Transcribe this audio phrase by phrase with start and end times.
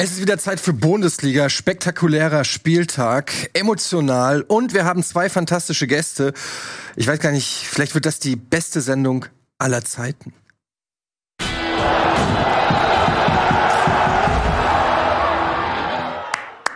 [0.00, 6.34] Es ist wieder Zeit für Bundesliga, spektakulärer Spieltag, emotional und wir haben zwei fantastische Gäste.
[6.94, 9.26] Ich weiß gar nicht, vielleicht wird das die beste Sendung
[9.58, 10.32] aller Zeiten.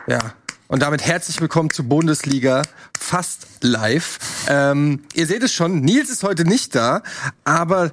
[0.08, 0.34] Ja,
[0.66, 2.62] und damit herzlich willkommen zu Bundesliga
[2.98, 4.18] fast live.
[4.48, 7.04] Ähm, ihr seht es schon, Nils ist heute nicht da,
[7.44, 7.92] aber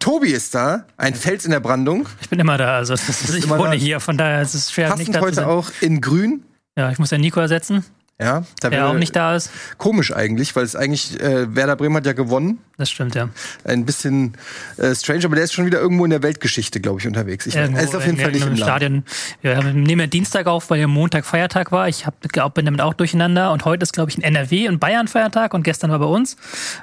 [0.00, 2.08] Tobi ist da, ein Fels in der Brandung.
[2.20, 3.72] Ich bin immer da, also ist, ich wohne da.
[3.72, 6.42] hier, von daher ist es schwer, Passend nicht da heute auch in Grün.
[6.76, 7.84] Ja, ich muss ja Nico ersetzen.
[8.20, 9.50] Ja, da der auch nicht da ist.
[9.78, 12.58] Komisch eigentlich, weil es eigentlich äh, Werder Bremen hat ja gewonnen.
[12.76, 13.28] Das stimmt, ja.
[13.64, 14.34] Ein bisschen
[14.76, 17.46] äh, strange, aber der ist schon wieder irgendwo in der Weltgeschichte, glaube ich, unterwegs.
[17.46, 19.04] Ich irgendwo, er ist auf jeden Fall nicht im Stadion.
[19.42, 21.88] Ja, wir nehmen ja Dienstag auf, weil ja Montag Feiertag war.
[21.88, 23.52] Ich hab, glaub, bin damit auch durcheinander.
[23.52, 26.36] Und heute ist, glaube ich, ein NRW und Bayern Feiertag und gestern war bei uns.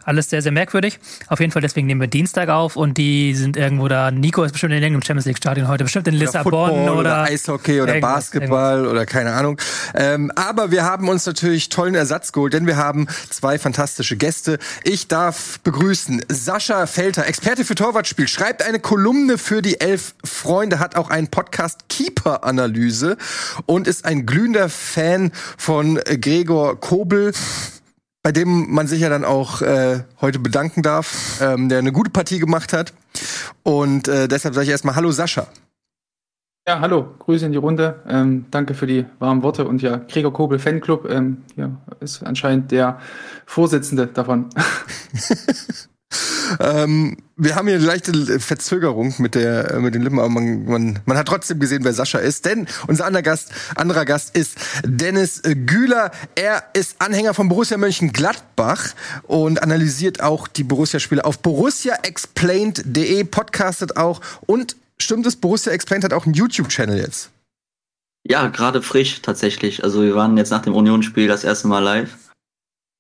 [0.05, 0.99] Alles sehr, sehr merkwürdig.
[1.27, 4.11] Auf jeden Fall, deswegen nehmen wir Dienstag auf und die sind irgendwo da.
[4.11, 7.23] Nico ist bestimmt in irgendeinem Champions League Stadion heute, bestimmt in Lissabon oder, oder, oder
[7.23, 8.91] Eishockey oder Basketball irgendwas.
[8.91, 9.59] oder keine Ahnung.
[9.94, 14.58] Ähm, aber wir haben uns natürlich tollen Ersatz geholt, denn wir haben zwei fantastische Gäste.
[14.83, 20.80] Ich darf begrüßen Sascha Felter, Experte für Torwartspiel, schreibt eine Kolumne für die Elf Freunde,
[20.80, 23.17] hat auch einen Podcast Keeper Analyse
[23.66, 27.34] und ist ein glühender Fan von Gregor Kobel
[28.23, 32.09] bei dem man sich ja dann auch äh, heute bedanken darf, ähm, der eine gute
[32.09, 32.91] Partie gemacht hat.
[33.64, 35.47] Und äh, deshalb sage ich erstmal Hallo Sascha.
[36.67, 38.03] Ja, hallo, Grüße in die Runde.
[38.09, 39.65] Ähm, danke für die warmen Worte.
[39.65, 42.99] Und ja, Gregor Kobel Fanclub ähm, hier ist anscheinend der
[43.45, 44.49] Vorsitzende davon.
[46.59, 50.65] ähm, wir haben hier eine leichte Verzögerung mit der äh, mit den Lippen, aber man,
[50.65, 52.43] man, man hat trotzdem gesehen, wer Sascha ist.
[52.43, 56.11] Denn unser anderer Gast, anderer Gast ist Dennis Güler.
[56.35, 58.89] Er ist Anhänger von Borussia Mönchengladbach
[59.23, 66.14] und analysiert auch die Borussia-Spiele auf borussiaexplained.de, podcastet auch und stimmt es, Borussia Explained hat
[66.14, 67.31] auch einen YouTube-Channel jetzt.
[68.23, 69.84] Ja, gerade frisch tatsächlich.
[69.84, 72.18] Also wir waren jetzt nach dem Unionsspiel das erste Mal live.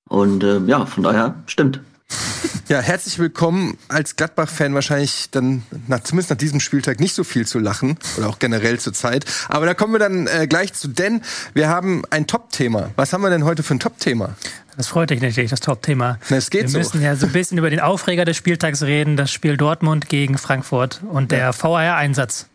[0.07, 1.81] Und äh, ja, von daher stimmt.
[2.69, 7.47] Ja, herzlich willkommen als Gladbach-Fan wahrscheinlich dann nach, zumindest nach diesem Spieltag nicht so viel
[7.47, 9.25] zu lachen oder auch generell zur Zeit.
[9.47, 11.21] Aber da kommen wir dann äh, gleich zu, denn
[11.53, 12.89] wir haben ein Top-Thema.
[12.97, 14.35] Was haben wir denn heute für ein Top-Thema?
[14.77, 16.19] Das freut dich natürlich, das Top-Thema.
[16.29, 16.77] Es geht Wir so.
[16.77, 20.37] müssen ja so ein bisschen über den Aufreger des Spieltags reden, das Spiel Dortmund gegen
[20.37, 21.51] Frankfurt und der ja.
[21.51, 22.47] VAR-Einsatz.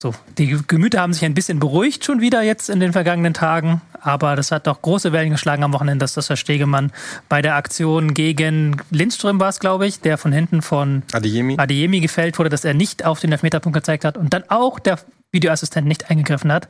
[0.00, 3.82] So, die Gemüter haben sich ein bisschen beruhigt schon wieder jetzt in den vergangenen Tagen,
[4.00, 6.92] aber das hat doch große Wellen geschlagen am Wochenende, dass das Herr Stegemann
[7.28, 11.56] bei der Aktion gegen Lindström war es, glaube ich, der von hinten von Adeyemi.
[11.58, 14.98] Adeyemi gefällt wurde, dass er nicht auf den Elfmeterpunkt gezeigt hat und dann auch der
[15.32, 16.68] Videoassistent nicht eingegriffen hat,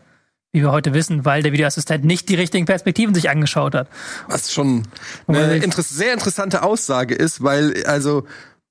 [0.53, 3.89] wie wir heute wissen, weil der Videoassistent nicht die richtigen Perspektiven sich angeschaut hat.
[4.29, 4.83] Was schon
[5.27, 8.25] eine inter sehr interessante Aussage ist, weil also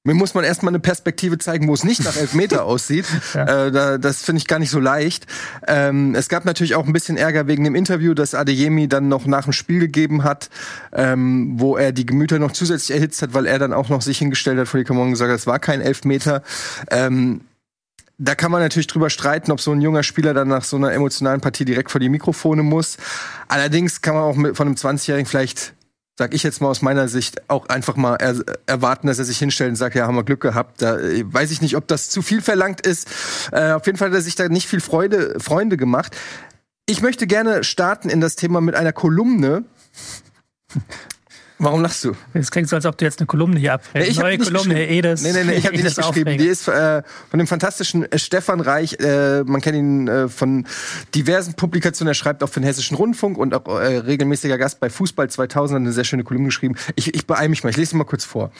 [0.03, 3.05] mir muss man erstmal eine Perspektive zeigen, wo es nicht nach Elfmeter aussieht.
[3.33, 3.67] Ja.
[3.67, 5.25] Äh, da, das finde ich gar nicht so leicht.
[5.67, 9.25] Ähm, es gab natürlich auch ein bisschen Ärger wegen dem Interview, das Adeyemi dann noch
[9.25, 10.49] nach dem Spiel gegeben hat,
[10.93, 14.19] ähm, wo er die Gemüter noch zusätzlich erhitzt hat, weil er dann auch noch sich
[14.19, 16.43] hingestellt hat vor die Kamera und gesagt hat, es war kein Elfmeter.
[16.89, 17.41] Ähm,
[18.23, 20.93] da kann man natürlich drüber streiten, ob so ein junger Spieler dann nach so einer
[20.93, 22.97] emotionalen Partie direkt vor die Mikrofone muss.
[23.47, 25.73] Allerdings kann man auch mit, von einem 20-Jährigen vielleicht
[26.17, 28.35] sag ich jetzt mal aus meiner Sicht, auch einfach mal er,
[28.67, 30.79] erwarten, dass er sich hinstellt und sagt, ja, haben wir Glück gehabt.
[30.81, 33.07] Da äh, weiß ich nicht, ob das zu viel verlangt ist.
[33.51, 36.15] Äh, auf jeden Fall hat er sich da nicht viel Freude, Freunde gemacht.
[36.85, 39.63] Ich möchte gerne starten in das Thema mit einer Kolumne.
[41.63, 42.15] Warum lachst du?
[42.33, 44.07] Es klingt so, als ob du jetzt eine Kolumne hier abfällst.
[44.07, 45.21] Nee, ich Neue Kolumne, Herr Edes.
[45.21, 46.35] Nee, nee, nee, ich habe die nicht geschrieben.
[46.39, 48.99] Die ist äh, von dem fantastischen äh, Stefan Reich.
[48.99, 50.65] Äh, man kennt ihn äh, von
[51.13, 52.09] diversen Publikationen.
[52.09, 55.75] Er schreibt auch für den Hessischen Rundfunk und auch äh, regelmäßiger Gast bei Fußball 2000.
[55.75, 56.75] Hat eine sehr schöne Kolumne geschrieben.
[56.95, 57.69] Ich, ich beeile mich mal.
[57.69, 58.51] Ich lese mal kurz vor.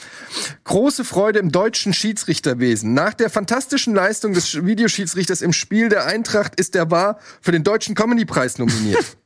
[0.62, 2.94] Große Freude im deutschen Schiedsrichterwesen.
[2.94, 7.64] Nach der fantastischen Leistung des Videoschiedsrichters im Spiel der Eintracht ist er wahr für den
[7.64, 9.04] Deutschen Comedy-Preis nominiert.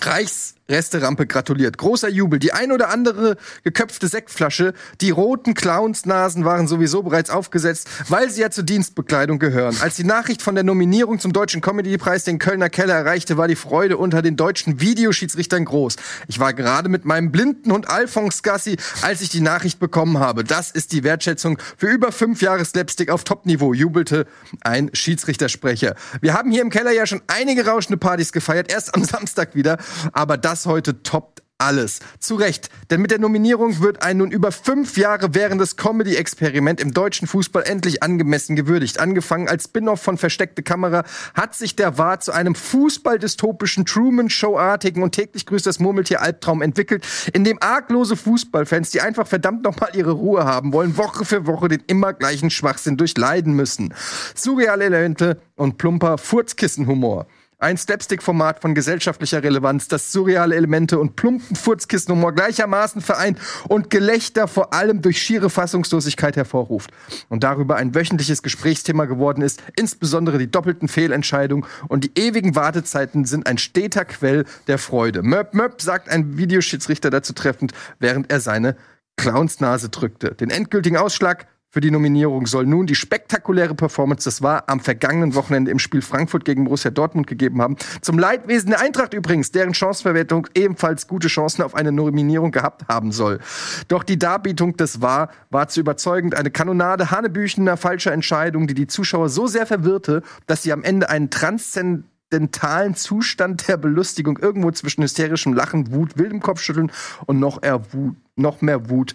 [0.00, 1.78] Reichs Resterampe gratuliert.
[1.78, 2.38] Großer Jubel.
[2.38, 8.40] Die ein oder andere geköpfte Sektflasche, die roten Clownsnasen waren sowieso bereits aufgesetzt, weil sie
[8.40, 9.76] ja zur Dienstbekleidung gehören.
[9.80, 13.56] Als die Nachricht von der Nominierung zum Deutschen Comedy-Preis den Kölner Keller erreichte, war die
[13.56, 15.96] Freude unter den deutschen Videoschiedsrichtern groß.
[16.26, 20.42] Ich war gerade mit meinem blinden Hund Alphonse Gassi, als ich die Nachricht bekommen habe.
[20.42, 24.26] Das ist die Wertschätzung für über fünf Jahre Slapstick auf Top-Niveau, jubelte
[24.62, 25.94] ein Schiedsrichtersprecher.
[26.20, 29.78] Wir haben hier im Keller ja schon einige rauschende Partys gefeiert, erst am Samstag wieder,
[30.12, 32.00] aber das das heute toppt alles.
[32.18, 36.94] Zu Recht, denn mit der Nominierung wird ein nun über fünf Jahre währendes Comedy-Experiment im
[36.94, 38.98] deutschen Fußball endlich angemessen gewürdigt.
[38.98, 41.04] Angefangen als Spin-off von Versteckte Kamera
[41.34, 47.44] hat sich der Wahr zu einem Fußball-dystopischen, Truman-Show-artigen und täglich grüßt das Murmeltier-Albtraum entwickelt, in
[47.44, 51.82] dem arglose Fußballfans, die einfach verdammt nochmal ihre Ruhe haben wollen, Woche für Woche den
[51.86, 53.94] immer gleichen Schwachsinn durchleiden müssen.
[54.34, 57.26] Surreale Elemente und plumper Furzkissenhumor.
[57.66, 64.46] Ein Slapstick-Format von gesellschaftlicher Relevanz, das surreale Elemente und plumpen Furzkissenhumor gleichermaßen vereint und Gelächter
[64.46, 66.92] vor allem durch schiere Fassungslosigkeit hervorruft.
[67.28, 73.24] Und darüber ein wöchentliches Gesprächsthema geworden ist, insbesondere die doppelten Fehlentscheidungen und die ewigen Wartezeiten
[73.24, 75.24] sind ein steter Quell der Freude.
[75.24, 78.76] Möp Möp sagt ein Videoschiedsrichter dazu treffend, während er seine
[79.16, 80.36] Clownsnase drückte.
[80.36, 85.34] Den endgültigen Ausschlag für die Nominierung soll nun die spektakuläre Performance, das war am vergangenen
[85.34, 87.76] Wochenende im Spiel Frankfurt gegen Borussia Dortmund gegeben haben.
[88.00, 93.12] Zum Leidwesen der Eintracht übrigens, deren Chancenverwertung ebenfalls gute Chancen auf eine Nominierung gehabt haben
[93.12, 93.40] soll.
[93.88, 96.34] Doch die Darbietung des war war zu überzeugend.
[96.34, 101.10] Eine Kanonade Hanebüchener falscher Entscheidung, die die Zuschauer so sehr verwirrte, dass sie am Ende
[101.10, 106.90] einen transzendentalen Zustand der Belustigung irgendwo zwischen hysterischem Lachen, Wut, wildem Kopfschütteln
[107.26, 107.60] und noch,
[107.92, 109.14] Wut, noch mehr Wut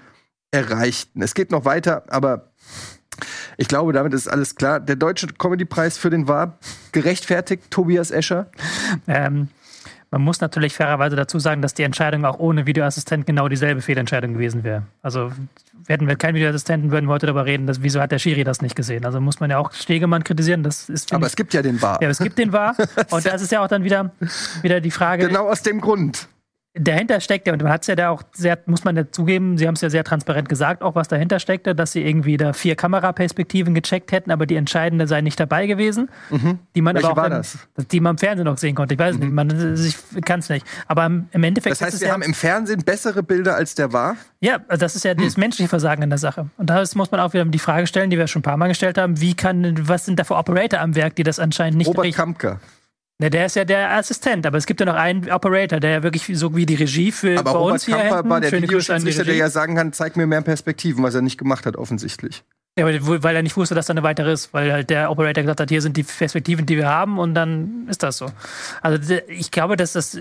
[0.52, 1.22] erreichten.
[1.22, 2.52] Es geht noch weiter, aber
[3.58, 4.80] ich glaube, damit ist alles klar.
[4.80, 6.58] Der Deutsche Comedy-Preis für den war
[6.92, 8.48] gerechtfertigt, Tobias Escher.
[9.08, 9.50] Ähm,
[10.10, 14.34] man muss natürlich fairerweise dazu sagen, dass die Entscheidung auch ohne Videoassistent genau dieselbe Fehlentscheidung
[14.34, 14.84] gewesen wäre.
[15.02, 15.32] Also
[15.88, 18.62] hätten wir keinen Videoassistenten, würden wir heute darüber reden, dass, wieso hat der Schiri das
[18.62, 19.06] nicht gesehen.
[19.06, 20.64] Also muss man ja auch Stegemann kritisieren.
[20.64, 22.02] Das ist, aber es gibt ja den War.
[22.02, 22.76] Ja, es gibt den War.
[23.10, 24.12] Und das ist ja auch dann wieder,
[24.62, 25.28] wieder die Frage.
[25.28, 26.28] Genau aus dem Grund
[26.74, 29.58] dahinter steckt ja, und man hat es ja da auch sehr, muss man ja zugeben,
[29.58, 32.54] sie haben es ja sehr transparent gesagt, auch was dahinter steckte, dass sie irgendwie da
[32.54, 36.10] vier Kameraperspektiven gecheckt hätten, aber die entscheidende sei nicht dabei gewesen.
[36.30, 36.60] Mhm.
[36.76, 37.58] Die man Welche aber auch war dann, das?
[37.92, 38.94] Die man im Fernsehen noch sehen konnte.
[38.94, 39.26] Ich weiß es mhm.
[39.26, 39.76] nicht, man,
[40.16, 40.66] ich kann es nicht.
[40.88, 41.74] Aber im Endeffekt.
[41.74, 44.16] Das heißt, wir ja, haben im Fernsehen bessere Bilder als der war?
[44.40, 45.42] Ja, also das ist ja das hm.
[45.42, 46.50] menschliche Versagen in der Sache.
[46.58, 48.70] Und da muss man auch wieder die Frage stellen, die wir schon ein paar Mal
[48.70, 51.88] gestellt haben, wie kann, was sind da für Operator am Werk, die das anscheinend nicht
[51.88, 52.60] Robert Kampke.
[53.22, 56.02] Ne, der ist ja der Assistent, aber es gibt ja noch einen Operator, der ja
[56.02, 58.52] wirklich so wie die Regie für aber bei Robert uns hier Kamper hinten, war der
[58.52, 62.44] Videoschiedsrichter, der ja sagen kann, zeig mir mehr Perspektiven, was er nicht gemacht hat, offensichtlich.
[62.80, 65.60] Ja, weil er nicht wusste, dass da eine weitere ist, weil halt der Operator gesagt
[65.60, 68.32] hat, hier sind die Perspektiven, die wir haben und dann ist das so.
[68.82, 70.20] Also ich glaube, dass das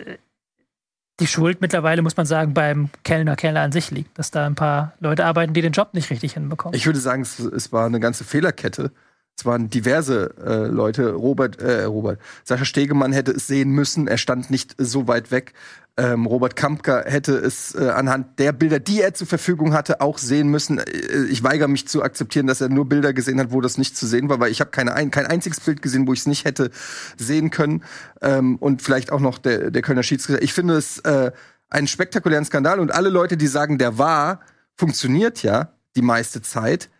[1.21, 4.57] die Schuld mittlerweile, muss man sagen, beim Kellner, Kellner an sich liegt, dass da ein
[4.57, 6.77] paar Leute arbeiten, die den Job nicht richtig hinbekommen.
[6.77, 8.93] Ich würde sagen, es, es war eine ganze Fehlerkette
[9.41, 11.13] es waren diverse äh, Leute.
[11.13, 14.07] Robert, äh, Robert, Sascha Stegemann hätte es sehen müssen.
[14.07, 15.55] Er stand nicht so weit weg.
[15.97, 20.19] Ähm, Robert Kampka hätte es äh, anhand der Bilder, die er zur Verfügung hatte, auch
[20.19, 20.79] sehen müssen.
[20.79, 23.97] Äh, ich weigere mich zu akzeptieren, dass er nur Bilder gesehen hat, wo das nicht
[23.97, 26.27] zu sehen war, weil ich habe keine ein, kein einziges Bild gesehen, wo ich es
[26.27, 26.71] nicht hätte
[27.17, 27.83] sehen können.
[28.21, 30.43] Ähm, und vielleicht auch noch der, der Kölner Schiedsrichter.
[30.43, 31.33] Ich finde es äh,
[31.71, 34.41] einen spektakulären Skandal und alle Leute, die sagen, der war,
[34.77, 36.91] funktioniert ja die meiste Zeit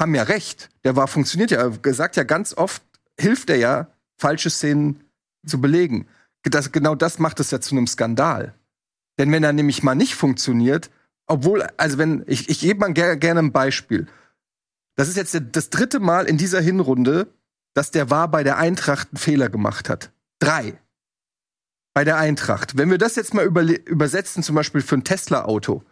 [0.00, 0.70] haben ja recht.
[0.84, 1.70] Der war funktioniert ja.
[1.82, 2.82] Er sagt ja ganz oft,
[3.18, 3.86] hilft er ja,
[4.18, 5.04] falsche Szenen
[5.46, 6.06] zu belegen.
[6.42, 8.54] Das, genau das macht es ja zu einem Skandal.
[9.18, 10.90] Denn wenn er nämlich mal nicht funktioniert,
[11.26, 14.06] obwohl, also wenn, ich, ich gebe mal ger gerne ein Beispiel.
[14.96, 17.28] Das ist jetzt das dritte Mal in dieser Hinrunde,
[17.74, 20.10] dass der war bei der Eintracht einen Fehler gemacht hat.
[20.40, 20.78] Drei.
[21.94, 22.76] Bei der Eintracht.
[22.76, 25.82] Wenn wir das jetzt mal übersetzen, zum Beispiel für ein Tesla-Auto,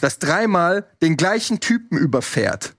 [0.00, 2.74] das dreimal den gleichen Typen überfährt,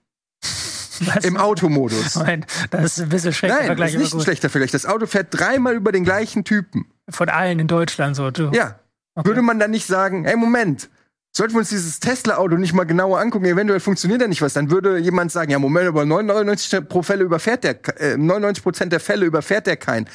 [1.07, 1.23] was?
[1.25, 2.15] Im Automodus.
[2.15, 3.93] Moment, das ist ein bisschen schlechter Nein, Vergleich.
[3.93, 4.71] Das ist nicht ein schlechter Vergleich.
[4.71, 6.85] Das Auto fährt dreimal über den gleichen Typen.
[7.09, 8.31] Von allen in Deutschland so.
[8.31, 8.51] Du.
[8.53, 8.79] Ja.
[9.15, 9.27] Okay.
[9.27, 10.89] Würde man dann nicht sagen, hey, Moment,
[11.33, 14.71] sollten wir uns dieses Tesla-Auto nicht mal genauer angucken, eventuell funktioniert da nicht was, dann
[14.71, 18.99] würde jemand sagen, ja, Moment, aber 99 pro Fälle überfährt der, äh, 99 Prozent der
[18.99, 20.07] Fälle überfährt der keinen.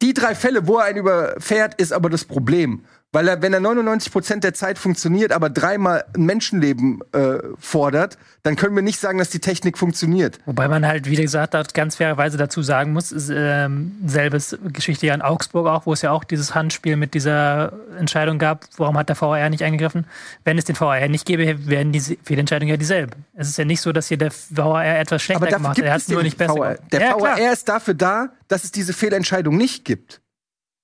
[0.00, 2.84] Die drei Fälle, wo er einen überfährt, ist aber das Problem.
[3.14, 8.56] Weil er, wenn er 99% der Zeit funktioniert, aber dreimal ein Menschenleben äh, fordert, dann
[8.56, 10.40] können wir nicht sagen, dass die Technik funktioniert.
[10.46, 15.14] Wobei man halt, wie gesagt, ganz fairerweise dazu sagen muss, ist, ähm, selbes Geschichte ja
[15.14, 19.10] in Augsburg auch, wo es ja auch dieses Handspiel mit dieser Entscheidung gab, warum hat
[19.10, 20.06] der VAR nicht eingegriffen?
[20.44, 23.26] Wenn es den VAR nicht gäbe, wären die Fehlentscheidungen ja dieselben.
[23.34, 25.84] Es ist ja nicht so, dass hier der VAR etwas schlechter gemacht hat.
[25.84, 26.78] Er hat es nur nicht besser gemacht.
[26.90, 30.22] Der ja, VAR ist dafür da, dass es diese Fehlentscheidung nicht gibt.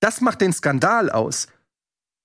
[0.00, 1.48] Das macht den Skandal aus.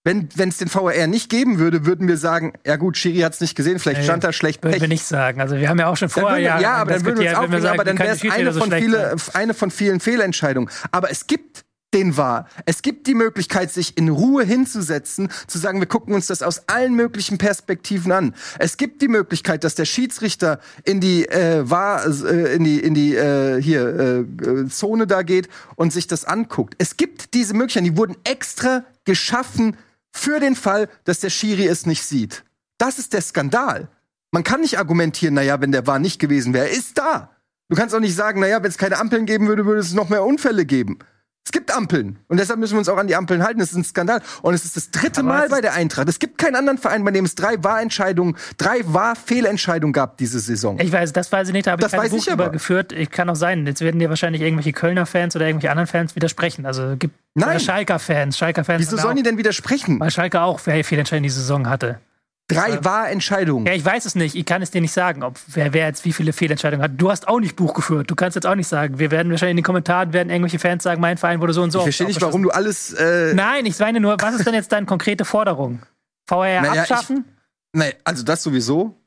[0.05, 3.41] Wenn es den VAR nicht geben würde, würden wir sagen, ja gut, Schiri hat es
[3.41, 5.39] nicht gesehen, vielleicht nee, stand da schlecht Würden wir nicht sagen.
[5.39, 7.67] Also wir haben ja auch schon vorher ja, ja, aber dann würden wir uns aufregen,
[7.67, 10.69] aber dann wäre es eine, so viele, eine von vielen Fehlentscheidungen.
[10.91, 12.47] Aber es gibt den war.
[12.65, 16.67] Es gibt die Möglichkeit, sich in Ruhe hinzusetzen, zu sagen, wir gucken uns das aus
[16.67, 18.35] allen möglichen Perspektiven an.
[18.59, 22.93] Es gibt die Möglichkeit, dass der Schiedsrichter in die äh, war äh, in die in
[22.93, 26.73] die äh, hier äh, Zone da geht und sich das anguckt.
[26.77, 29.77] Es gibt diese Möglichkeiten, die wurden extra geschaffen
[30.13, 32.43] Für den Fall, dass der Schiri es nicht sieht.
[32.77, 33.89] Das ist der Skandal.
[34.31, 37.29] Man kann nicht argumentieren, naja, wenn der war nicht gewesen wäre, er ist da.
[37.69, 40.09] Du kannst auch nicht sagen, naja, wenn es keine Ampeln geben würde, würde es noch
[40.09, 40.99] mehr Unfälle geben.
[41.45, 42.19] Es gibt Ampeln.
[42.29, 43.59] Und deshalb müssen wir uns auch an die Ampeln halten.
[43.59, 44.21] Das ist ein Skandal.
[44.41, 46.07] Und es ist das dritte Aber Mal bei der Eintracht.
[46.07, 50.79] Es gibt keinen anderen Verein, bei dem es drei Wahrentscheidungen, drei Wahrfehlentscheidungen gab diese Saison.
[50.79, 52.93] Ich weiß, das weiß ich nicht, da habe ich kein Buch über geführt.
[52.93, 53.67] Ich kann auch sein.
[53.67, 56.65] Jetzt werden dir wahrscheinlich irgendwelche Kölner Fans oder irgendwelche anderen Fans widersprechen.
[56.65, 57.59] Also gibt Nein.
[57.59, 58.37] Schalker Fans.
[58.37, 58.81] Schalker Fans.
[58.81, 59.99] Wieso sollen die denn widersprechen?
[59.99, 61.99] Weil Schalke auch Fehlentscheidungen die Saison hatte.
[62.47, 63.65] Drei Wahrentscheidungen.
[63.65, 64.35] Ja, ich weiß es nicht.
[64.35, 66.91] Ich kann es dir nicht sagen, ob wer, wer jetzt wie viele Fehlentscheidungen hat.
[66.97, 68.11] Du hast auch nicht Buch geführt.
[68.11, 68.99] Du kannst jetzt auch nicht sagen.
[68.99, 71.71] Wir werden wahrscheinlich in den Kommentaren werden irgendwelche Fans sagen, mein Verein wurde so und
[71.71, 71.79] so.
[71.79, 72.93] Ich verstehe nicht, warum du alles.
[72.93, 75.81] Äh Nein, ich meine nur, was ist denn jetzt deine konkrete Forderung?
[76.27, 77.25] VR naja, abschaffen?
[77.25, 78.99] Ich, nein, also das sowieso.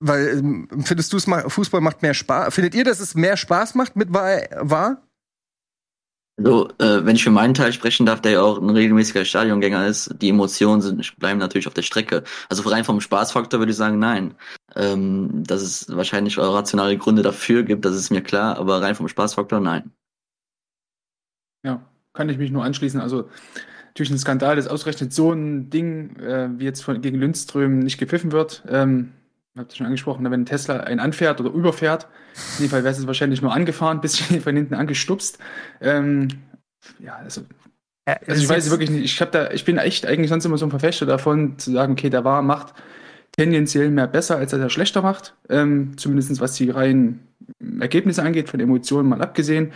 [0.00, 2.52] Weil ähm, findest du es Fußball macht mehr Spaß?
[2.52, 5.00] Findet ihr, dass es mehr Spaß macht mit war?
[6.38, 9.86] Also, äh, wenn ich für meinen Teil sprechen darf, der ja auch ein regelmäßiger Stadiongänger
[9.86, 12.24] ist, die Emotionen sind, bleiben natürlich auf der Strecke.
[12.48, 14.34] Also rein vom Spaßfaktor würde ich sagen, nein.
[14.74, 19.08] Ähm, dass es wahrscheinlich rationale Gründe dafür gibt, das ist mir klar, aber rein vom
[19.08, 19.92] Spaßfaktor, nein.
[21.64, 23.00] Ja, kann ich mich nur anschließen.
[23.00, 23.28] Also
[23.88, 27.98] natürlich ein Skandal, dass ausgerechnet so ein Ding äh, wie jetzt von, gegen Lindström nicht
[27.98, 28.64] gepfiffen wird.
[28.68, 29.12] Ähm,
[29.56, 32.08] habt ihr schon angesprochen, wenn ein Tesla einen anfährt oder überfährt,
[32.58, 35.38] in dem Fall wäre es wahrscheinlich nur angefahren, bisschen von hinten angestupst.
[35.80, 36.28] Ähm,
[36.98, 37.42] ja, also,
[38.06, 40.70] also ich weiß wirklich nicht, ich, da, ich bin echt eigentlich sonst immer so ein
[40.70, 42.74] Verfechter davon, zu sagen, okay, der war macht
[43.32, 47.28] tendenziell mehr besser, als er der schlechter macht, ähm, zumindest was die reinen
[47.80, 49.72] Ergebnisse angeht, von Emotionen mal abgesehen.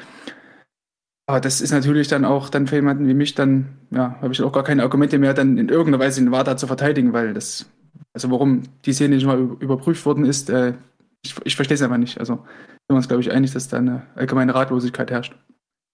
[1.26, 4.42] Aber das ist natürlich dann auch dann für jemanden wie mich, dann ja, habe ich
[4.42, 7.66] auch gar keine Argumente mehr, dann in irgendeiner Weise den WADA zu verteidigen, weil das
[8.12, 10.74] also warum die Szene nicht mal überprüft worden ist, äh,
[11.22, 12.18] ich, ich verstehe es einfach nicht.
[12.18, 12.44] Also sind
[12.88, 15.34] wir uns, glaube ich, einig, dass da eine allgemeine Ratlosigkeit herrscht.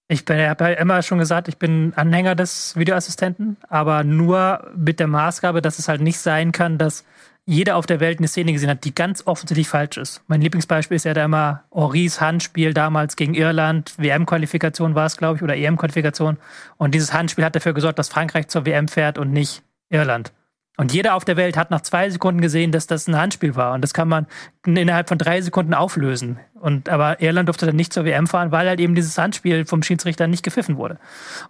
[0.08, 5.06] Ich habe ja immer schon gesagt, ich bin Anhänger des Videoassistenten, aber nur mit der
[5.06, 7.04] Maßgabe, dass es halt nicht sein kann, dass
[7.44, 10.22] jeder auf der Welt eine Szene gesehen hat, die ganz offensichtlich falsch ist.
[10.28, 13.94] Mein Lieblingsbeispiel ist ja da immer Henris Handspiel damals gegen Irland.
[13.96, 16.36] WM-Qualifikation war es, glaube ich, oder EM-Qualifikation.
[16.76, 20.32] Und dieses Handspiel hat dafür gesorgt, dass Frankreich zur WM fährt und nicht Irland.
[20.78, 23.74] Und jeder auf der Welt hat nach zwei Sekunden gesehen, dass das ein Handspiel war.
[23.74, 24.26] Und das kann man
[24.64, 26.38] innerhalb von drei Sekunden auflösen.
[26.62, 29.82] Und, aber Irland durfte dann nicht zur WM fahren, weil halt eben dieses Handspiel vom
[29.82, 30.96] Schiedsrichter nicht gepfiffen wurde.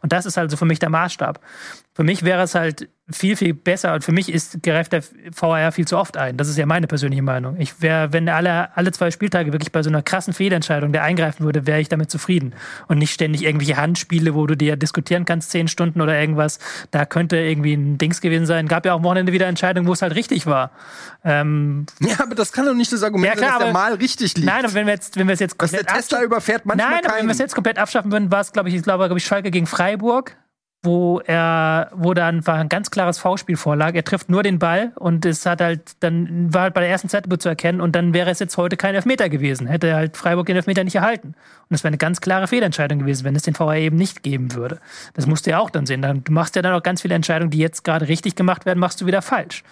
[0.00, 1.38] Und das ist also für mich der Maßstab.
[1.94, 3.92] Für mich wäre es halt viel, viel besser.
[3.92, 5.02] Und für mich ist greift der
[5.38, 6.38] VAR viel zu oft ein.
[6.38, 7.56] Das ist ja meine persönliche Meinung.
[7.58, 11.44] Ich wäre, wenn alle, alle zwei Spieltage wirklich bei so einer krassen Fehlentscheidung der eingreifen
[11.44, 12.54] würde, wäre ich damit zufrieden.
[12.88, 16.58] Und nicht ständig irgendwelche Handspiele, wo du dir diskutieren kannst, zehn Stunden oder irgendwas.
[16.90, 18.68] Da könnte irgendwie ein Dings gewesen sein.
[18.68, 20.70] Gab ja auch am Wochenende wieder Entscheidungen, wo es halt richtig war.
[21.24, 23.94] Ähm, ja, aber das kann doch nicht das Argument ja, klar, sein, dass der Mal
[23.94, 24.46] richtig liegt.
[24.46, 26.90] Nein, aber wenn wir jetzt, wenn wir es jetzt komplett dass der Tesla überfährt manchmal
[26.90, 29.04] Nein, aber wenn wir es jetzt komplett abschaffen würden, war es, glaube ich, ich glaube,
[29.04, 30.36] glaube ich, Schalke gegen Freiburg
[30.84, 33.94] wo er, wo dann war ein ganz klares V-Spiel vorlag.
[33.94, 37.08] Er trifft nur den Ball und es hat halt, dann war halt bei der ersten
[37.08, 39.68] Zeitlupe zu erkennen und dann wäre es jetzt heute kein Elfmeter gewesen.
[39.68, 41.34] Hätte halt Freiburg den Elfmeter nicht erhalten.
[41.68, 44.54] Und es wäre eine ganz klare Fehlentscheidung gewesen, wenn es den VR eben nicht geben
[44.54, 44.80] würde.
[45.14, 46.02] Das musst du ja auch dann sehen.
[46.24, 49.00] Du machst ja dann auch ganz viele Entscheidungen, die jetzt gerade richtig gemacht werden, machst
[49.00, 49.62] du wieder falsch.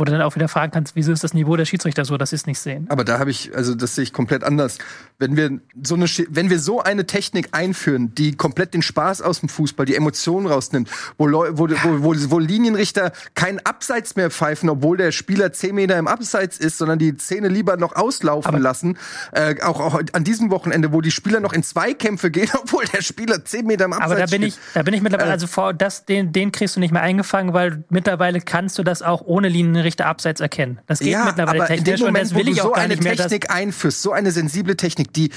[0.00, 2.30] Wo du dann auch wieder fragen kannst, wieso ist das Niveau der Schiedsrichter so, dass
[2.30, 2.86] sie es nicht sehen.
[2.88, 4.78] Aber da habe ich, also das sehe ich komplett anders.
[5.18, 9.40] Wenn wir so eine, wenn wir so eine Technik einführen, die komplett den Spaß aus
[9.40, 10.88] dem Fußball, die Emotionen rausnimmt,
[11.18, 15.74] wo, Leu wo, wo, wo, wo Linienrichter keinen Abseits mehr pfeifen, obwohl der Spieler zehn
[15.74, 18.96] Meter im Abseits ist, sondern die Szene lieber noch auslaufen Aber lassen.
[19.32, 23.02] Äh, auch, auch an diesem Wochenende, wo die Spieler noch in Zweikämpfe gehen, obwohl der
[23.02, 24.54] Spieler zehn Meter im Abseits Aber da bin steht.
[24.54, 27.02] ich, da bin ich mittlerweile, äh, also vor, das, den, den kriegst du nicht mehr
[27.02, 30.78] eingefangen, weil mittlerweile kannst du das auch ohne Linienrichter Schiedsrichter abseits erkennen.
[30.86, 32.72] Das geht ja, mittlerweile aber technisch in dem Moment, und das will ich auch so
[32.72, 35.30] gar eine nicht mehr, Technik einführst, so eine sensible Technik, die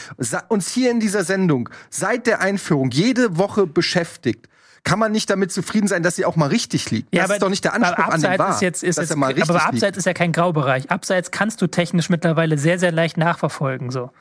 [0.47, 4.47] uns hier in dieser Sendung seit der Einführung jede Woche beschäftigt,
[4.83, 7.13] kann man nicht damit zufrieden sein, dass sie auch mal richtig liegt.
[7.13, 9.03] Ja, das aber, ist doch nicht der Anspruch an den War, ist jetzt, ist dass
[9.03, 9.97] jetzt, er mal richtig Aber Abseits liegt.
[9.97, 10.91] ist ja kein Graubereich.
[10.91, 13.91] Abseits kannst du technisch mittlerweile sehr, sehr leicht nachverfolgen.
[13.91, 14.11] So.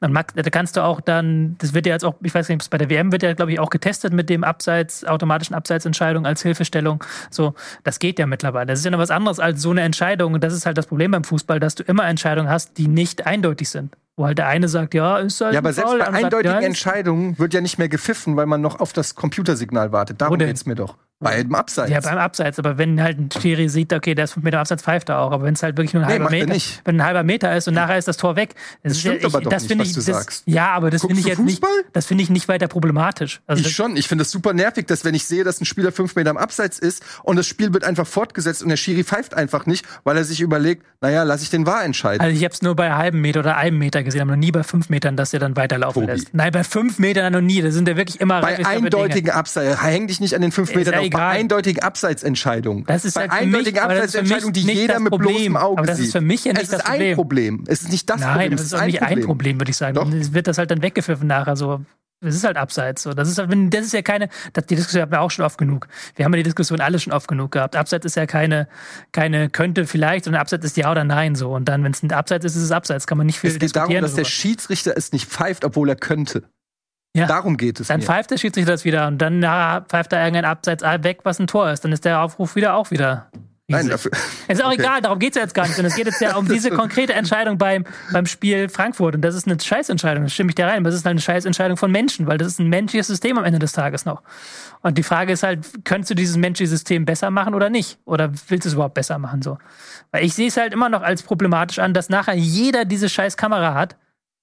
[0.00, 2.78] Dann da kannst du auch dann, das wird ja jetzt auch, ich weiß nicht, bei
[2.78, 7.02] der WM wird ja, glaube ich, auch getestet mit dem Abseits, automatischen Abseitsentscheidung als Hilfestellung.
[7.30, 7.54] So,
[7.84, 8.66] das geht ja mittlerweile.
[8.66, 10.34] Das ist ja noch was anderes als so eine Entscheidung.
[10.34, 13.26] Und das ist halt das Problem beim Fußball, dass du immer Entscheidungen hast, die nicht
[13.26, 13.96] eindeutig sind.
[14.16, 16.66] Wo halt der eine sagt, ja, ist halt Ja, aber selbst bei eindeutigen sagt, ja,
[16.66, 20.20] Entscheidungen wird ja nicht mehr gepfiffen, weil man noch auf das Computersignal wartet.
[20.20, 20.96] Darum geht's mir doch.
[21.20, 21.90] Beim Abseits.
[21.90, 22.60] Ja, beim Abseits.
[22.60, 25.32] Aber wenn halt ein Schiri sieht, okay, der ist fünf Meter Abseits, pfeift er auch.
[25.32, 27.56] Aber wenn es halt wirklich nur ein nee, halber Meter, ist, wenn ein halber Meter
[27.56, 29.68] ist und nachher ist das Tor weg, das, das stimmt ja, ich, aber doch das
[29.68, 30.42] nicht, was ich, du das, sagst.
[30.46, 31.60] Ja, aber das finde ich jetzt nicht,
[31.92, 33.40] das finde ich nicht weiter problematisch.
[33.48, 33.96] Also ich schon.
[33.96, 36.36] Ich finde es super nervig, dass wenn ich sehe, dass ein Spieler fünf Meter am
[36.36, 40.16] Abseits ist und das Spiel wird einfach fortgesetzt und der Schiri pfeift einfach nicht, weil
[40.16, 42.20] er sich überlegt, naja, lass ich den wahr entscheiden.
[42.20, 44.52] Also ich habe es nur bei halben Meter oder einem Meter gesehen, aber noch nie
[44.52, 46.12] bei fünf Metern, dass er dann weiterlaufen Tobi.
[46.12, 46.32] lässt.
[46.32, 47.60] Nein, bei fünf Metern noch nie.
[47.60, 49.82] Das sind ja wirklich immer bei eindeutigen Abseits.
[49.82, 52.84] Häng dich nicht an den fünf Metern auf bei eindeutigen Abseitsentscheidungen.
[52.86, 56.20] Das ist bei halt eindeutigen Abseitsentscheidungen, die jeder mit bloßem Auge aber das ist für
[56.20, 57.64] mich ja nicht es das ist ein Problem.
[57.66, 58.50] Es ist nicht das Nein, Problem.
[58.52, 59.94] das ist auch nicht ein Problem, würde ich sagen.
[59.94, 60.12] Doch.
[60.12, 61.80] Es wird das halt dann weggepfiffen nachher so.
[62.20, 63.12] Es ist halt abseits so.
[63.12, 65.86] Das ist, das ist ja keine, das, die Diskussion haben wir auch schon oft genug.
[66.16, 67.76] Wir haben ja die Diskussion alle schon oft genug gehabt.
[67.76, 68.66] Abseits ist ja keine,
[69.12, 71.54] keine könnte vielleicht, sondern Abseits ist ja oder nein so.
[71.54, 73.06] Und dann, wenn es ein Abseits ist, ist es Abseits.
[73.06, 74.16] Kann man nicht viel Es geht darum, dass darüber.
[74.16, 76.42] der Schiedsrichter es nicht pfeift, obwohl er könnte.
[77.18, 77.26] Ja.
[77.26, 77.88] Darum geht es.
[77.88, 78.06] Dann mir.
[78.06, 81.46] pfeift der Schiedsrichter das wieder und dann na, pfeift er irgendein Abseits weg, was ein
[81.46, 81.84] Tor ist.
[81.84, 83.30] Dann ist der Aufruf wieder auch wieder
[83.70, 84.12] Nein, dafür.
[84.48, 84.80] Ist auch okay.
[84.80, 85.78] egal, darum geht es ja jetzt gar nicht.
[85.78, 89.16] es geht jetzt ja um diese konkrete Entscheidung beim, beim Spiel Frankfurt.
[89.16, 90.82] Und das ist eine Scheißentscheidung, da stimme ich dir rein.
[90.84, 93.58] Das ist halt eine Scheißentscheidung von Menschen, weil das ist ein menschliches System am Ende
[93.58, 94.22] des Tages noch.
[94.80, 97.98] Und die Frage ist halt, könntest du dieses menschliche System besser machen oder nicht?
[98.06, 99.42] Oder willst du es überhaupt besser machen?
[99.42, 99.58] So?
[100.12, 103.36] Weil ich sehe es halt immer noch als problematisch an, dass nachher jeder diese scheiß
[103.36, 103.96] Kamera hat,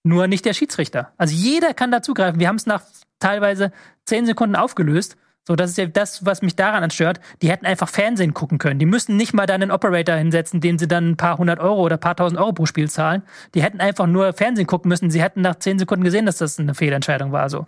[0.05, 1.11] nur nicht der Schiedsrichter.
[1.17, 2.39] Also jeder kann da zugreifen.
[2.39, 2.83] Wir haben es nach
[3.19, 3.71] teilweise
[4.05, 7.19] zehn Sekunden aufgelöst so, das ist ja das, was mich daran anstört.
[7.43, 8.79] Die hätten einfach Fernsehen gucken können.
[8.79, 11.83] Die müssten nicht mal dann einen Operator hinsetzen, den sie dann ein paar hundert Euro
[11.83, 13.21] oder ein paar tausend Euro pro Spiel zahlen.
[13.53, 15.11] Die hätten einfach nur Fernsehen gucken müssen.
[15.11, 17.51] Sie hätten nach zehn Sekunden gesehen, dass das eine Fehlentscheidung war.
[17.51, 17.67] So.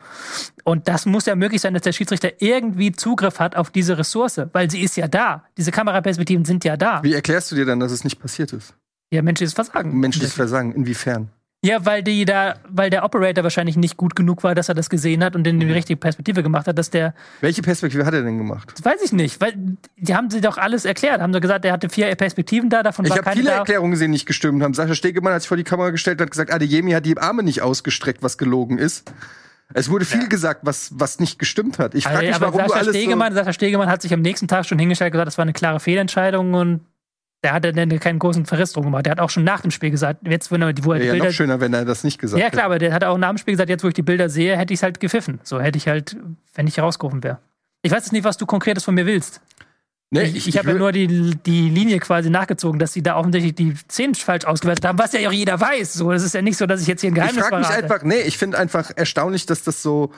[0.63, 4.41] Und das muss ja möglich sein, dass der Schiedsrichter irgendwie Zugriff hat auf diese Ressource,
[4.53, 5.43] weil sie ist ja da.
[5.55, 7.03] Diese Kameraperspektiven sind ja da.
[7.03, 8.73] Wie erklärst du dir dann, dass es nicht passiert ist?
[9.11, 9.99] Ja, menschliches Versagen.
[9.99, 11.29] Menschliches Versagen, inwiefern?
[11.67, 14.89] Ja, weil die da, weil der Operator wahrscheinlich nicht gut genug war, dass er das
[14.89, 15.73] gesehen hat und in die mhm.
[15.73, 17.13] richtige Perspektive gemacht hat, dass der.
[17.41, 18.71] Welche Perspektive hat er denn gemacht?
[18.73, 19.53] Das weiß ich nicht, weil
[19.97, 23.03] die haben sie doch alles erklärt, haben sie gesagt, er hatte vier Perspektiven da, davon
[23.03, 23.23] ich war keine.
[23.23, 23.57] Ich habe viele da.
[23.57, 24.73] Erklärungen gesehen, nicht gestimmt haben.
[24.73, 27.43] Sascha Stegemann hat sich vor die Kamera gestellt und hat gesagt, Adeyemi hat die Arme
[27.43, 29.11] nicht ausgestreckt, was gelogen ist.
[29.73, 30.27] Es wurde viel ja.
[30.27, 31.93] gesagt, was, was nicht gestimmt hat.
[31.93, 34.47] Ich frage mich, warum Sascha du alles Stegemann, so Sascha Stegemann hat sich am nächsten
[34.47, 36.81] Tag schon hingestellt und gesagt, das war eine klare Fehlentscheidung und
[37.47, 39.05] der hat dann keinen großen Verriss drum gemacht.
[39.05, 41.13] Der hat auch schon nach dem Spiel gesagt, jetzt, wenn er, wo er die ja,
[41.13, 41.27] Bilder.
[41.27, 42.45] noch schöner, wenn er das nicht gesagt hätte.
[42.45, 44.29] Ja, klar, aber der hat auch nach dem Spiel gesagt, jetzt, wo ich die Bilder
[44.29, 45.39] sehe, hätte ich es halt gepfiffen.
[45.43, 46.17] So hätte ich halt,
[46.55, 47.39] wenn ich rausgerufen wäre.
[47.83, 49.41] Ich weiß jetzt nicht, was du Konkretes von mir willst.
[50.09, 53.17] Nee, ich, ich, ich habe ja nur die, die Linie quasi nachgezogen, dass sie da
[53.17, 55.93] offensichtlich die Szenen falsch ausgewertet haben, was ja auch jeder weiß.
[55.93, 57.69] So, das ist ja nicht so, dass ich jetzt hier ein Geheimnis Ich frage mich
[57.69, 60.11] einfach, nee, ich finde einfach erstaunlich, dass das so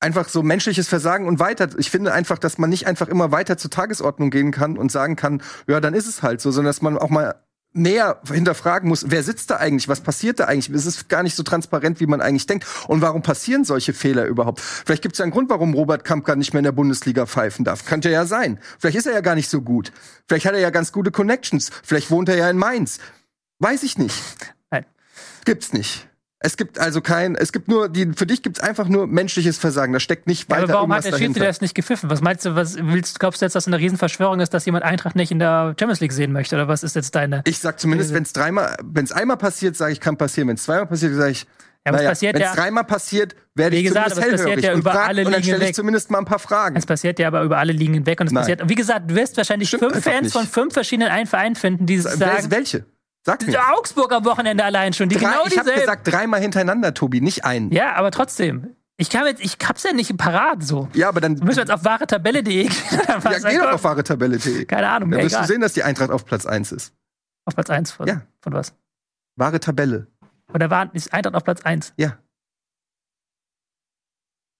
[0.00, 1.68] einfach so menschliches Versagen und weiter.
[1.78, 5.16] Ich finde einfach, dass man nicht einfach immer weiter zur Tagesordnung gehen kann und sagen
[5.16, 7.34] kann, ja, dann ist es halt so, sondern dass man auch mal
[7.72, 10.74] näher hinterfragen muss, wer sitzt da eigentlich, was passiert da eigentlich?
[10.74, 12.66] Es ist gar nicht so transparent, wie man eigentlich denkt.
[12.88, 14.60] Und warum passieren solche Fehler überhaupt?
[14.60, 17.64] Vielleicht gibt es ja einen Grund, warum Robert Kampka nicht mehr in der Bundesliga pfeifen
[17.64, 17.84] darf.
[17.84, 18.58] Könnte ja sein.
[18.78, 19.92] Vielleicht ist er ja gar nicht so gut.
[20.26, 21.70] Vielleicht hat er ja ganz gute Connections.
[21.82, 22.98] Vielleicht wohnt er ja in Mainz.
[23.58, 24.16] Weiß ich nicht.
[24.70, 24.86] Nein.
[25.44, 26.07] Gibt's nicht.
[26.40, 29.58] Es gibt also kein, es gibt nur, die, für dich gibt es einfach nur menschliches
[29.58, 29.92] Versagen.
[29.92, 32.10] Da steckt nicht weiter ja, aber warum hat der Schiedsrichter das nicht gepfiffen?
[32.10, 35.16] Was meinst du, was willst, glaubst du jetzt, dass eine Riesenverschwörung ist, dass jemand Eintracht
[35.16, 36.54] nicht in der Champions League sehen möchte?
[36.54, 37.42] Oder was ist jetzt deine?
[37.44, 40.46] Ich sag zumindest, wenn es dreimal, wenn es einmal passiert, sage ich, kann passieren.
[40.46, 41.46] Wenn es zweimal passiert, sage ich,
[41.84, 44.92] ja, naja, wenn es ja, dreimal passiert, werde ich gesagt, zumindest es passiert ja über
[44.92, 46.76] frag, alle und dann stelle ich zumindest mal ein paar Fragen.
[46.76, 48.42] Es passiert ja aber über alle Ligen hinweg und es Nein.
[48.42, 48.68] passiert.
[48.68, 50.32] Wie gesagt, du wirst wahrscheinlich Stimmt fünf Fans nicht.
[50.32, 52.50] von fünf verschiedenen Vereinen finden, die sagen.
[52.50, 52.84] Welche?
[53.28, 53.60] Sag mir.
[53.74, 55.10] Augsburg am Wochenende allein schon.
[55.10, 57.70] Die Drei, genau ich habe gesagt dreimal hintereinander, Tobi, nicht einen.
[57.70, 58.74] Ja, aber trotzdem.
[58.96, 60.88] Ich kann jetzt, ich hab's ja nicht parat so.
[60.94, 61.34] Ja, aber dann.
[61.34, 62.72] müssen wir jetzt auf wahretabelle.de gehen.
[62.90, 64.64] ja, geh doch auf wahretabelle.de.
[64.64, 65.10] Keine Ahnung.
[65.10, 65.42] Da wirst egal.
[65.42, 66.94] du sehen, dass die Eintracht auf Platz 1 ist.
[67.44, 68.22] Auf Platz 1 von, ja.
[68.40, 68.74] von was?
[69.36, 70.06] Wahre Tabelle.
[70.54, 71.92] Oder war, ist Eintracht auf Platz 1?
[71.98, 72.16] Ja.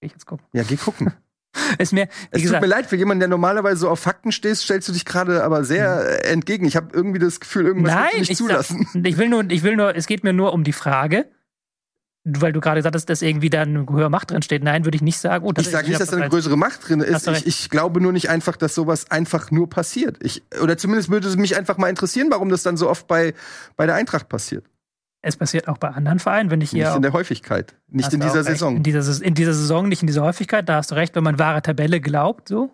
[0.00, 0.46] Geh ich jetzt gucken.
[0.52, 1.14] Ja, geh gucken.
[1.78, 4.62] ist mir, es gesagt, tut mir leid, für jemanden, der normalerweise so auf Fakten stehst,
[4.62, 6.32] stellst du dich gerade aber sehr hm.
[6.32, 6.66] entgegen.
[6.66, 8.86] Ich habe irgendwie das Gefühl, irgendwas Nein, nicht ich zulassen.
[8.92, 11.26] Sag, ich will nur, ich will nur, es geht mir nur um die Frage,
[12.24, 14.62] weil du gerade sagtest, dass irgendwie da eine höhere Macht drin steht.
[14.62, 15.46] Nein, würde ich nicht sagen.
[15.46, 17.26] Oh, ich sage nicht, dass da eine größere Macht drin ist.
[17.28, 20.18] Ich, ich, glaube nur nicht einfach, dass sowas einfach nur passiert.
[20.22, 23.34] Ich, oder zumindest würde es mich einfach mal interessieren, warum das dann so oft bei,
[23.76, 24.66] bei der Eintracht passiert.
[25.20, 26.86] Es passiert auch bei anderen Vereinen, wenn ich hier.
[26.86, 27.74] Nicht in der Häufigkeit.
[27.88, 28.76] Nicht in dieser Saison.
[28.76, 30.68] In dieser, in dieser Saison, nicht in dieser Häufigkeit.
[30.68, 32.70] Da hast du recht, wenn man wahre Tabelle glaubt, so.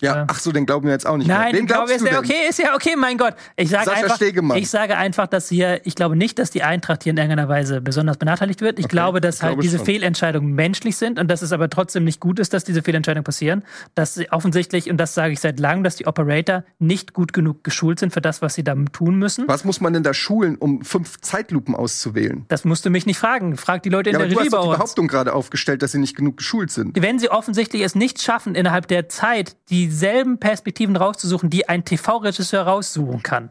[0.00, 1.26] Ja, ach so, den glauben wir jetzt auch nicht.
[1.26, 3.34] Nein, Wem glaubst ist du ja okay, ist ja okay, mein Gott.
[3.56, 4.58] Ich sage einfach, Stegemann.
[4.58, 7.80] ich sage einfach, dass hier, ich glaube nicht, dass die Eintracht hier in irgendeiner Weise
[7.80, 8.78] besonders benachteiligt wird.
[8.78, 9.86] Ich okay, glaube, dass ich halt glaube diese schon.
[9.86, 13.64] Fehlentscheidungen menschlich sind und dass es aber trotzdem nicht gut ist, dass diese Fehlentscheidungen passieren.
[13.94, 17.64] Dass sie offensichtlich, und das sage ich seit langem, dass die Operator nicht gut genug
[17.64, 19.48] geschult sind für das, was sie da tun müssen.
[19.48, 22.44] Was muss man denn da schulen, um fünf Zeitlupen auszuwählen?
[22.48, 23.56] Das musst du mich nicht fragen.
[23.56, 25.98] Frag die Leute in ja, der Regie du hast die Behauptung gerade aufgestellt, dass sie
[25.98, 27.00] nicht genug geschult sind.
[27.00, 29.56] Wenn sie offensichtlich es nicht schaffen, innerhalb der Zeit
[29.88, 33.50] dieselben Perspektiven rauszusuchen, die ein TV-Regisseur raussuchen kann,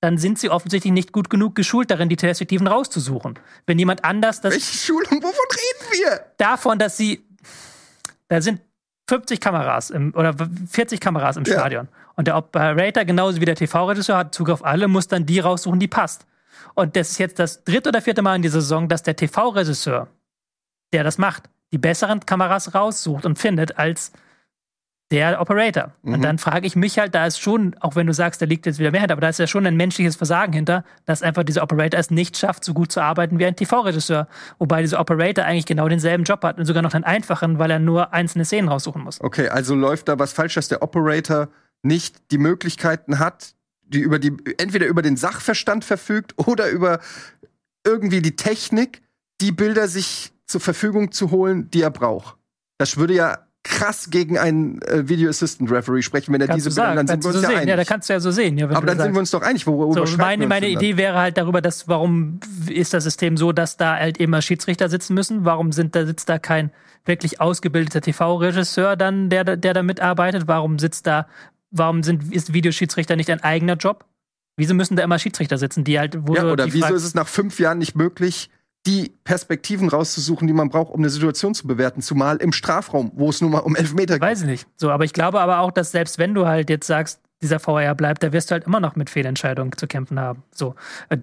[0.00, 3.38] dann sind sie offensichtlich nicht gut genug geschult darin, die Perspektiven rauszusuchen.
[3.66, 4.52] Wenn jemand anders das.
[4.52, 5.10] Welche Schulung?
[5.10, 6.26] Wovon reden wir?
[6.36, 7.24] Davon, dass sie.
[8.28, 8.60] Da sind
[9.08, 10.34] 50 Kameras im, oder
[10.70, 11.54] 40 Kameras im ja.
[11.54, 11.88] Stadion.
[12.16, 15.78] Und der Operator, genauso wie der TV-Regisseur, hat Zugriff auf alle, muss dann die raussuchen,
[15.78, 16.26] die passt.
[16.74, 20.08] Und das ist jetzt das dritte oder vierte Mal in dieser Saison, dass der TV-Regisseur,
[20.92, 24.12] der das macht, die besseren Kameras raussucht und findet als
[25.10, 25.92] der Operator.
[26.02, 26.14] Mhm.
[26.14, 28.66] Und dann frage ich mich halt, da ist schon, auch wenn du sagst, da liegt
[28.66, 31.62] jetzt wieder Mehrheit, aber da ist ja schon ein menschliches Versagen hinter, dass einfach dieser
[31.62, 34.26] Operator es nicht schafft, so gut zu arbeiten wie ein TV-Regisseur.
[34.58, 37.78] Wobei dieser Operator eigentlich genau denselben Job hat und sogar noch einen einfachen, weil er
[37.78, 39.20] nur einzelne Szenen raussuchen muss.
[39.20, 41.48] Okay, also läuft da was falsch, dass der Operator
[41.82, 46.98] nicht die Möglichkeiten hat, die über die, entweder über den Sachverstand verfügt oder über
[47.86, 49.02] irgendwie die Technik,
[49.40, 52.36] die Bilder sich zur Verfügung zu holen, die er braucht.
[52.78, 56.80] Das würde ja krass gegen einen äh, Video Assistant Referee sprechen, wenn er kannst diese
[56.80, 57.56] Bilder, dann sind wir uns so ja sehen.
[57.58, 57.68] einig.
[57.68, 58.56] Ja, da kannst du ja so sehen.
[58.56, 61.36] Ja, Aber dann sind wir uns doch einig, worüber so, meine, meine Idee wäre halt
[61.36, 65.44] darüber, dass warum ist das System so, dass da halt immer Schiedsrichter sitzen müssen?
[65.44, 66.70] Warum sind da sitzt da kein
[67.04, 70.44] wirklich ausgebildeter TV-Regisseur dann, der, der da mitarbeitet?
[70.46, 71.26] Warum sitzt da,
[71.70, 74.04] warum sind, ist Videoschiedsrichter nicht ein eigener Job?
[74.56, 77.28] Wieso müssen da immer Schiedsrichter sitzen, die halt, wo Ja, oder wieso ist es nach
[77.28, 78.48] fünf Jahren nicht möglich,
[78.86, 83.28] die Perspektiven rauszusuchen, die man braucht, um eine Situation zu bewerten, zumal im Strafraum, wo
[83.28, 84.22] es nun mal um elf Meter geht.
[84.22, 84.66] Weiß ich nicht.
[84.76, 87.94] So, aber ich glaube aber auch, dass selbst wenn du halt jetzt sagst, dieser VR
[87.94, 90.42] bleibt, da wirst du halt immer noch mit Fehlentscheidungen zu kämpfen haben.
[90.52, 90.74] So.
[91.08, 91.18] Äh,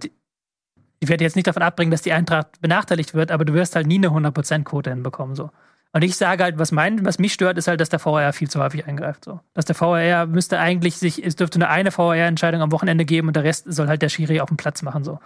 [0.99, 3.87] ich werde jetzt nicht davon abbringen, dass die Eintracht benachteiligt wird, aber du wirst halt
[3.87, 5.35] nie eine 100%-Quote hinbekommen.
[5.35, 5.49] So.
[5.93, 8.49] Und ich sage halt, was, mein, was mich stört, ist halt, dass der VR viel
[8.49, 9.25] zu häufig eingreift.
[9.25, 9.39] So.
[9.53, 13.35] Dass der VR müsste eigentlich sich, es dürfte nur eine VR-Entscheidung am Wochenende geben und
[13.35, 15.03] der Rest soll halt der Schiri auf dem Platz machen.
[15.03, 15.19] So.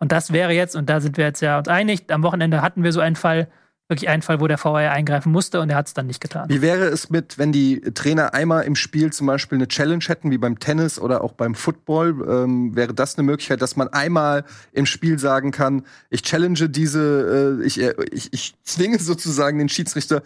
[0.00, 2.82] Und das wäre jetzt, und da sind wir jetzt ja uns einig, am Wochenende hatten
[2.82, 3.46] wir so einen Fall,
[3.88, 6.48] wirklich einen Fall, wo der VR eingreifen musste und er hat es dann nicht getan.
[6.48, 10.30] Wie wäre es mit, wenn die Trainer einmal im Spiel zum Beispiel eine Challenge hätten,
[10.30, 12.26] wie beim Tennis oder auch beim Football?
[12.28, 17.58] Ähm, wäre das eine Möglichkeit, dass man einmal im Spiel sagen kann, ich challenge diese,
[17.62, 20.22] äh, ich, äh, ich, ich zwinge sozusagen den Schiedsrichter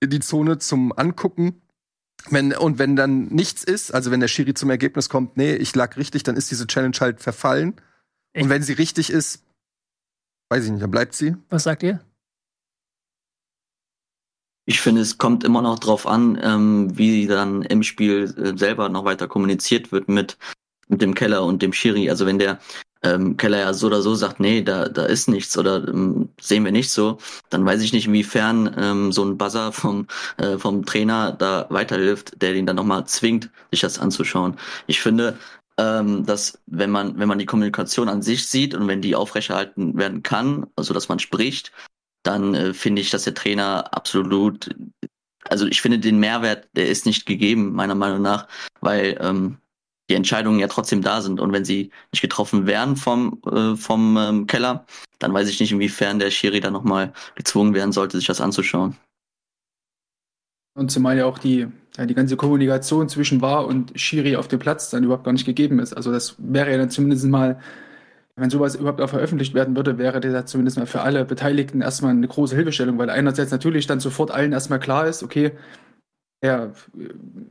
[0.00, 1.60] in die Zone zum Angucken?
[2.30, 5.74] Wenn, und wenn dann nichts ist, also wenn der Schiri zum Ergebnis kommt, nee, ich
[5.74, 7.74] lag richtig, dann ist diese Challenge halt verfallen.
[8.32, 9.44] Ich und wenn sie richtig ist,
[10.48, 11.36] weiß ich nicht, dann bleibt sie.
[11.50, 12.00] Was sagt ihr?
[14.66, 18.88] Ich finde, es kommt immer noch drauf an, ähm, wie dann im Spiel äh, selber
[18.88, 20.38] noch weiter kommuniziert wird mit,
[20.88, 22.08] mit dem Keller und dem Schiri.
[22.08, 22.58] Also wenn der
[23.02, 26.64] ähm, Keller ja so oder so sagt, nee, da, da ist nichts oder ähm, sehen
[26.64, 27.18] wir nicht so,
[27.50, 30.06] dann weiß ich nicht, inwiefern ähm, so ein Buzzer vom,
[30.38, 34.56] äh, vom Trainer da weiterhilft, der ihn dann nochmal zwingt, sich das anzuschauen.
[34.86, 35.38] Ich finde,
[35.76, 39.96] ähm, dass wenn man, wenn man die Kommunikation an sich sieht und wenn die aufrechterhalten
[39.98, 41.72] werden kann, also dass man spricht,
[42.24, 44.74] dann äh, finde ich, dass der Trainer absolut,
[45.48, 48.48] also ich finde den Mehrwert, der ist nicht gegeben, meiner Meinung nach,
[48.80, 49.58] weil ähm,
[50.10, 51.40] die Entscheidungen ja trotzdem da sind.
[51.40, 54.86] Und wenn sie nicht getroffen werden vom, äh, vom ähm, Keller,
[55.18, 58.96] dann weiß ich nicht, inwiefern der Schiri da nochmal gezwungen werden sollte, sich das anzuschauen.
[60.76, 64.58] Und zumal ja auch die, ja, die ganze Kommunikation zwischen War und Schiri auf dem
[64.58, 65.94] Platz dann überhaupt gar nicht gegeben ist.
[65.94, 67.60] Also das wäre ja dann zumindest mal
[68.36, 72.10] wenn sowas überhaupt auch veröffentlicht werden würde, wäre das zumindest mal für alle Beteiligten erstmal
[72.10, 75.52] eine große Hilfestellung, weil einerseits natürlich dann sofort allen erstmal klar ist, okay,
[76.42, 76.72] der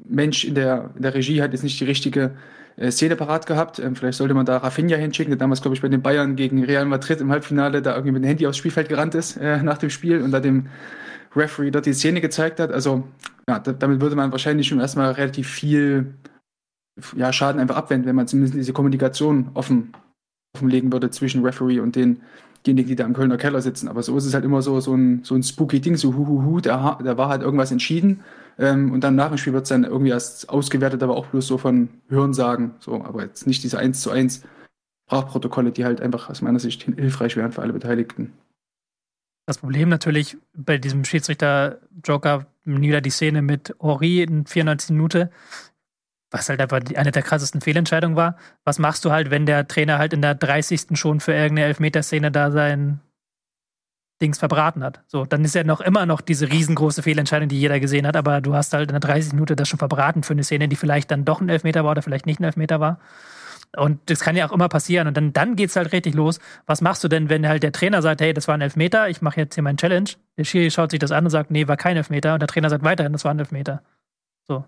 [0.05, 2.35] Mensch in der, in der Regie hat jetzt nicht die richtige
[2.75, 3.79] äh, Szene parat gehabt.
[3.79, 6.63] Ähm, vielleicht sollte man da Rafinha hinschicken, der damals, glaube ich, bei den Bayern gegen
[6.63, 9.77] Real Madrid im Halbfinale da irgendwie mit dem Handy aufs Spielfeld gerannt ist äh, nach
[9.77, 10.67] dem Spiel und da dem
[11.35, 12.71] Referee dort die Szene gezeigt hat.
[12.71, 13.07] Also,
[13.49, 16.13] ja, damit würde man wahrscheinlich schon erstmal relativ viel
[17.15, 19.93] ja, Schaden einfach abwenden, wenn man zumindest diese Kommunikation offen
[20.55, 23.87] offenlegen würde zwischen Referee und denjenigen, die da im Kölner Keller sitzen.
[23.87, 26.61] Aber so ist es halt immer so, so ein, so ein spooky Ding, so huhuhu,
[26.61, 28.21] da, da war halt irgendwas entschieden.
[28.59, 31.47] Ähm, und dann nach dem Spiel wird es dann irgendwie erst ausgewertet, aber auch bloß
[31.47, 32.75] so von Hörensagen.
[32.79, 34.43] So, aber jetzt nicht diese 1 zu 1
[35.07, 38.33] Sprachprotokolle, die halt einfach aus meiner Sicht hilfreich wären für alle Beteiligten.
[39.45, 45.29] Das Problem natürlich bei diesem Schiedsrichter-Joker wieder die Szene mit Ori in 94 Minuten
[46.33, 48.37] was halt einfach eine der krassesten Fehlentscheidungen war.
[48.63, 50.97] Was machst du halt, wenn der Trainer halt in der 30.
[50.97, 52.99] schon für irgendeine Elfmeterszene da sein
[54.19, 55.03] Dings verbraten hat?
[55.05, 58.41] So, dann ist ja noch immer noch diese riesengroße Fehlentscheidung, die jeder gesehen hat, aber
[58.41, 59.33] du hast halt in der 30.
[59.33, 62.01] Minute das schon verbraten für eine Szene, die vielleicht dann doch ein Elfmeter war oder
[62.01, 62.99] vielleicht nicht ein Elfmeter war.
[63.77, 65.07] Und das kann ja auch immer passieren.
[65.07, 66.39] Und dann, dann es halt richtig los.
[66.65, 69.21] Was machst du denn, wenn halt der Trainer sagt, hey, das war ein Elfmeter, ich
[69.21, 70.09] mache jetzt hier meinen Challenge.
[70.37, 72.33] Der Schiri schaut sich das an und sagt, nee, war kein Elfmeter.
[72.33, 73.83] Und der Trainer sagt weiterhin, das war ein Elfmeter.
[74.47, 74.65] So.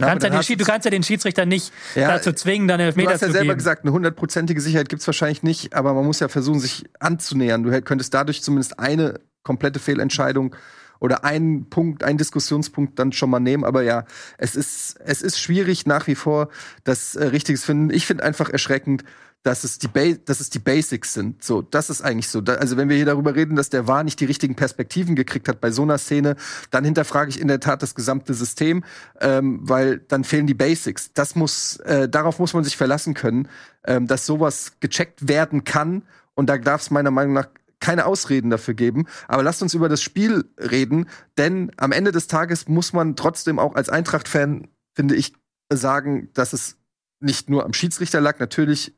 [0.00, 2.94] Du kannst, ja den, du kannst ja den Schiedsrichter nicht ja, dazu zwingen, dann Elfmeter
[2.94, 3.06] zu geben.
[3.06, 3.58] Du hast ja selber geben.
[3.58, 7.64] gesagt, eine hundertprozentige Sicherheit gibt es wahrscheinlich nicht, aber man muss ja versuchen, sich anzunähern.
[7.64, 10.54] Du könntest dadurch zumindest eine komplette Fehlentscheidung
[11.00, 13.64] oder einen Punkt, einen Diskussionspunkt dann schon mal nehmen.
[13.64, 14.04] Aber ja,
[14.36, 16.48] es ist, es ist schwierig nach wie vor,
[16.84, 17.90] das äh, Richtiges finden.
[17.90, 19.02] Ich finde einfach erschreckend,
[19.42, 21.42] dass es die, ba dass es die Basics sind.
[21.42, 22.40] So, das ist eigentlich so.
[22.40, 25.48] Da, also wenn wir hier darüber reden, dass der War nicht die richtigen Perspektiven gekriegt
[25.48, 26.36] hat bei so einer Szene,
[26.70, 28.84] dann hinterfrage ich in der Tat das gesamte System,
[29.20, 31.12] ähm, weil dann fehlen die Basics.
[31.14, 33.48] Das muss, äh, darauf muss man sich verlassen können,
[33.84, 36.02] ähm, dass sowas gecheckt werden kann.
[36.34, 37.48] Und da darf es meiner Meinung nach
[37.80, 39.06] keine Ausreden dafür geben.
[39.28, 43.58] Aber lasst uns über das Spiel reden, denn am Ende des Tages muss man trotzdem
[43.58, 45.32] auch als Eintracht-Fan, finde ich,
[45.72, 46.76] sagen, dass es
[47.20, 48.97] nicht nur am Schiedsrichter lag, natürlich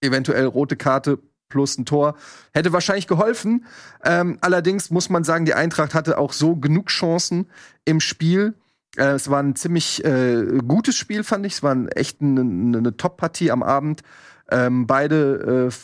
[0.00, 2.14] eventuell rote Karte plus ein Tor
[2.52, 3.64] hätte wahrscheinlich geholfen.
[4.04, 7.48] Ähm, allerdings muss man sagen, die Eintracht hatte auch so genug Chancen
[7.84, 8.54] im Spiel.
[8.96, 11.54] Äh, es war ein ziemlich äh, gutes Spiel, fand ich.
[11.54, 14.02] Es war ein, echt eine, eine Top-Partie am Abend.
[14.50, 15.76] Ähm, beide äh,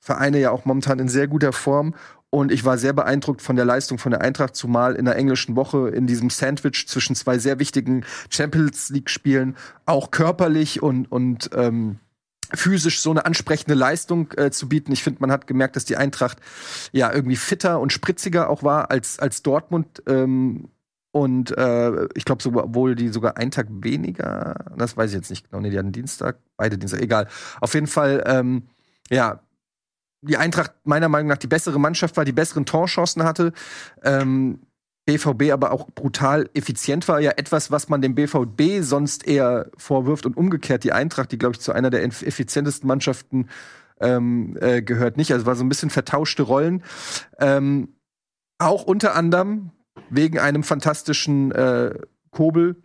[0.00, 1.94] Vereine ja auch momentan in sehr guter Form.
[2.34, 5.54] Und ich war sehr beeindruckt von der Leistung von der Eintracht, zumal in der englischen
[5.54, 11.98] Woche in diesem Sandwich zwischen zwei sehr wichtigen Champions League-Spielen auch körperlich und, und ähm,
[12.54, 14.92] physisch so eine ansprechende Leistung äh, zu bieten.
[14.92, 16.38] Ich finde, man hat gemerkt, dass die Eintracht
[16.92, 20.02] ja irgendwie fitter und spritziger auch war als, als Dortmund.
[20.06, 20.68] Ähm,
[21.12, 25.28] und äh, ich glaube, sogar, wohl die sogar einen Tag weniger, das weiß ich jetzt
[25.28, 27.28] nicht genau, nee, die hatten Dienstag, beide Dienstag, egal.
[27.60, 28.62] Auf jeden Fall, ähm,
[29.10, 29.40] ja,
[30.22, 33.52] die Eintracht meiner Meinung nach die bessere Mannschaft war, die besseren Torchancen hatte.
[34.02, 34.60] Ähm,
[35.04, 40.26] BVB aber auch brutal effizient war, ja etwas, was man dem BVB sonst eher vorwirft
[40.26, 43.48] und umgekehrt die Eintracht, die glaube ich zu einer der effizientesten Mannschaften
[44.00, 45.32] ähm, äh, gehört nicht.
[45.32, 46.82] Also war so ein bisschen vertauschte Rollen.
[47.38, 47.88] Ähm,
[48.58, 49.70] auch unter anderem
[50.10, 51.94] wegen einem fantastischen äh,
[52.30, 52.76] Kobel,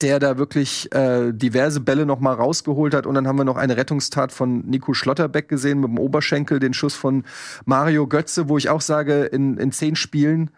[0.00, 3.06] der da wirklich äh, diverse Bälle noch mal rausgeholt hat.
[3.06, 6.74] Und dann haben wir noch eine Rettungstat von Nico Schlotterbeck gesehen mit dem Oberschenkel, den
[6.74, 7.24] Schuss von
[7.64, 10.50] Mario Götze, wo ich auch sage, in, in zehn Spielen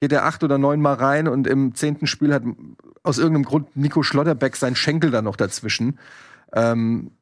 [0.00, 2.42] geht er acht oder neun Mal rein und im zehnten Spiel hat
[3.02, 5.98] aus irgendeinem Grund Nico Schlotterbeck seinen Schenkel da noch dazwischen.
[6.52, 7.12] Ähm,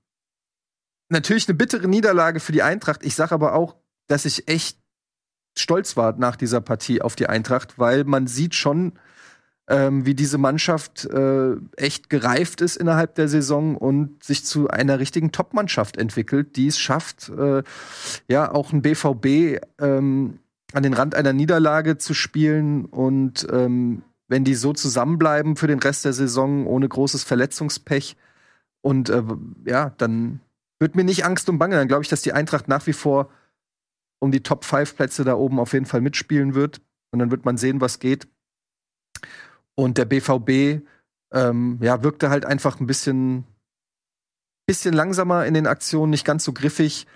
[1.09, 3.05] natürlich eine bittere Niederlage für die Eintracht.
[3.05, 4.79] Ich sage aber auch, dass ich echt
[5.57, 8.93] stolz war nach dieser Partie auf die Eintracht, weil man sieht schon,
[9.69, 14.99] ähm, wie diese Mannschaft äh, echt gereift ist innerhalb der Saison und sich zu einer
[14.99, 17.63] richtigen Top-Mannschaft entwickelt, die es schafft, äh,
[18.29, 20.39] ja auch ein BVB ähm,
[20.73, 25.79] an den Rand einer Niederlage zu spielen und ähm, wenn die so zusammenbleiben für den
[25.79, 28.17] Rest der Saison ohne großes Verletzungspech
[28.83, 29.23] und äh,
[29.65, 30.41] ja, dann
[30.79, 31.77] wird mir nicht Angst und Bange.
[31.77, 33.31] Dann glaube ich, dass die Eintracht nach wie vor
[34.21, 36.81] um die Top 5 Plätze da oben auf jeden Fall mitspielen wird.
[37.11, 38.29] Und dann wird man sehen, was geht.
[39.75, 40.85] Und der BVB
[41.33, 43.45] ähm, ja, wirkte halt einfach ein bisschen,
[44.67, 47.07] bisschen langsamer in den Aktionen, nicht ganz so griffig.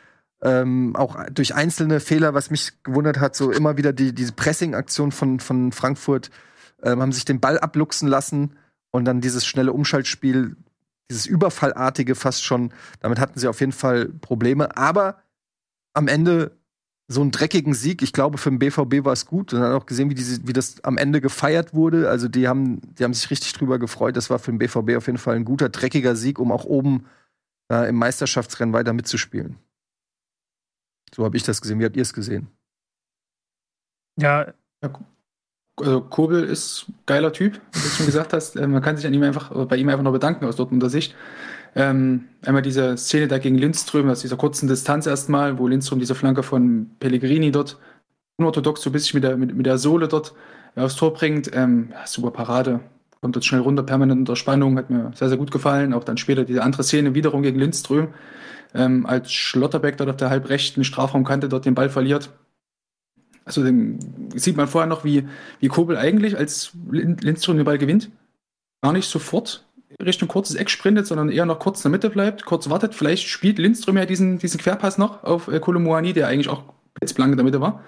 [0.42, 5.12] Ähm, auch durch einzelne Fehler, was mich gewundert hat, so immer wieder die, diese Pressing-Aktion
[5.12, 6.30] von, von Frankfurt,
[6.82, 8.56] ähm, haben sich den Ball abluchsen lassen
[8.90, 10.56] und dann dieses schnelle Umschaltspiel,
[11.10, 14.76] dieses Überfallartige fast schon, damit hatten sie auf jeden Fall Probleme.
[14.76, 15.22] Aber
[15.94, 16.56] am Ende
[17.08, 18.02] so einen dreckigen Sieg.
[18.02, 19.52] Ich glaube, für den BVB war es gut.
[19.52, 22.08] Und dann auch gesehen, wie, diese, wie das am Ende gefeiert wurde.
[22.08, 24.16] Also die haben, die haben sich richtig drüber gefreut.
[24.16, 27.06] Das war für den BVB auf jeden Fall ein guter, dreckiger Sieg, um auch oben
[27.70, 29.56] äh, im Meisterschaftsrennen weiter mitzuspielen.
[31.14, 31.78] So habe ich das gesehen.
[31.80, 32.48] Wie habt ihr es gesehen?
[34.20, 34.52] Ja,
[35.76, 38.56] also Kobel ist geiler Typ, wie du schon gesagt hast.
[38.56, 41.14] Äh, man kann sich an ihm einfach, bei ihm einfach nur bedanken aus Dortmunder Sicht.
[41.74, 46.14] Ähm, einmal diese Szene da gegen Lindström, aus dieser kurzen Distanz erstmal, wo Lindström diese
[46.14, 47.78] Flanke von Pellegrini dort
[48.36, 50.34] unorthodox so ein bisschen mit der, mit, mit der Sohle dort
[50.76, 51.50] aufs Tor bringt.
[51.54, 52.80] Ähm, ja, super Parade.
[53.20, 55.94] Kommt dort schnell runter, permanent unter Spannung, hat mir sehr, sehr gut gefallen.
[55.94, 58.08] Auch dann später diese andere Szene wiederum gegen Lindström,
[58.74, 62.30] ähm, als Schlotterbeck dort auf der halbrechten Strafraumkante dort den Ball verliert.
[63.44, 63.98] Also den
[64.34, 65.26] sieht man vorher noch, wie,
[65.60, 68.10] wie Kobel eigentlich, als Lindström den Ball gewinnt,
[68.82, 69.66] gar nicht sofort
[70.00, 72.94] Richtung kurzes Eck sprintet, sondern eher noch kurz in der Mitte bleibt, kurz wartet.
[72.94, 76.62] Vielleicht spielt Lindström ja diesen, diesen Querpass noch auf äh, Kolomoani, der eigentlich auch
[76.94, 77.84] blitzblank in der Mitte war.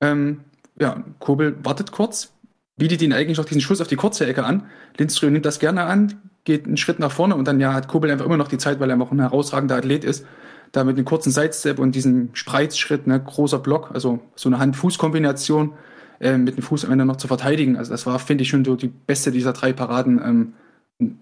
[0.00, 0.40] Ähm,
[0.80, 2.32] ja, Kobel wartet kurz,
[2.76, 4.68] bietet ihn eigentlich noch diesen Schuss auf die kurze Ecke an.
[4.96, 8.10] Lindström nimmt das gerne an, geht einen Schritt nach vorne und dann ja hat Kobel
[8.10, 10.24] einfach immer noch die Zeit, weil er auch ein herausragender Athlet ist,
[10.72, 15.74] da mit einem kurzen Sidestep und diesem Spreizschritt, ne, großer Block, also so eine Hand-Fuß-Kombination
[16.20, 17.76] äh, mit dem Fuß am Ende noch zu verteidigen.
[17.76, 20.20] Also das war, finde ich, schon so die beste dieser drei Paraden.
[20.24, 20.52] Ähm,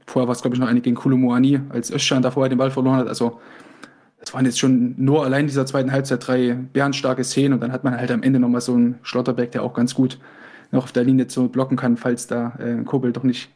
[0.06, 2.70] Vorher war es, glaube ich, noch eine gegen Kulumoani, als Özcan da vorher den Ball
[2.70, 3.08] verloren hat.
[3.08, 3.40] Also,
[4.20, 7.72] das waren jetzt schon nur allein in dieser zweiten Halbzeit drei bärenstarke Szenen und dann
[7.72, 10.18] hat man halt am Ende nochmal so einen Schlotterbeck, der auch ganz gut
[10.70, 13.50] noch auf der Linie zu blocken kann, falls da äh, Kobel doch nicht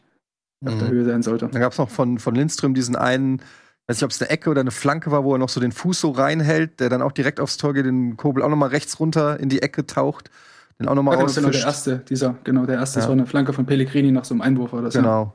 [0.65, 0.93] auf der mhm.
[0.93, 1.49] Höhe sein sollte.
[1.49, 3.41] Dann gab es noch von, von Lindström diesen einen,
[3.87, 5.73] weiß nicht, ob es eine Ecke oder eine Flanke war, wo er noch so den
[5.73, 9.01] Fuß so reinhält, der dann auch direkt aufs Tor geht, den Kobel auch nochmal rechts
[9.01, 10.31] runter in die Ecke taucht,
[10.79, 13.03] den auch nochmal ja, genau, genau, der erste, dieser, genau, der erste, ja.
[13.03, 14.99] das war eine Flanke von Pellegrini nach so einem Einwurf oder so.
[14.99, 15.35] Genau.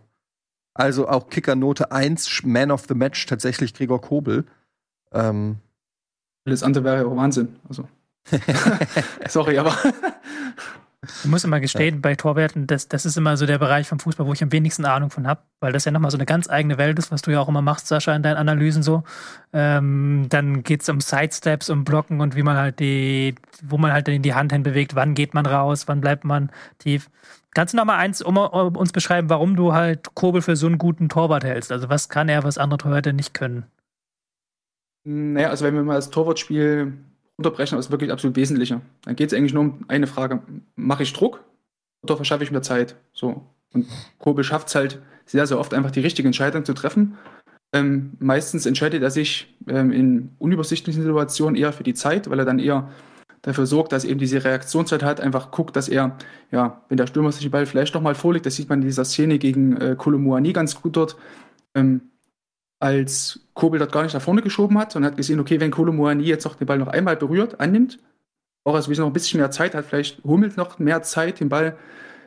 [0.75, 4.45] Also auch Kickernote 1, Man of the Match, tatsächlich Gregor Kobel.
[5.13, 5.57] Ähm.
[6.45, 7.55] Alles andere wäre ja auch Wahnsinn.
[7.67, 7.87] Also.
[9.27, 9.75] Sorry, aber.
[11.23, 12.01] Ich muss immer gestehen, ja.
[12.01, 14.85] bei Torwerten, das, das ist immer so der Bereich vom Fußball, wo ich am wenigsten
[14.85, 17.31] Ahnung von habe, weil das ja nochmal so eine ganz eigene Welt ist, was du
[17.31, 19.03] ja auch immer machst, Sascha, in deinen Analysen so.
[19.53, 23.91] Ähm, dann geht es um Sidesteps, um Blocken und wie man halt die, wo man
[23.91, 27.09] halt die Hand hinbewegt, wann geht man raus, wann bleibt man tief.
[27.55, 30.67] Kannst du noch mal eins um, um uns beschreiben, warum du halt Kobel für so
[30.67, 31.71] einen guten Torwart hältst?
[31.71, 33.65] Also was kann er, was andere Torhüter nicht können?
[35.05, 36.93] Naja, also wenn wir mal das Torwartspiel
[37.37, 38.81] unterbrechen, ist wirklich absolut Wesentliche.
[39.03, 40.41] Dann geht es eigentlich nur um eine Frage.
[40.75, 41.43] Mache ich Druck
[42.03, 42.95] oder verschaffe ich mir Zeit?
[43.13, 43.43] So.
[43.73, 43.87] Und
[44.19, 47.17] Kobel schafft es halt sehr, sehr oft einfach die richtige Entscheidung zu treffen.
[47.73, 52.45] Ähm, meistens entscheidet er sich ähm, in unübersichtlichen Situationen eher für die Zeit, weil er
[52.45, 52.89] dann eher
[53.41, 56.17] dafür sorgt, dass er eben diese Reaktionszeit hat, einfach guckt, dass er,
[56.51, 59.05] ja, wenn der Stürmer sich den Ball vielleicht nochmal vorlegt, das sieht man in dieser
[59.05, 61.17] Szene gegen äh, Kolomuani ganz gut dort,
[61.75, 62.01] ähm,
[62.79, 66.23] als Kobel dort gar nicht nach vorne geschoben hat und hat gesehen, okay, wenn Kolomuani
[66.23, 67.99] jetzt noch den Ball noch einmal berührt, annimmt,
[68.63, 71.77] auch also noch ein bisschen mehr Zeit hat, vielleicht Hummels noch mehr Zeit, den Ball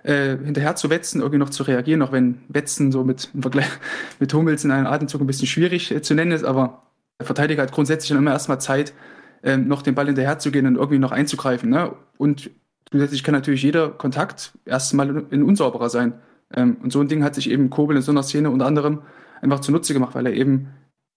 [0.04, 3.68] äh, hinterher zu wetzen, irgendwie noch zu reagieren, auch wenn Wetzen so mit, im Vergleich
[4.20, 6.82] mit Hummels in einem Atemzug ein bisschen schwierig äh, zu nennen ist, aber
[7.18, 8.94] der Verteidiger hat grundsätzlich dann immer erstmal Zeit,
[9.42, 11.70] äh, noch den Ball hinterher zu gehen und irgendwie noch einzugreifen.
[11.70, 11.92] Ne?
[12.16, 12.50] Und
[12.90, 16.14] zusätzlich kann natürlich jeder Kontakt erstmal ein unsauberer sein.
[16.54, 19.02] Ähm, und so ein Ding hat sich eben Kobel in so einer Szene unter anderem
[19.40, 20.68] einfach zunutze gemacht, weil er eben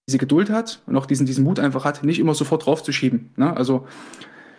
[0.08, 3.30] diese Geduld hat und auch diesen, diesen Mut einfach hat, nicht immer sofort draufzuschieben.
[3.36, 3.56] Ne?
[3.56, 3.86] Also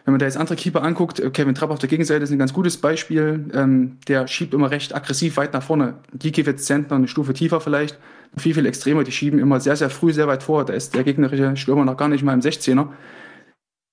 [0.06, 2.40] wenn man da jetzt andere Keeper anguckt, äh, Kevin Trapp auf der Gegenseite ist ein
[2.40, 3.50] ganz gutes Beispiel.
[3.54, 5.96] Ähm, der schiebt immer recht aggressiv weit nach vorne.
[6.18, 7.98] Gikiewicz Zentner eine Stufe tiefer vielleicht,
[8.36, 9.04] viel, viel extremer.
[9.04, 10.66] Die schieben immer sehr, sehr früh sehr weit vor.
[10.66, 12.90] Da ist der gegnerische Stürmer noch gar nicht mal im 16er.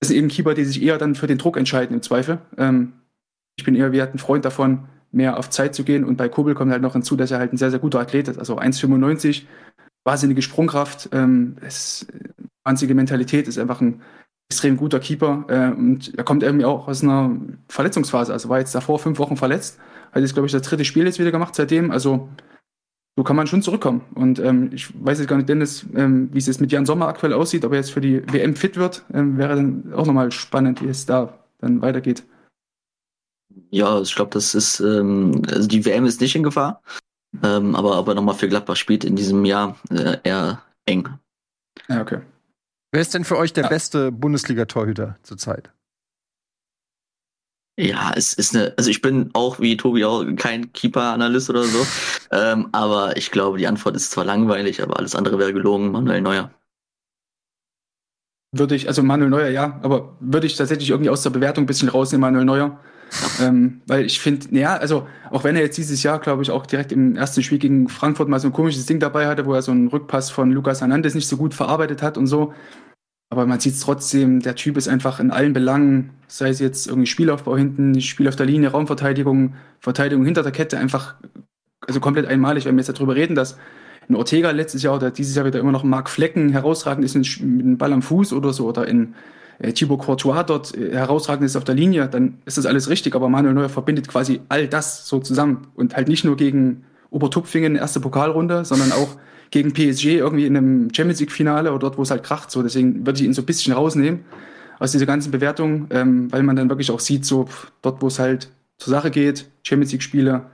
[0.00, 2.38] Das sind eben Keeper, die sich eher dann für den Druck entscheiden im Zweifel.
[2.56, 2.94] Ähm,
[3.56, 6.04] ich bin eher wie ein Freund davon, mehr auf Zeit zu gehen.
[6.04, 8.28] Und bei Kobel kommt halt noch hinzu, dass er halt ein sehr, sehr guter Athlet
[8.28, 8.38] ist.
[8.38, 9.42] Also 1,95,
[10.04, 12.06] wahnsinnige Sprungkraft, ähm, es,
[12.64, 14.02] wahnsinnige Mentalität, ist einfach ein
[14.50, 15.44] extrem guter Keeper.
[15.48, 17.36] Äh, und er kommt irgendwie auch aus einer
[17.68, 18.32] Verletzungsphase.
[18.32, 19.78] Also war jetzt davor fünf Wochen verletzt.
[20.12, 21.90] Hat jetzt, glaube ich, das dritte Spiel jetzt wieder gemacht seitdem.
[21.90, 22.28] Also
[23.16, 24.02] so kann man schon zurückkommen.
[24.14, 27.08] Und ähm, ich weiß jetzt gar nicht, Dennis, ähm, wie es jetzt mit Jan Sommer
[27.08, 30.30] aktuell aussieht, ob er jetzt für die WM fit wird, ähm, wäre dann auch nochmal
[30.32, 32.24] spannend, wie es da dann weitergeht.
[33.70, 36.82] Ja, ich glaube, das ist, ähm, also die WM ist nicht in Gefahr,
[37.42, 41.08] ähm, aber, aber nochmal für Gladbach spielt in diesem Jahr äh, eher eng.
[41.88, 42.20] Ja, okay.
[42.92, 43.68] Wer ist denn für euch der ja.
[43.68, 45.70] beste Bundesliga-Torhüter zurzeit?
[47.78, 51.86] Ja, es ist eine, also ich bin auch wie Tobi auch kein Keeper-Analyst oder so,
[52.30, 56.20] ähm, aber ich glaube, die Antwort ist zwar langweilig, aber alles andere wäre gelogen, Manuel
[56.20, 56.50] Neuer.
[58.52, 61.66] Würde ich, also Manuel Neuer, ja, aber würde ich tatsächlich irgendwie aus der Bewertung ein
[61.68, 62.80] bisschen rausnehmen, Manuel Neuer.
[63.40, 66.66] Ähm, weil ich finde, ja, also auch wenn er jetzt dieses Jahr, glaube ich, auch
[66.66, 69.62] direkt im ersten Spiel gegen Frankfurt mal so ein komisches Ding dabei hatte, wo er
[69.62, 72.54] so einen Rückpass von Lukas Hernandez nicht so gut verarbeitet hat und so.
[73.32, 76.88] Aber man sieht es trotzdem, der Typ ist einfach in allen Belangen, sei es jetzt
[76.88, 81.14] irgendwie Spielaufbau hinten, Spiel auf der Linie, Raumverteidigung, Verteidigung hinter der Kette, einfach
[81.86, 83.56] also komplett einmalig, wenn wir jetzt darüber reden, dass
[84.08, 87.40] in Ortega letztes Jahr oder dieses Jahr wieder immer noch Mark Flecken herausragend ist mit
[87.40, 89.14] dem Ball am Fuß oder so oder in
[89.60, 93.14] äh, Thibaut Courtois dort äh, herausragend ist auf der Linie, dann ist das alles richtig,
[93.14, 97.76] aber Manuel Neuer verbindet quasi all das so zusammen und halt nicht nur gegen Obertupfingen
[97.76, 99.16] erste Pokalrunde, sondern auch
[99.50, 102.62] gegen PSG irgendwie in einem Champions League Finale oder dort, wo es halt kracht, so
[102.62, 104.20] deswegen würde ich ihn so ein bisschen rausnehmen
[104.78, 107.48] aus dieser ganzen Bewertung, ähm, weil man dann wirklich auch sieht, so
[107.82, 110.46] dort, wo es halt zur Sache geht, Champions League Spiele,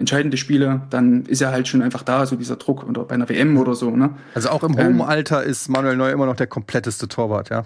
[0.00, 3.28] entscheidende Spiele, dann ist er halt schon einfach da, so dieser Druck oder bei einer
[3.28, 3.90] WM oder so.
[3.90, 4.10] Ne?
[4.34, 7.64] Also auch im ähm, hohen Alter ist Manuel Neuer immer noch der kompletteste Torwart, ja?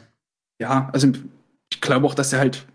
[0.63, 1.09] Ja, also
[1.73, 2.67] ich glaube auch, dass er halt,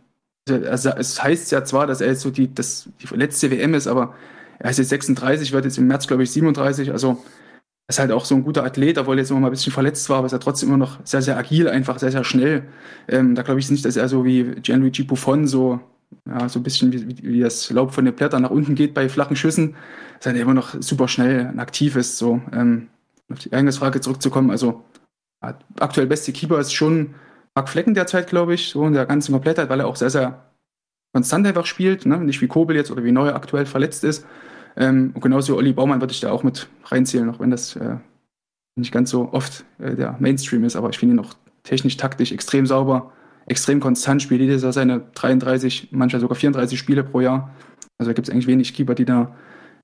[0.49, 3.87] also es heißt ja zwar, dass er jetzt so die, das, die letzte WM ist,
[3.87, 4.13] aber
[4.59, 7.23] er ist jetzt 36, wird jetzt im März, glaube ich, 37, also
[7.53, 9.71] er ist halt auch so ein guter Athlet, obwohl er jetzt immer mal ein bisschen
[9.71, 12.63] verletzt war, aber ist er trotzdem immer noch sehr, sehr agil, einfach sehr, sehr schnell.
[13.07, 15.79] Ähm, da glaube ich nicht, dass er so wie Gianluigi Buffon so
[16.25, 19.07] ja, so ein bisschen wie, wie das Laub von den Blättern nach unten geht bei
[19.07, 19.75] flachen Schüssen,
[20.21, 22.17] er immer noch super schnell und aktiv ist.
[22.17, 22.89] So, ähm,
[23.31, 24.83] auf die Eingangsfrage zurückzukommen, also
[25.79, 27.15] aktuell beste Keeper ist schon
[27.57, 30.45] Marc Flecken derzeit, glaube ich, so in der ganzen Komplettheit, weil er auch sehr, sehr
[31.11, 32.19] konstant einfach spielt, ne?
[32.19, 34.27] nicht wie Kobel jetzt oder wie Neuer aktuell verletzt ist.
[34.75, 37.95] Ähm, und genauso Olli Baumann würde ich da auch mit reinzählen, auch wenn das äh,
[38.75, 42.31] nicht ganz so oft äh, der Mainstream ist, aber ich finde ihn auch technisch, taktisch
[42.31, 43.11] extrem sauber
[43.47, 44.41] extrem konstant spielt.
[44.41, 47.55] Jedes Jahr seine 33, manchmal sogar 34 Spiele pro Jahr.
[47.97, 49.35] Also da gibt es eigentlich wenig Keeper, die da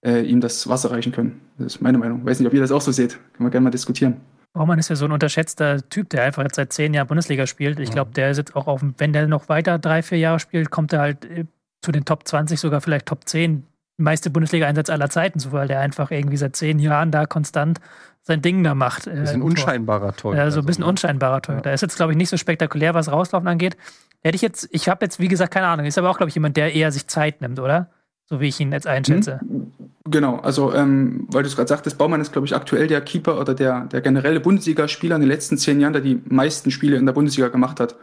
[0.06, 1.42] äh, ihm das Wasser reichen können.
[1.58, 2.24] Das ist meine Meinung.
[2.24, 3.18] Weiß nicht, ob ihr das auch so seht.
[3.34, 4.18] Können wir gerne mal diskutieren.
[4.54, 7.80] Baumann ist ja so ein unterschätzter Typ, der einfach jetzt seit zehn Jahren Bundesliga spielt.
[7.80, 10.70] Ich glaube, der ist jetzt auch auf, wenn der noch weiter drei, vier Jahre spielt,
[10.70, 11.46] kommt er halt äh,
[11.82, 13.66] zu den Top 20, sogar vielleicht Top 10
[13.98, 17.80] meiste Bundesliga-Einsatz aller Zeiten, so weil der einfach irgendwie seit zehn Jahren da konstant
[18.22, 19.08] sein Ding da macht.
[19.08, 20.44] Ein bisschen äh, unscheinbarer Torhüter.
[20.46, 21.70] Ja, so ein bisschen unscheinbarer Torhüter.
[21.70, 21.74] Ja.
[21.74, 23.76] ist jetzt, glaube ich, nicht so spektakulär, was Rauslaufen angeht.
[24.22, 25.86] Hätte ich jetzt, ich habe jetzt, wie gesagt, keine Ahnung.
[25.86, 27.90] Ist aber auch, glaube ich, jemand, der eher sich Zeit nimmt, oder?
[28.26, 29.40] So wie ich ihn jetzt einschätze.
[29.44, 29.74] Mhm.
[30.06, 33.40] Genau, also ähm, weil du es gerade sagtest, Baumann ist, glaube ich, aktuell der Keeper
[33.40, 37.06] oder der, der generelle Bundesligaspieler in den letzten zehn Jahren, der die meisten Spiele in
[37.06, 37.96] der Bundesliga gemacht hat.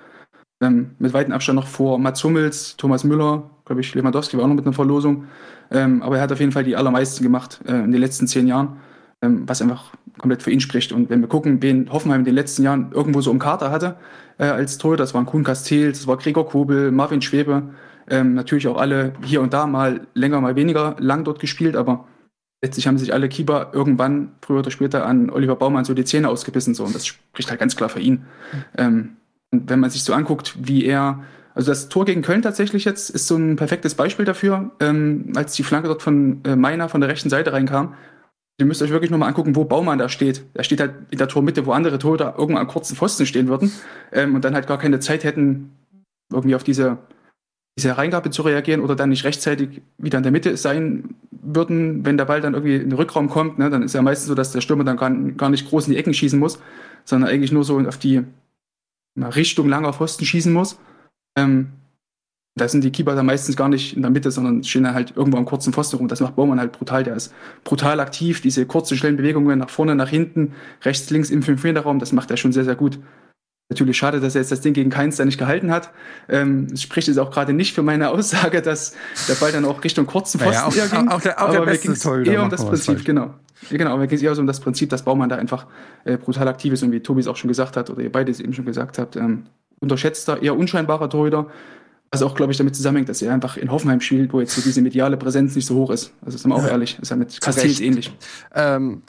[0.62, 4.48] Ähm, mit weitem Abstand noch vor Mats Hummels, Thomas Müller, glaube ich, Lewandowski war auch
[4.48, 5.26] noch mit einer Verlosung.
[5.70, 8.46] Ähm, aber er hat auf jeden Fall die allermeisten gemacht äh, in den letzten zehn
[8.46, 8.78] Jahren,
[9.22, 10.92] ähm, was einfach komplett für ihn spricht.
[10.92, 13.96] Und wenn wir gucken, wen Hoffenheim in den letzten Jahren irgendwo so im Kater hatte
[14.38, 17.62] äh, als Tor, das waren Kuhn Castells, das war Gregor Kobel, Marvin Schwebe,
[18.10, 22.06] ähm, natürlich auch alle hier und da mal länger, mal weniger lang dort gespielt, aber
[22.62, 26.28] letztlich haben sich alle Keeper irgendwann früher oder später an Oliver Baumann so die Zähne
[26.28, 28.26] ausgebissen so und das spricht halt ganz klar für ihn.
[28.76, 29.16] Ähm,
[29.52, 33.10] und wenn man sich so anguckt, wie er also das Tor gegen Köln tatsächlich jetzt
[33.10, 37.00] ist so ein perfektes Beispiel dafür, ähm, als die Flanke dort von äh, Meiner von
[37.00, 37.94] der rechten Seite reinkam.
[38.58, 40.44] Ihr müsst euch wirklich nur mal angucken, wo Baumann da steht.
[40.54, 43.72] Er steht halt in der Tormitte, wo andere Tore irgendwo an kurzen Pfosten stehen würden
[44.12, 45.72] ähm, und dann halt gar keine Zeit hätten,
[46.32, 46.98] irgendwie auf diese,
[47.80, 52.18] diese Reingabe zu reagieren oder dann nicht rechtzeitig wieder in der Mitte sein würden, wenn
[52.18, 53.58] der Ball dann irgendwie in den Rückraum kommt.
[53.58, 55.92] Ne, dann ist ja meistens so, dass der Stürmer dann gar, gar nicht groß in
[55.92, 56.60] die Ecken schießen muss,
[57.04, 58.22] sondern eigentlich nur so auf die
[59.16, 60.78] Richtung langer Pfosten schießen muss.
[61.36, 61.70] Ähm,
[62.56, 65.16] da sind die Keeper dann meistens gar nicht in der Mitte, sondern stehen dann halt
[65.16, 66.08] irgendwo am kurzen Pfosten rum.
[66.08, 67.04] Das macht Baumann halt brutal.
[67.04, 67.32] Der ist
[67.64, 68.42] brutal aktiv.
[68.42, 70.52] Diese kurzen, schnellen Bewegungen nach vorne, nach hinten,
[70.82, 72.98] rechts, links im 5-Meter-Raum, das macht er schon sehr, sehr gut.
[73.70, 75.90] Natürlich schade, dass er jetzt das Ding gegen Keins da nicht gehalten hat.
[76.28, 78.94] Ähm, es spricht jetzt auch gerade nicht für meine Aussage, dass
[79.28, 81.08] der Ball dann auch Richtung kurzen Pfosten naja, auch, ging.
[81.08, 83.34] Auch der, auch aber der beste Toll, eher um das Prinzip, genau.
[83.70, 85.66] Genau, aber mir ging es eher so um das Prinzip, dass Baumann da einfach
[86.04, 88.32] äh, brutal aktiv ist und wie Tobi es auch schon gesagt hat oder ihr beide
[88.32, 89.44] es eben schon gesagt habt, ähm,
[89.78, 91.46] unterschätzter, eher unscheinbarer Torhüter.
[92.10, 94.62] Was auch, glaube ich, damit zusammenhängt, dass er einfach in Hoffenheim spielt, wo jetzt so
[94.62, 96.12] diese mediale Präsenz nicht so hoch ist.
[96.24, 98.10] Also sind wir auch ehrlich, ist ja mit Castells ähnlich.
[98.52, 99.02] Ähm,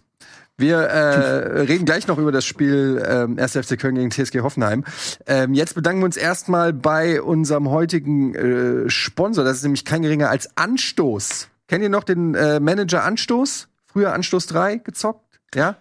[0.62, 3.53] wir äh, reden gleich noch über das Spiel ähm, 1.
[3.53, 4.86] FC Köln gegen TSG Hoffenheim.
[5.28, 9.43] Ähm, jetzt bedanken wir uns erstmal bei unserem heutigen äh, Sponsor.
[9.43, 11.49] Das ist nämlich kein geringer als Anstoß.
[11.68, 13.68] Kennt ihr noch den äh, Manager Anstoß?
[13.86, 15.39] Früher Anstoß 3 gezockt?
[15.53, 15.76] Ja?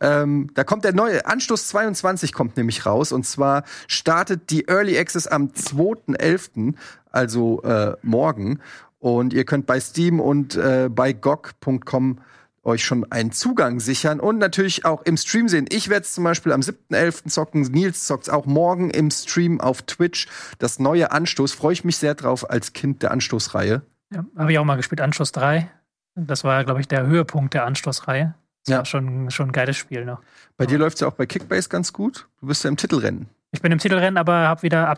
[0.00, 4.98] Ähm, da kommt der neue Anstoß 22 kommt nämlich raus und zwar startet die Early
[4.98, 6.74] Access am 2.11.,
[7.10, 8.60] also äh, morgen
[8.98, 12.18] und ihr könnt bei Steam und äh, bei GOG.com
[12.66, 15.66] euch schon einen Zugang sichern und natürlich auch im Stream sehen.
[15.70, 17.28] Ich werde es zum Beispiel am 7.11.
[17.28, 17.62] zocken.
[17.62, 20.26] Nils zockt auch morgen im Stream auf Twitch.
[20.58, 21.52] Das neue Anstoß.
[21.52, 23.82] Freue ich mich sehr drauf als Kind der Anstoßreihe.
[24.12, 25.00] Ja, habe ich auch mal gespielt.
[25.00, 25.70] Anstoß 3.
[26.14, 28.34] Das war, glaube ich, der Höhepunkt der Anstoßreihe.
[28.64, 28.78] Das ja.
[28.78, 30.20] war schon, schon ein geiles Spiel noch.
[30.56, 30.70] Bei ja.
[30.70, 32.26] dir läuft es ja auch bei Kickbase ganz gut.
[32.40, 33.28] Du bist ja im Titelrennen.
[33.52, 34.88] Ich bin im Titelrennen, aber habe wieder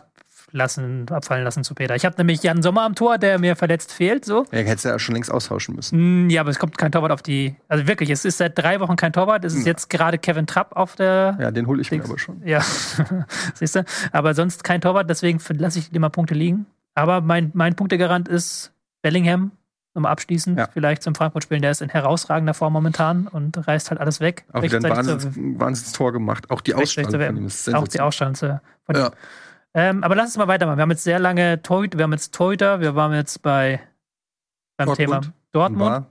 [0.49, 1.95] ablassen, abfallen lassen zu Peter.
[1.95, 4.25] Ich habe nämlich Jan Sommer am Tor, der mir verletzt fehlt.
[4.25, 4.45] So.
[4.51, 6.25] Ja, hättest du ja schon längst austauschen müssen.
[6.25, 7.55] Mm, ja, aber es kommt kein Torwart auf die.
[7.67, 9.45] Also wirklich, es ist seit drei Wochen kein Torwart.
[9.45, 9.67] Es ist ja.
[9.67, 11.37] jetzt gerade Kevin Trapp auf der.
[11.39, 12.41] Ja, den hole ich mir aber schon.
[12.45, 12.61] Ja,
[13.53, 13.85] siehst du.
[14.11, 16.65] Aber sonst kein Torwart, deswegen lasse ich immer Punkte liegen.
[16.95, 18.71] Aber mein, mein Punktegarant ist
[19.01, 19.51] Bellingham
[19.93, 20.67] nochmal abschließend, ja.
[20.71, 24.45] vielleicht zum Frankfurt-Spielen, der ist in herausragender Form momentan und reißt halt alles weg.
[24.53, 26.49] Auch wieder ein Wahnsinns, Wahnsinns-Tor gemacht.
[26.51, 28.59] Auch die Ausstrahlung von ihm ist Auch die Ausstrahlung von
[28.93, 29.11] ja.
[29.73, 30.77] Ähm, aber lass uns mal weitermachen.
[30.77, 33.81] Wir haben jetzt sehr lange Torhüter, wir haben jetzt Torhüter, wir waren jetzt bei
[34.77, 34.97] beim Dortmund.
[34.97, 36.05] Thema Dortmund.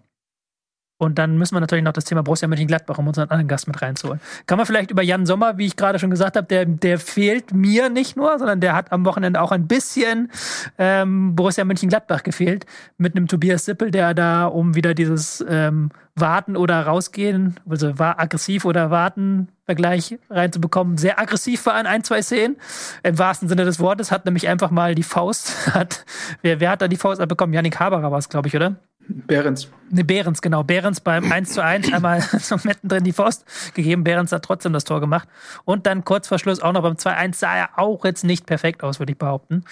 [0.98, 3.80] Und dann müssen wir natürlich noch das Thema Borussia Mönchengladbach, um unseren anderen Gast mit
[3.80, 4.20] reinzuholen.
[4.46, 7.54] Kann man vielleicht über Jan Sommer, wie ich gerade schon gesagt habe, der, der fehlt
[7.54, 10.30] mir nicht nur, sondern der hat am Wochenende auch ein bisschen
[10.76, 12.66] ähm, Borussia Mönchengladbach gefehlt.
[12.96, 18.18] Mit einem Tobias Sippel, der da, um wieder dieses ähm, Warten oder rausgehen, also war
[18.18, 22.56] aggressiv oder warten Vergleich reinzubekommen, sehr aggressiv war an ein, zwei Szenen.
[23.04, 26.04] Im wahrsten Sinne des Wortes hat nämlich einfach mal die Faust, hat,
[26.42, 27.54] wer, wer hat da die Faust abbekommen?
[27.54, 28.76] Janik Haberer war es, glaube ich, oder?
[29.08, 29.70] Behrens.
[29.90, 30.62] Ne, Behrens, genau.
[30.62, 33.44] Behrens beim 1 zu 1 einmal so mittendrin die Faust
[33.74, 34.04] gegeben.
[34.04, 35.28] Behrens hat trotzdem das Tor gemacht.
[35.64, 38.82] Und dann kurz vor Schluss auch noch beim 2-1 sah er auch jetzt nicht perfekt
[38.82, 39.64] aus, würde ich behaupten.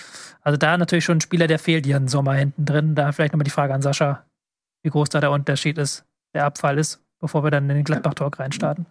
[0.43, 2.95] Also da natürlich schon ein Spieler, der fehlt hier im Sommer hinten drin.
[2.95, 4.25] Da vielleicht nochmal die Frage an Sascha,
[4.83, 8.39] wie groß da der Unterschied ist, der Abfall ist, bevor wir dann in den Gladbach-Talk
[8.39, 8.87] reinstarten.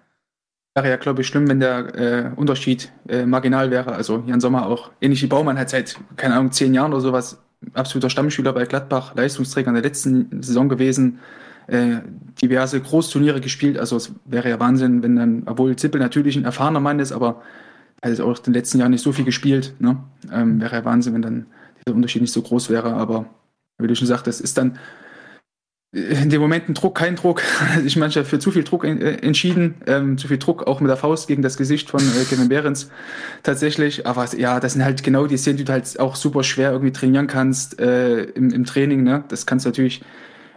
[0.76, 3.94] Wäre ja, glaube ich, schlimm, wenn der äh, Unterschied äh, marginal wäre.
[3.94, 7.45] Also Jan Sommer auch, ähnlich wie Baumann, hat seit, keine Ahnung, zehn Jahren oder sowas
[7.74, 11.20] absoluter Stammschüler bei Gladbach, Leistungsträger in der letzten Saison gewesen,
[11.68, 11.98] äh,
[12.42, 13.78] diverse Großturniere gespielt.
[13.78, 17.42] Also es wäre ja Wahnsinn, wenn dann, obwohl Zippel natürlich ein erfahrener Mann ist, aber
[18.02, 19.74] er hat auch in den letzten Jahren nicht so viel gespielt.
[19.80, 19.98] Ne?
[20.32, 21.46] Ähm, wäre ja Wahnsinn, wenn dann
[21.86, 22.94] dieser Unterschied nicht so groß wäre.
[22.94, 23.26] Aber
[23.80, 24.78] wie du schon sagtest, ist dann
[25.96, 27.42] in dem Moment ein Druck, kein Druck.
[27.86, 30.98] Ich manchmal für zu viel Druck äh, entschieden, ähm, zu viel Druck auch mit der
[30.98, 32.90] Faust gegen das Gesicht von äh, Kevin Behrens
[33.44, 34.06] tatsächlich.
[34.06, 36.92] Aber ja, das sind halt genau die Szenen, die du halt auch super schwer irgendwie
[36.92, 39.04] trainieren kannst äh, im, im Training.
[39.04, 39.24] Ne?
[39.30, 40.02] Das kannst du natürlich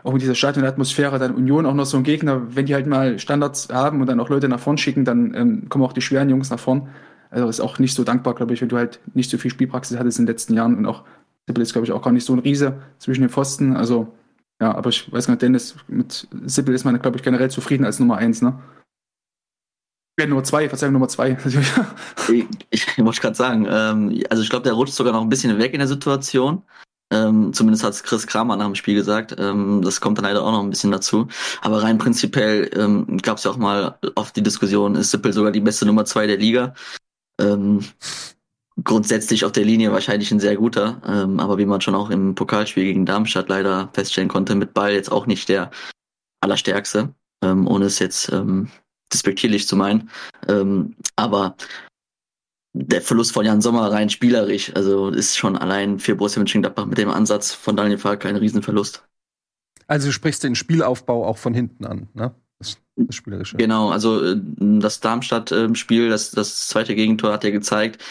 [0.03, 3.19] auch mit dieser Stadionatmosphäre, dann Union auch noch so ein Gegner, wenn die halt mal
[3.21, 6.31] Standards haben und dann auch Leute nach vorn schicken, dann ähm, kommen auch die schweren
[6.31, 6.89] Jungs nach vorn.
[7.31, 9.99] Also ist auch nicht so dankbar, glaube ich, wenn du halt nicht so viel Spielpraxis
[9.99, 11.05] hattest in den letzten Jahren und auch
[11.47, 13.77] Sippel ist, glaube ich, auch gar nicht so ein Riese zwischen den Pfosten.
[13.77, 14.09] Also,
[14.61, 17.85] ja, aber ich weiß gar nicht, Dennis, mit Sippel ist man, glaube ich, generell zufrieden
[17.85, 18.59] als Nummer eins, ne?
[20.19, 21.39] Ja, Nummer zwei, Verzeihung, Nummer zwei.
[22.29, 25.59] ich, ich wollte gerade sagen, ähm, also ich glaube, der rutscht sogar noch ein bisschen
[25.59, 26.63] weg in der Situation.
[27.11, 29.37] Ähm, zumindest hat es Chris Kramer nach dem Spiel gesagt.
[29.39, 31.29] Ähm, das kommt dann leider auch noch ein bisschen dazu.
[31.63, 35.53] Aber rein prinzipiell ähm, gab es ja auch mal oft die Diskussion, ist Sippel sogar
[35.53, 36.75] die beste Nummer zwei der Liga?
[37.41, 37.85] Ähm,
[38.85, 42.35] grundsätzlich auf der Linie wahrscheinlich ein sehr guter, ähm, aber wie man schon auch im
[42.35, 45.71] Pokalspiel gegen Darmstadt leider feststellen konnte, mit Ball jetzt auch nicht der
[46.41, 48.69] allerstärkste, ähm, ohne es jetzt ähm,
[49.13, 50.11] despektierlich zu meinen.
[50.47, 51.57] Ähm, aber
[52.75, 56.99] der Verlust von Jan Sommer rein spielerisch, also ist schon allein für Borussia Mönchengladbach mit
[56.99, 59.05] dem Ansatz von Daniel Falk ein Riesenverlust.
[59.89, 62.35] Also du sprichst den Spielaufbau auch von hinten an, ne?
[62.59, 63.57] Das, das Spielerische.
[63.57, 68.05] Genau, also äh, das Darmstadt-Spiel, das, das zweite Gegentor hat ja gezeigt,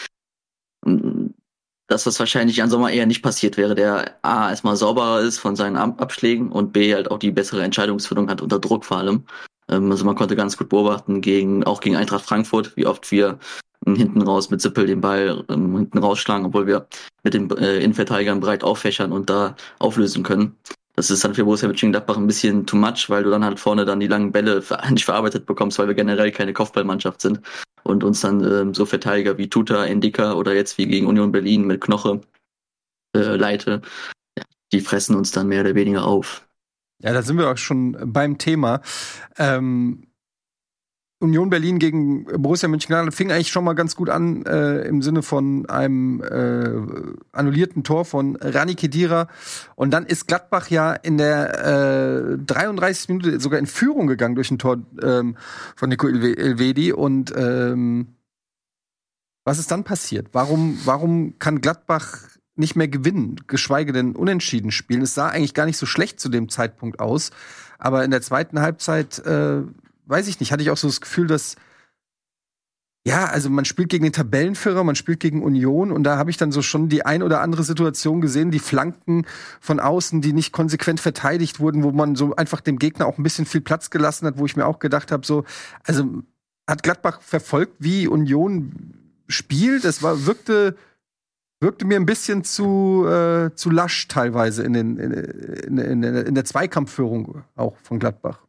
[1.88, 5.56] dass das wahrscheinlich Jan Sommer eher nicht passiert wäre, der A erstmal sauberer ist von
[5.56, 9.24] seinen Abschlägen und B halt auch die bessere Entscheidungsfindung hat unter Druck vor allem.
[9.68, 13.38] Ähm, also man konnte ganz gut beobachten, gegen, auch gegen Eintracht Frankfurt, wie oft wir
[13.86, 16.86] hinten raus mit Sippel den Ball ähm, hinten rausschlagen, obwohl wir
[17.22, 20.56] mit den äh, Innenverteidigern breit auffächern und da auflösen können.
[20.98, 23.84] Das ist dann für Borussia Mönchengladbach ein bisschen too much, weil du dann halt vorne
[23.84, 27.40] dann die langen Bälle nicht verarbeitet bekommst, weil wir generell keine Kopfballmannschaft sind
[27.84, 31.68] und uns dann ähm, so Verteidiger wie Tuta, Indika oder jetzt wie gegen Union Berlin
[31.68, 32.20] mit Knoche
[33.14, 33.80] äh, leite,
[34.72, 36.48] die fressen uns dann mehr oder weniger auf.
[37.00, 38.80] Ja, da sind wir auch schon beim Thema.
[39.36, 40.07] Ähm,
[41.20, 45.22] Union Berlin gegen Borussia Mönchengladbach fing eigentlich schon mal ganz gut an äh, im Sinne
[45.22, 49.26] von einem äh, annullierten Tor von Rani Kedira
[49.74, 53.08] und dann ist Gladbach ja in der äh, 33.
[53.08, 55.36] Minute sogar in Führung gegangen durch ein Tor ähm,
[55.74, 58.14] von Nico Elvedi und ähm,
[59.44, 60.28] was ist dann passiert?
[60.32, 62.16] Warum warum kann Gladbach
[62.54, 65.02] nicht mehr gewinnen, geschweige denn unentschieden spielen?
[65.02, 67.32] Es sah eigentlich gar nicht so schlecht zu dem Zeitpunkt aus,
[67.76, 69.62] aber in der zweiten Halbzeit äh,
[70.08, 71.56] weiß ich nicht, hatte ich auch so das Gefühl, dass
[73.06, 76.36] ja, also man spielt gegen den Tabellenführer, man spielt gegen Union und da habe ich
[76.36, 79.24] dann so schon die ein oder andere Situation gesehen, die Flanken
[79.60, 83.22] von außen, die nicht konsequent verteidigt wurden, wo man so einfach dem Gegner auch ein
[83.22, 85.44] bisschen viel Platz gelassen hat, wo ich mir auch gedacht habe, so,
[85.84, 86.22] also
[86.66, 88.92] hat Gladbach verfolgt, wie Union
[89.26, 89.84] spielt.
[89.84, 90.76] Das war wirkte
[91.60, 96.34] wirkte mir ein bisschen zu äh, zu lasch teilweise in den in, in, in, in
[96.34, 98.47] der Zweikampfführung auch von Gladbach.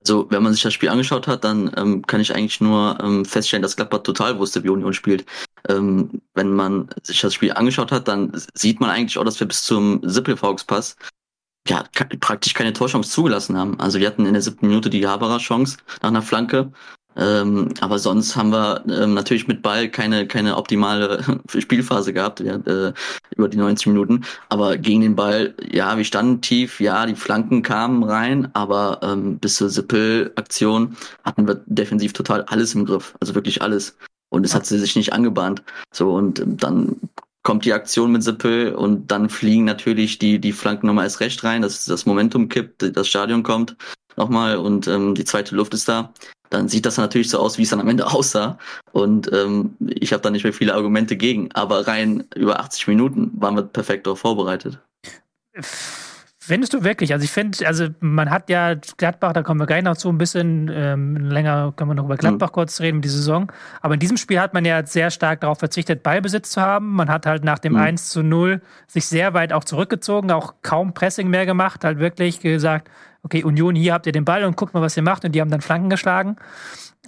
[0.00, 3.24] Also, wenn man sich das Spiel angeschaut hat, dann ähm, kann ich eigentlich nur ähm,
[3.24, 5.26] feststellen, dass Gladbach total wusste, wie Union spielt.
[5.68, 9.48] Ähm, wenn man sich das Spiel angeschaut hat, dann sieht man eigentlich auch, dass wir
[9.48, 10.96] bis zum Sippelfauxpass
[11.68, 11.84] ja
[12.20, 13.78] praktisch keine Torchance zugelassen haben.
[13.80, 16.72] Also wir hatten in der siebten Minute die Haberer Chance nach einer Flanke
[17.18, 21.24] ähm, aber sonst haben wir ähm, natürlich mit Ball keine, keine optimale
[21.58, 22.92] Spielphase gehabt, ja, äh,
[23.36, 24.24] über die 90 Minuten.
[24.48, 29.38] Aber gegen den Ball, ja, wir standen tief, ja, die Flanken kamen rein, aber ähm,
[29.38, 33.16] bis zur Sippel-Aktion hatten wir defensiv total alles im Griff.
[33.20, 33.96] Also wirklich alles.
[34.30, 35.62] Und es hat sie sich nicht angebahnt.
[35.92, 36.96] So, und dann
[37.42, 41.42] kommt die Aktion mit Sippel und dann fliegen natürlich die, die Flanken nochmal erst recht
[41.42, 43.76] rein, dass das Momentum kippt, das Stadion kommt
[44.16, 46.12] nochmal und ähm, die zweite Luft ist da
[46.50, 48.58] dann sieht das natürlich so aus, wie es dann am Ende aussah.
[48.92, 51.52] Und ähm, ich habe da nicht mehr viele Argumente gegen.
[51.52, 54.80] Aber rein über 80 Minuten waren wir perfekt darauf vorbereitet.
[56.48, 57.12] Findest du wirklich?
[57.12, 60.16] Also ich finde, also man hat ja Gladbach, da kommen wir gleich noch zu, ein
[60.16, 62.52] bisschen ähm, länger können wir noch über Gladbach mhm.
[62.52, 63.52] kurz reden, die Saison.
[63.82, 66.94] Aber in diesem Spiel hat man ja sehr stark darauf verzichtet, Ballbesitz zu haben.
[66.94, 67.80] Man hat halt nach dem mhm.
[67.80, 72.40] 1 zu 0 sich sehr weit auch zurückgezogen, auch kaum Pressing mehr gemacht, halt wirklich
[72.40, 72.88] gesagt,
[73.22, 75.26] okay, Union, hier habt ihr den Ball und guckt mal, was ihr macht.
[75.26, 76.36] Und die haben dann Flanken geschlagen.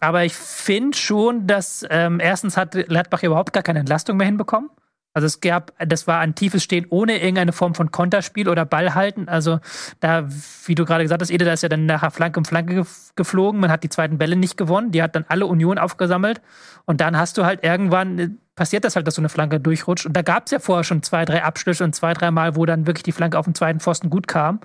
[0.01, 4.69] Aber ich finde schon, dass ähm, erstens hat Gladbach überhaupt gar keine Entlastung mehr hinbekommen.
[5.13, 9.29] Also es gab, das war ein tiefes Stehen ohne irgendeine Form von Konterspiel oder Ballhalten.
[9.29, 9.59] Also
[9.99, 10.29] da,
[10.67, 12.87] wie du gerade gesagt hast, Ede, da ist ja dann nachher Flanke um Flanke
[13.17, 13.61] geflogen.
[13.61, 14.93] Man hat die zweiten Bälle nicht gewonnen.
[14.93, 16.41] Die hat dann alle Union aufgesammelt.
[16.85, 20.07] Und dann hast du halt irgendwann, äh, passiert das halt, dass so eine Flanke durchrutscht.
[20.07, 22.65] Und da gab es ja vorher schon zwei, drei Abschlüsse und zwei, drei Mal, wo
[22.65, 24.61] dann wirklich die Flanke auf den zweiten Pfosten gut kam.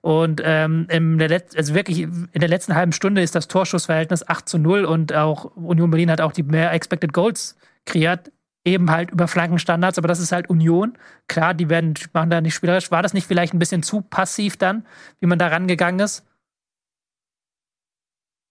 [0.00, 4.28] Und ähm, im der Let also wirklich in der letzten halben Stunde ist das Torschussverhältnis
[4.28, 7.56] 8 zu 0 und auch Union Berlin hat auch die mehr Expected Goals
[7.86, 8.30] kreiert,
[8.66, 10.98] eben halt über Flankenstandards, aber das ist halt Union.
[11.28, 12.90] Klar, die werden machen da nicht spielerisch.
[12.90, 14.84] War das nicht vielleicht ein bisschen zu passiv dann,
[15.20, 16.24] wie man da rangegangen ist?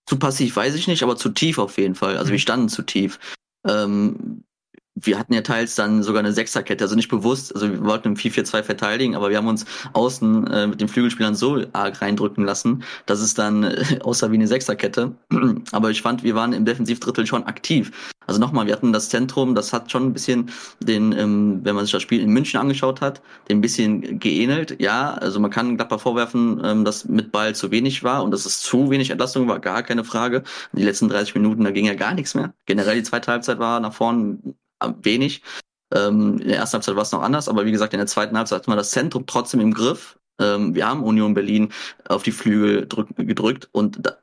[0.07, 2.17] Zu passiv weiß ich nicht, aber zu tief auf jeden Fall.
[2.17, 2.33] Also mhm.
[2.33, 3.19] wir standen zu tief.
[3.67, 4.44] Ähm,
[4.95, 8.15] wir hatten ja teils dann sogar eine Sechserkette, also nicht bewusst, also wir wollten im
[8.15, 12.83] 4-4-2 verteidigen, aber wir haben uns außen äh, mit den Flügelspielern so arg reindrücken lassen,
[13.05, 15.15] dass es dann äh, aussah wie eine Sechserkette.
[15.73, 17.91] aber ich fand, wir waren im Defensivdrittel schon aktiv.
[18.27, 21.85] Also nochmal, wir hatten das Zentrum, das hat schon ein bisschen den, ähm, wenn man
[21.85, 24.77] sich das Spiel in München angeschaut hat, den bisschen geähnelt.
[24.79, 28.45] Ja, also man kann Gladbach vorwerfen, ähm, dass mit Ball zu wenig war und dass
[28.45, 30.43] es zu wenig Entlastung war, gar keine Frage.
[30.71, 32.53] Die letzten 30 Minuten, da ging ja gar nichts mehr.
[32.65, 34.39] Generell die zweite Halbzeit war nach vorne
[35.01, 35.41] wenig.
[35.93, 38.37] Ähm, in der ersten Halbzeit war es noch anders, aber wie gesagt, in der zweiten
[38.37, 40.17] Halbzeit hat man das Zentrum trotzdem im Griff.
[40.39, 41.71] Ähm, wir haben Union Berlin
[42.07, 44.17] auf die Flügel drück, gedrückt und da,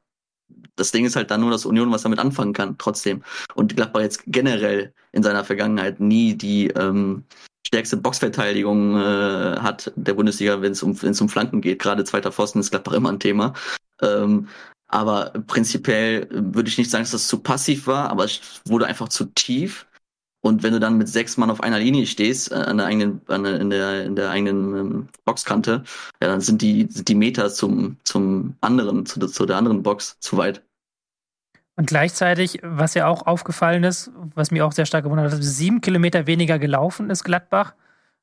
[0.76, 3.22] das Ding ist halt dann nur, dass Union was damit anfangen kann, trotzdem.
[3.54, 7.24] Und Gladbach jetzt generell in seiner Vergangenheit nie die ähm,
[7.66, 11.78] stärkste Boxverteidigung äh, hat der Bundesliga, wenn es um, um Flanken geht.
[11.78, 13.54] Gerade zweiter Pfosten ist Gladbach immer ein Thema.
[14.00, 14.48] Ähm,
[14.88, 19.08] aber prinzipiell würde ich nicht sagen, dass das zu passiv war, aber es wurde einfach
[19.08, 19.86] zu tief.
[20.44, 23.20] Und wenn du dann mit sechs Mann auf einer Linie stehst, äh, an der eigenen,
[23.28, 25.84] an der, in der, in der eigenen ähm, Boxkante,
[26.20, 30.18] ja, dann sind die, sind die Meter zum, zum anderen, zu, zu der anderen Box
[30.18, 30.62] zu weit.
[31.76, 35.80] Und gleichzeitig, was ja auch aufgefallen ist, was mir auch sehr stark gewundert hat, sieben
[35.80, 37.74] Kilometer weniger gelaufen ist Gladbach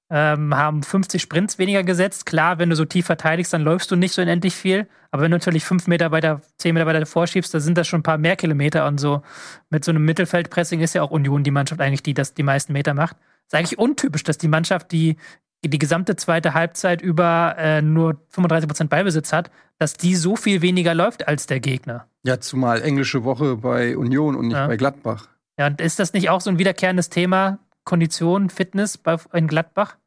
[0.10, 2.26] ähm, haben 50 Sprints weniger gesetzt.
[2.26, 4.88] Klar, wenn du so tief verteidigst, dann läufst du nicht so unendlich viel.
[5.12, 8.00] Aber wenn du natürlich fünf Meter weiter, zehn Meter weiter vorschiebst, dann sind das schon
[8.00, 9.22] ein paar mehr Kilometer und so.
[9.70, 12.74] Mit so einem Mittelfeldpressing ist ja auch Union die Mannschaft eigentlich, die das die meisten
[12.74, 13.18] Meter macht.
[13.48, 15.18] Ist eigentlich untypisch, dass die Mannschaft, die
[15.64, 20.94] die gesamte zweite Halbzeit über äh, nur 35% Ballbesitz hat, dass die so viel weniger
[20.94, 22.08] läuft als der Gegner.
[22.24, 24.68] Ja, zumal englische Woche bei Union und nicht ja.
[24.68, 25.28] bei Gladbach.
[25.58, 29.98] Ja, und ist das nicht auch so ein wiederkehrendes Thema, Kondition, Fitness bei, in Gladbach?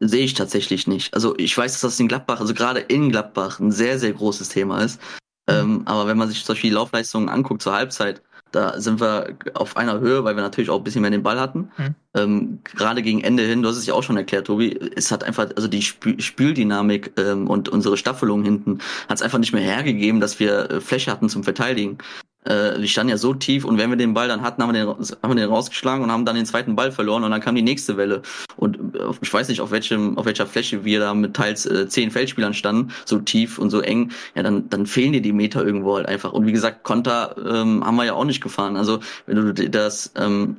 [0.00, 1.14] Sehe ich tatsächlich nicht.
[1.14, 4.48] Also ich weiß, dass das in Gladbach, also gerade in Gladbach, ein sehr, sehr großes
[4.48, 5.00] Thema ist.
[5.48, 5.54] Mhm.
[5.54, 8.22] Ähm, aber wenn man sich solche Laufleistungen anguckt zur Halbzeit,
[8.54, 11.40] da sind wir auf einer Höhe, weil wir natürlich auch ein bisschen mehr den Ball
[11.40, 11.70] hatten.
[11.76, 11.94] Mhm.
[12.14, 15.24] Ähm, gerade gegen Ende hin, du hast es ja auch schon erklärt, Tobi, es hat
[15.24, 18.78] einfach, also die Sp Spieldynamik ähm, und unsere Staffelung hinten
[19.08, 21.98] hat es einfach nicht mehr hergegeben, dass wir äh, Fläche hatten zum Verteidigen.
[22.44, 24.84] Äh, die standen ja so tief und wenn wir den Ball dann hatten, haben wir
[24.84, 27.54] den, haben wir den rausgeschlagen und haben dann den zweiten Ball verloren und dann kam
[27.54, 28.22] die nächste Welle.
[28.56, 31.88] Und äh, ich weiß nicht, auf welchem, auf welcher Fläche wir da mit teils äh,
[31.88, 35.64] zehn Feldspielern standen, so tief und so eng, ja, dann, dann fehlen dir die Meter
[35.64, 36.32] irgendwo halt einfach.
[36.32, 38.76] Und wie gesagt, Konter ähm, haben wir ja auch nicht gefahren.
[38.76, 40.56] Also wenn du das ähm,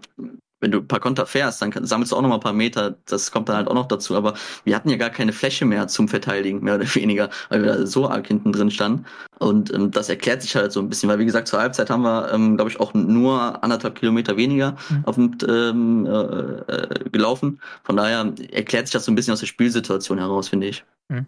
[0.65, 2.95] wenn du ein paar Konter fährst, dann sammelst du auch noch mal ein paar Meter.
[3.05, 4.15] Das kommt dann halt auch noch dazu.
[4.15, 7.71] Aber wir hatten ja gar keine Fläche mehr zum Verteidigen, mehr oder weniger, weil wir
[7.71, 9.05] da so arg hinten drin standen.
[9.37, 12.01] Und ähm, das erklärt sich halt so ein bisschen, weil wie gesagt, zur Halbzeit haben
[12.01, 15.05] wir, ähm, glaube ich, auch nur anderthalb Kilometer weniger mhm.
[15.05, 17.59] auf dem, ähm, äh, äh, gelaufen.
[17.83, 20.83] Von daher erklärt sich das so ein bisschen aus der Spielsituation heraus, finde ich.
[21.09, 21.27] Mhm.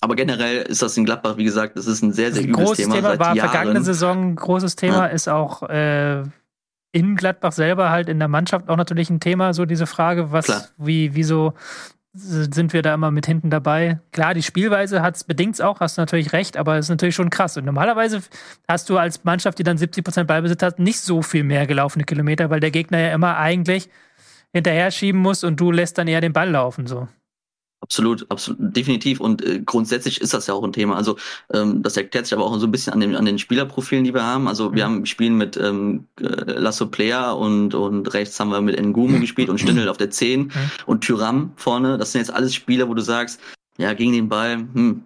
[0.00, 2.84] Aber generell ist das in Gladbach, wie gesagt, das ist ein sehr, sehr übles großes
[2.84, 2.94] Thema.
[2.94, 3.50] Thema war Jahren.
[3.50, 5.06] vergangene Saison ein großes Thema, ja.
[5.06, 6.22] ist auch äh,
[6.94, 10.46] in Gladbach selber halt in der Mannschaft auch natürlich ein Thema, so diese Frage, was,
[10.46, 10.62] Klar.
[10.78, 11.52] wie, wieso
[12.12, 13.98] sind wir da immer mit hinten dabei?
[14.12, 17.16] Klar, die Spielweise hat es bedingt auch, hast du natürlich recht, aber es ist natürlich
[17.16, 17.56] schon krass.
[17.56, 18.22] Und normalerweise
[18.68, 22.04] hast du als Mannschaft, die dann 70 Prozent Ballbesitz hat, nicht so viel mehr gelaufene
[22.04, 23.88] Kilometer, weil der Gegner ja immer eigentlich
[24.52, 27.08] hinterher schieben muss und du lässt dann eher den Ball laufen, so.
[27.84, 29.20] Absolut, absolut, definitiv.
[29.20, 30.96] Und äh, grundsätzlich ist das ja auch ein Thema.
[30.96, 31.16] Also
[31.52, 34.14] ähm, das erklärt sich aber auch so ein bisschen an den, an den Spielerprofilen, die
[34.14, 34.48] wir haben.
[34.48, 34.94] Also wir mhm.
[34.94, 39.50] haben spielen mit ähm, äh, Lasso Player und und rechts haben wir mit Ngumu gespielt
[39.50, 40.50] und Stindel auf der 10 mhm.
[40.86, 41.98] und Tyram vorne.
[41.98, 43.38] Das sind jetzt alles Spieler, wo du sagst,
[43.76, 45.02] ja, gegen den Ball, hm,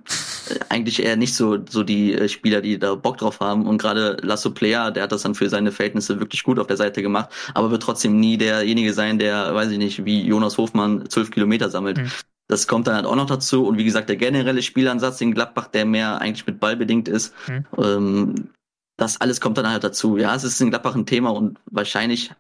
[0.51, 3.67] äh, eigentlich eher nicht so, so die äh, Spieler, die da Bock drauf haben.
[3.67, 6.77] Und gerade Lasso Player, der hat das dann für seine Verhältnisse wirklich gut auf der
[6.77, 11.09] Seite gemacht, aber wird trotzdem nie derjenige sein, der, weiß ich nicht, wie Jonas Hofmann
[11.09, 11.99] zwölf Kilometer sammelt.
[11.99, 12.11] Mhm.
[12.49, 13.67] Das kommt dann halt auch noch dazu.
[13.67, 17.35] Und wie gesagt, der generelle Spielansatz in Gladbach, der mehr eigentlich mit Ball bedingt ist,
[17.47, 17.67] mhm.
[17.77, 18.49] ähm,
[18.97, 20.17] das alles kommt dann halt dazu.
[20.17, 22.33] Ja, es ist in Gladbach ein Thema und wahrscheinlich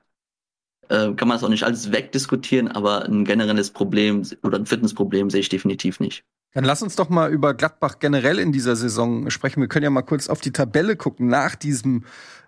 [0.89, 5.31] äh, kann man das auch nicht alles wegdiskutieren, aber ein generelles Problem oder ein Fitnessproblem
[5.31, 6.25] sehe ich definitiv nicht.
[6.55, 9.61] Dann lass uns doch mal über Gladbach generell in dieser Saison sprechen.
[9.61, 12.05] Wir können ja mal kurz auf die Tabelle gucken nach diesem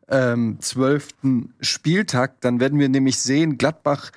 [0.09, 2.41] ähm, zwölften Spieltag.
[2.41, 4.11] Dann werden wir nämlich sehen, Gladbach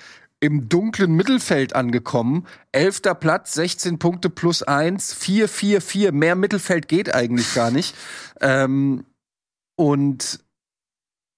[0.43, 2.45] im dunklen Mittelfeld angekommen.
[2.73, 6.11] Elfter Platz, 16 Punkte plus eins, 4, 4, 4.
[6.11, 7.95] Mehr Mittelfeld geht eigentlich gar nicht.
[8.41, 9.05] Ähm,
[9.77, 10.41] und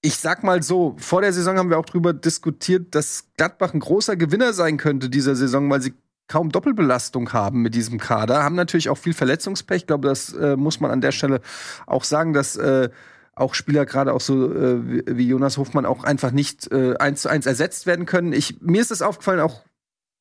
[0.01, 3.79] ich sag mal so, vor der Saison haben wir auch drüber diskutiert, dass Gladbach ein
[3.79, 5.93] großer Gewinner sein könnte dieser Saison, weil sie
[6.27, 8.43] kaum Doppelbelastung haben mit diesem Kader.
[8.43, 9.83] Haben natürlich auch viel Verletzungspech.
[9.83, 11.41] Ich glaube, das äh, muss man an der Stelle
[11.85, 12.89] auch sagen, dass äh,
[13.35, 17.29] auch Spieler gerade auch so äh, wie Jonas Hofmann auch einfach nicht äh, eins zu
[17.29, 18.33] eins ersetzt werden können.
[18.33, 19.61] Ich, mir ist es aufgefallen, auch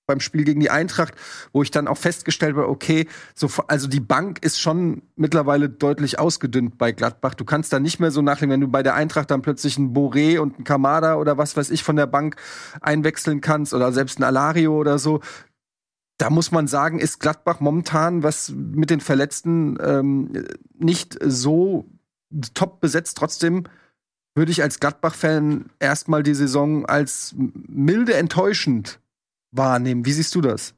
[0.07, 1.15] beim Spiel gegen die Eintracht,
[1.53, 6.19] wo ich dann auch festgestellt habe, okay, so, also die Bank ist schon mittlerweile deutlich
[6.19, 7.35] ausgedünnt bei Gladbach.
[7.35, 9.95] Du kannst da nicht mehr so nachlegen, wenn du bei der Eintracht dann plötzlich einen
[9.95, 12.37] Boré und einen Kamada oder was weiß ich von der Bank
[12.81, 15.21] einwechseln kannst oder selbst ein Alario oder so.
[16.19, 20.45] Da muss man sagen, ist Gladbach momentan, was mit den Verletzten ähm,
[20.79, 21.89] nicht so
[22.55, 23.17] top besetzt.
[23.17, 23.65] Trotzdem
[24.35, 29.01] würde ich als Gladbach-Fan erstmal die Saison als milde enttäuschend
[29.53, 30.05] wahrnehmen.
[30.05, 30.75] Wie siehst du das?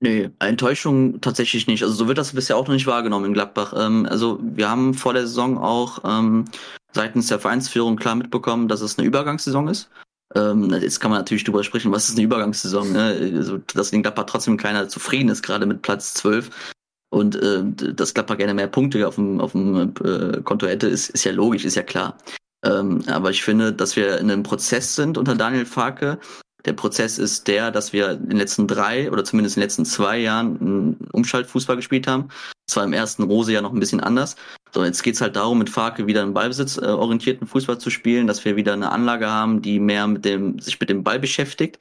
[0.00, 1.82] Nee, Enttäuschung tatsächlich nicht.
[1.82, 3.72] Also so wird das bisher auch noch nicht wahrgenommen in Gladbach.
[3.76, 6.44] Ähm, also wir haben vor der Saison auch ähm,
[6.92, 9.88] seitens der Vereinsführung klar mitbekommen, dass es eine Übergangssaison ist.
[10.34, 12.92] Ähm, jetzt kann man natürlich drüber sprechen, was ist eine Übergangssaison.
[12.92, 13.32] Ne?
[13.36, 16.50] Also, dass in Gladbach trotzdem keiner zufrieden ist, gerade mit Platz 12.
[17.14, 17.62] Und äh,
[17.94, 21.30] dass Gladbach gerne mehr Punkte auf dem, auf dem äh, Konto hätte, ist, ist ja
[21.30, 22.18] logisch, ist ja klar.
[22.66, 26.18] Ähm, aber ich finde, dass wir in einem Prozess sind unter Daniel Farke,
[26.64, 29.84] der Prozess ist der, dass wir in den letzten drei oder zumindest in den letzten
[29.84, 32.30] zwei Jahren einen Umschaltfußball gespielt haben.
[32.66, 34.34] Zwar im ersten Rose ja noch ein bisschen anders.
[34.72, 38.56] So, jetzt geht's halt darum, mit Farke wieder einen Ballbesitzorientierten Fußball zu spielen, dass wir
[38.56, 41.78] wieder eine Anlage haben, die mehr mit dem, sich mit dem Ball beschäftigt.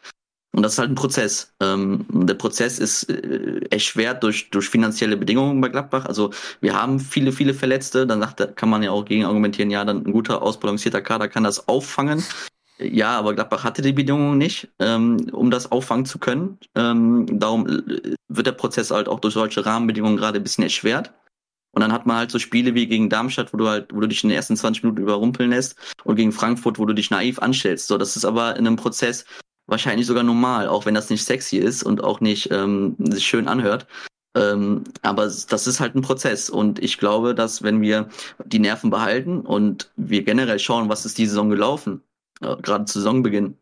[0.55, 1.51] Und das ist halt ein Prozess.
[1.61, 6.05] Ähm, der Prozess ist äh, erschwert durch, durch finanzielle Bedingungen bei Gladbach.
[6.05, 6.31] Also
[6.61, 8.05] wir haben viele, viele Verletzte.
[8.05, 11.43] Dann sagt, kann man ja auch gegen argumentieren, ja, dann ein guter, ausbalancierter Kader kann
[11.43, 12.23] das auffangen.
[12.79, 16.59] Ja, aber Gladbach hatte die Bedingungen nicht, ähm, um das auffangen zu können.
[16.75, 21.13] Ähm, darum äh, wird der Prozess halt auch durch solche Rahmenbedingungen gerade ein bisschen erschwert.
[21.71, 24.07] Und dann hat man halt so Spiele wie gegen Darmstadt, wo du halt, wo du
[24.07, 27.39] dich in den ersten 20 Minuten überrumpeln lässt und gegen Frankfurt, wo du dich naiv
[27.39, 27.87] anstellst.
[27.87, 29.25] So, das ist aber in einem Prozess
[29.67, 33.47] wahrscheinlich sogar normal, auch wenn das nicht sexy ist und auch nicht ähm, sich schön
[33.47, 33.87] anhört.
[34.35, 38.09] Ähm, aber das ist halt ein Prozess und ich glaube, dass wenn wir
[38.43, 42.01] die Nerven behalten und wir generell schauen, was ist die Saison gelaufen,
[42.41, 43.57] äh, gerade zu Saisonbeginn,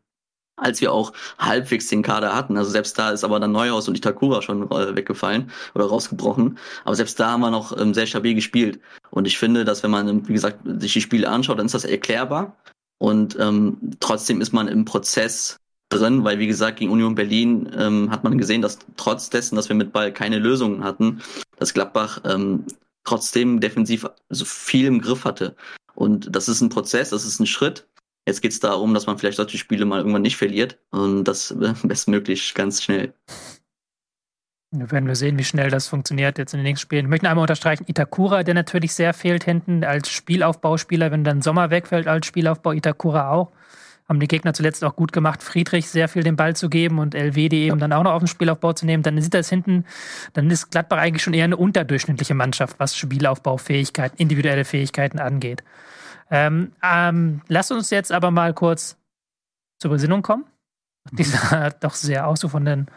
[0.55, 2.57] als wir auch halbwegs den Kader hatten.
[2.57, 6.57] Also selbst da ist aber dann Neuhaus und Itakura schon äh, weggefallen oder rausgebrochen.
[6.85, 8.79] Aber selbst da haben wir noch ähm, sehr stabil gespielt.
[9.09, 11.85] Und ich finde, dass wenn man, wie gesagt, sich die Spiele anschaut, dann ist das
[11.85, 12.55] erklärbar.
[12.99, 15.60] Und ähm, trotzdem ist man im Prozess
[15.91, 19.69] drin, weil wie gesagt, gegen Union Berlin ähm, hat man gesehen, dass trotz dessen, dass
[19.69, 21.21] wir mit Ball keine Lösungen hatten,
[21.59, 22.65] dass Gladbach ähm,
[23.03, 25.55] trotzdem defensiv so viel im Griff hatte.
[25.93, 27.87] Und das ist ein Prozess, das ist ein Schritt.
[28.27, 31.55] Jetzt geht es darum, dass man vielleicht solche Spiele mal irgendwann nicht verliert und das
[31.83, 33.13] bestmöglich ganz schnell.
[34.73, 37.05] Wir werden wir sehen, wie schnell das funktioniert jetzt in den nächsten Spielen.
[37.05, 41.71] Ich möchte einmal unterstreichen, Itakura, der natürlich sehr fehlt hinten als Spielaufbauspieler, wenn dann Sommer
[41.71, 43.51] wegfällt als Spielaufbau, Itakura auch.
[44.11, 47.15] Haben die Gegner zuletzt auch gut gemacht, Friedrich sehr viel den Ball zu geben und
[47.15, 49.03] LWD eben dann auch noch auf den Spielaufbau zu nehmen.
[49.03, 49.85] Dann sieht das hinten,
[50.33, 55.63] dann ist Gladbach eigentlich schon eher eine unterdurchschnittliche Mannschaft, was Spielaufbaufähigkeiten, individuelle Fähigkeiten angeht.
[56.29, 58.97] Ähm, ähm, lass uns jetzt aber mal kurz
[59.79, 60.43] zur Besinnung kommen.
[61.09, 61.15] Mhm.
[61.15, 62.87] Dieser doch sehr ausufern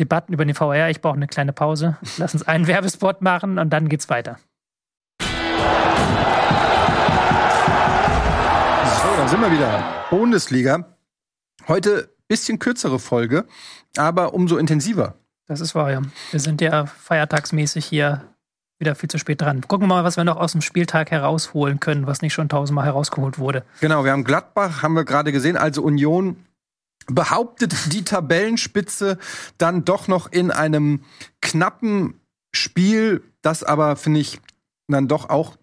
[0.00, 0.88] Debatten über den VR.
[0.88, 1.98] Ich brauche eine kleine Pause.
[2.16, 4.38] Lass uns einen Werbespot machen und dann geht's weiter.
[9.24, 9.82] Dann sind wir wieder.
[10.10, 10.98] Bundesliga.
[11.66, 13.46] Heute bisschen kürzere Folge,
[13.96, 15.14] aber umso intensiver.
[15.46, 16.02] Das ist wahr, ja.
[16.30, 18.22] Wir sind ja feiertagsmäßig hier
[18.78, 19.62] wieder viel zu spät dran.
[19.62, 22.84] Gucken wir mal, was wir noch aus dem Spieltag herausholen können, was nicht schon tausendmal
[22.84, 23.64] herausgeholt wurde.
[23.80, 26.44] Genau, wir haben Gladbach, haben wir gerade gesehen, also Union
[27.06, 29.16] behauptet die Tabellenspitze
[29.56, 31.02] dann doch noch in einem
[31.40, 32.20] knappen
[32.54, 34.38] Spiel, das aber, finde ich,
[34.86, 35.56] dann doch auch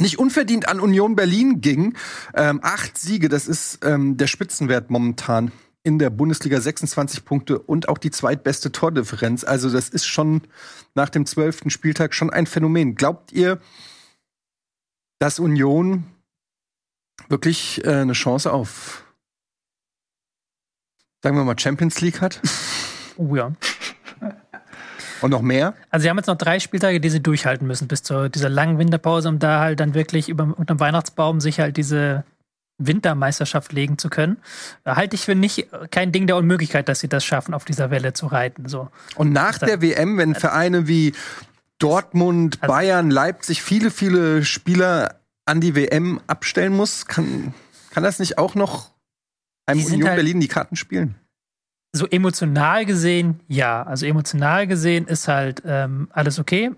[0.00, 1.96] nicht unverdient an Union Berlin ging.
[2.34, 7.88] Ähm, acht Siege, das ist ähm, der Spitzenwert momentan in der Bundesliga 26 Punkte und
[7.88, 9.44] auch die zweitbeste Tordifferenz.
[9.44, 10.42] Also das ist schon
[10.94, 12.94] nach dem zwölften Spieltag schon ein Phänomen.
[12.94, 13.60] Glaubt ihr,
[15.18, 16.04] dass Union
[17.28, 19.04] wirklich äh, eine Chance auf,
[21.22, 22.40] sagen wir mal, Champions League hat?
[23.16, 23.52] Oh ja.
[25.20, 25.74] Und noch mehr?
[25.90, 28.78] Also sie haben jetzt noch drei Spieltage, die sie durchhalten müssen bis zu dieser langen
[28.78, 32.24] Winterpause, um da halt dann wirklich über, unter dem Weihnachtsbaum sich halt diese
[32.78, 34.38] Wintermeisterschaft legen zu können,
[34.86, 38.12] halte ich für nicht kein Ding der Unmöglichkeit, dass sie das schaffen, auf dieser Welle
[38.12, 38.68] zu reiten.
[38.68, 38.88] So.
[39.16, 41.12] Und nach der WM, wenn Vereine wie
[41.78, 47.52] Dortmund, also, Bayern, Leipzig viele, viele Spieler an die WM abstellen muss, kann,
[47.90, 48.90] kann das nicht auch noch
[49.66, 51.16] einem Union halt, Berlin die Karten spielen?
[51.92, 53.82] So emotional gesehen, ja.
[53.82, 56.72] Also emotional gesehen ist halt ähm, alles okay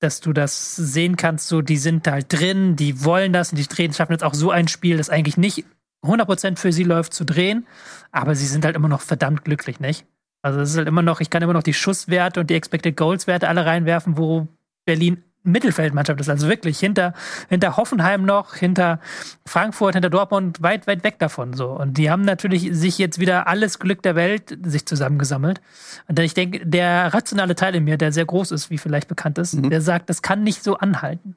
[0.00, 3.66] dass du das sehen kannst, so die sind halt drin, die wollen das und die
[3.66, 5.64] drehen, schaffen jetzt auch so ein Spiel, das eigentlich nicht
[6.04, 7.66] 100% für sie läuft zu drehen,
[8.12, 10.04] aber sie sind halt immer noch verdammt glücklich, nicht?
[10.42, 12.96] Also es ist halt immer noch, ich kann immer noch die Schusswerte und die Expected
[12.96, 14.46] Goals Werte alle reinwerfen, wo
[14.84, 16.28] Berlin Mittelfeldmannschaft ist.
[16.28, 17.14] Also wirklich hinter,
[17.48, 19.00] hinter Hoffenheim noch, hinter
[19.44, 21.54] Frankfurt, hinter Dortmund, weit, weit weg davon.
[21.54, 21.68] So.
[21.68, 25.60] Und die haben natürlich sich jetzt wieder alles Glück der Welt sich zusammengesammelt.
[26.08, 29.38] Und ich denke, der rationale Teil in mir, der sehr groß ist, wie vielleicht bekannt
[29.38, 29.70] ist, mhm.
[29.70, 31.36] der sagt, das kann nicht so anhalten.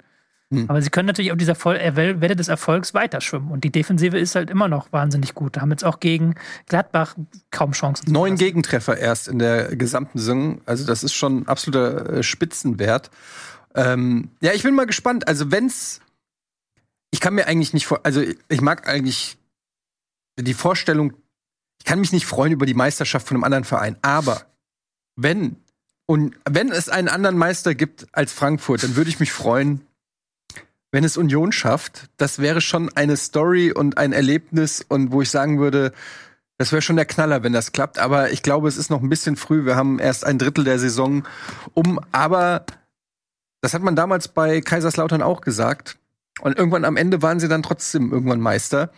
[0.49, 0.65] Mhm.
[0.67, 3.51] Aber sie können natürlich auf dieser Welle des Erfolgs weiterschwimmen.
[3.51, 5.55] Und die Defensive ist halt immer noch wahnsinnig gut.
[5.55, 6.35] Da haben jetzt auch gegen
[6.67, 7.15] Gladbach
[7.51, 8.11] kaum Chancen.
[8.11, 10.61] Neun Gegentreffer erst in der gesamten Saison.
[10.65, 13.11] Also das ist schon absoluter äh, Spitzenwert.
[13.75, 15.27] Ähm, ja, ich bin mal gespannt.
[15.27, 16.01] Also wenn's,
[17.11, 19.37] ich kann mir eigentlich nicht vor, also ich mag eigentlich
[20.37, 21.13] die Vorstellung,
[21.79, 24.45] ich kann mich nicht freuen über die Meisterschaft von einem anderen Verein, aber
[25.15, 25.57] wenn
[26.05, 29.85] und wenn es einen anderen Meister gibt als Frankfurt, dann würde ich mich freuen,
[30.91, 32.09] wenn es Union schafft.
[32.17, 35.93] Das wäre schon eine Story und ein Erlebnis und wo ich sagen würde,
[36.57, 37.99] das wäre schon der Knaller, wenn das klappt.
[37.99, 39.65] Aber ich glaube, es ist noch ein bisschen früh.
[39.65, 41.27] Wir haben erst ein Drittel der Saison
[41.73, 41.99] um.
[42.11, 42.65] Aber
[43.61, 45.97] das hat man damals bei Kaiserslautern auch gesagt.
[46.41, 48.91] Und irgendwann am Ende waren sie dann trotzdem irgendwann Meister.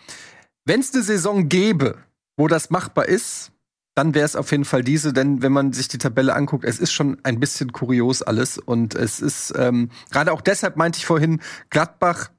[0.66, 1.98] Wenn es eine Saison gäbe,
[2.38, 3.52] wo das machbar ist,
[3.96, 6.80] dann wäre es auf jeden Fall diese, denn wenn man sich die Tabelle anguckt, es
[6.80, 11.06] ist schon ein bisschen kurios alles und es ist ähm, gerade auch deshalb meinte ich
[11.06, 12.30] vorhin Gladbach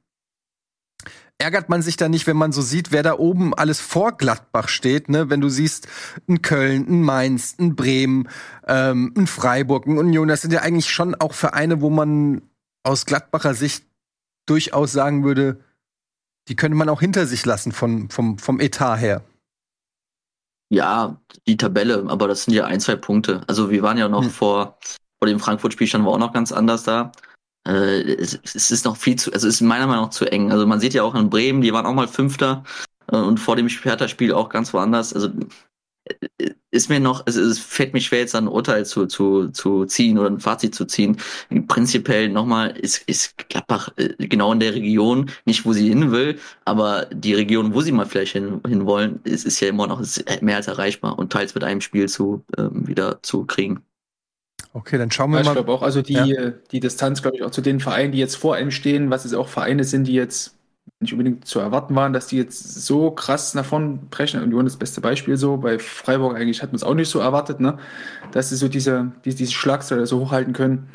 [1.39, 4.69] ärgert man sich da nicht, wenn man so sieht, wer da oben alles vor Gladbach
[4.69, 5.29] steht, ne?
[5.29, 5.89] Wenn du siehst,
[6.29, 8.29] ein Köln, ein Mainz, ein Bremen,
[8.67, 12.43] ähm, ein Freiburg, ein Union, das sind ja eigentlich schon auch Vereine, wo man
[12.85, 13.85] aus Gladbacher Sicht
[14.47, 15.61] durchaus sagen würde,
[16.49, 19.23] die könnte man auch hinter sich lassen von, vom, vom Etat her.
[20.71, 23.43] Ja, die Tabelle, aber das sind ja ein, zwei Punkte.
[23.47, 24.31] Also wir waren ja noch hm.
[24.31, 24.79] vor,
[25.19, 27.13] vor dem Frankfurt-Spiel standen wir auch noch ganz anders da.
[27.67, 28.35] Äh, es,
[28.71, 30.51] ist noch viel zu, also es ist meiner Meinung nach zu eng.
[30.51, 32.65] Also man sieht ja auch in Bremen, die waren auch mal Fünfter
[33.11, 35.13] äh, und vor dem Hertha-Spiel auch ganz woanders.
[35.15, 35.29] Also
[36.39, 39.85] äh, ist mir noch, also es fällt mir schwer, jetzt ein Urteil zu, zu, zu
[39.85, 41.19] ziehen oder ein Fazit zu ziehen.
[41.69, 47.07] Prinzipiell nochmal ist, ist Gladbach genau in der Region, nicht wo sie hin will, aber
[47.13, 50.03] die Region, wo sie mal vielleicht hin, hin wollen, ist, ist ja immer noch
[50.41, 53.85] mehr als erreichbar und teils mit einem Spiel zu ähm, wieder zu kriegen.
[54.75, 55.51] Okay, dann schauen wir ja, mal.
[55.51, 56.51] Ich glaube auch, also die, ja.
[56.71, 59.35] die Distanz, glaube ich, auch zu den Vereinen, die jetzt vor einem stehen, was es
[59.35, 60.57] auch Vereine sind, die jetzt
[61.01, 64.43] nicht unbedingt zu erwarten waren, dass die jetzt so krass nach vorn brechen.
[64.43, 65.57] Union ist das beste Beispiel so.
[65.57, 67.79] Bei Freiburg eigentlich hat man es auch nicht so erwartet, ne?
[68.33, 70.89] dass sie so diese, diese, diese Schlagzeile so hochhalten können.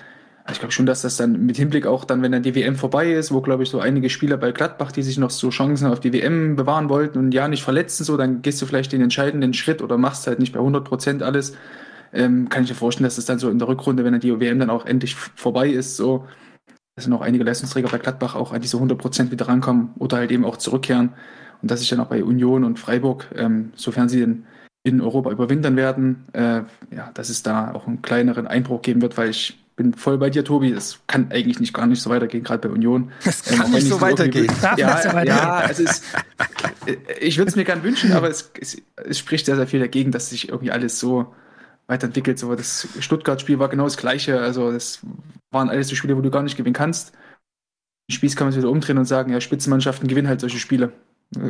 [0.50, 3.12] ich glaube schon, dass das dann mit Hinblick auch dann, wenn dann die WM vorbei
[3.12, 6.00] ist, wo glaube ich so einige Spieler bei Gladbach, die sich noch so Chancen auf
[6.00, 9.54] die WM bewahren wollten und ja nicht verletzen, so, dann gehst du vielleicht den entscheidenden
[9.54, 11.54] Schritt oder machst halt nicht bei 100 Prozent alles
[12.14, 14.40] ähm, kann ich mir vorstellen, dass es dann so in der Rückrunde, wenn dann die
[14.40, 16.26] WM dann auch endlich vorbei ist, so,
[16.96, 20.32] dass dann auch einige Leistungsträger bei Gladbach auch an diese 100% wieder rankommen oder halt
[20.32, 21.14] eben auch zurückkehren
[21.62, 24.46] und dass sich dann auch bei Union und Freiburg, ähm, sofern sie denn
[24.84, 26.62] in Europa überwintern werden, äh,
[26.96, 30.30] ja, dass es da auch einen kleineren Einbruch geben wird, weil ich bin voll bei
[30.30, 30.72] dir, Tobi.
[30.72, 33.12] Es kann eigentlich nicht gar nicht so weitergehen, gerade bei Union.
[33.24, 34.52] Es ähm, kann ähm, nicht so weitergehen.
[34.78, 35.28] Ja, so weitergehen.
[35.28, 36.04] ja, es ist,
[36.86, 39.80] äh, ich würde es mir gern wünschen, aber es, es, es, spricht sehr, sehr viel
[39.80, 41.34] dagegen, dass sich irgendwie alles so
[41.88, 42.38] weiterentwickelt.
[42.38, 44.40] So, das Stuttgart-Spiel war genau das gleiche.
[44.40, 45.00] Also, das
[45.52, 47.14] waren alles so Spiele, wo du gar nicht gewinnen kannst.
[48.10, 50.94] Im Spieß kann man sich wieder umdrehen und sagen, ja, Spitzenmannschaften gewinnen halt solche Spiele.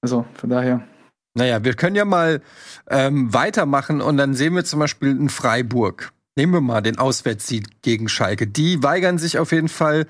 [0.00, 0.86] also, von daher.
[1.34, 2.42] Naja, wir können ja mal
[2.90, 6.12] ähm, weitermachen und dann sehen wir zum Beispiel in Freiburg.
[6.36, 8.46] Nehmen wir mal den Auswärtssieg gegen Schalke.
[8.46, 10.06] Die weigern sich auf jeden Fall,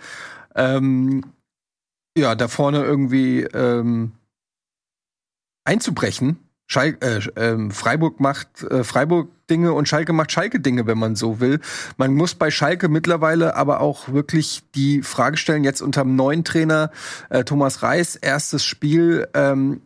[0.55, 1.25] ähm,
[2.17, 4.13] ja, da vorne irgendwie ähm,
[5.65, 6.39] einzubrechen.
[6.73, 11.17] Schal äh, äh, Freiburg macht äh, Freiburg Dinge und Schalke macht Schalke Dinge, wenn man
[11.17, 11.61] so will.
[11.99, 16.45] Man muss bei Schalke mittlerweile aber auch wirklich die Frage stellen, jetzt unter dem neuen
[16.45, 16.91] Trainer
[17.29, 19.83] äh, Thomas Reis, erstes Spiel, ähm,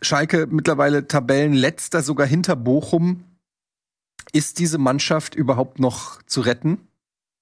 [0.00, 3.24] Schalke mittlerweile Tabellenletzter, sogar hinter Bochum.
[4.32, 6.88] Ist diese Mannschaft überhaupt noch zu retten?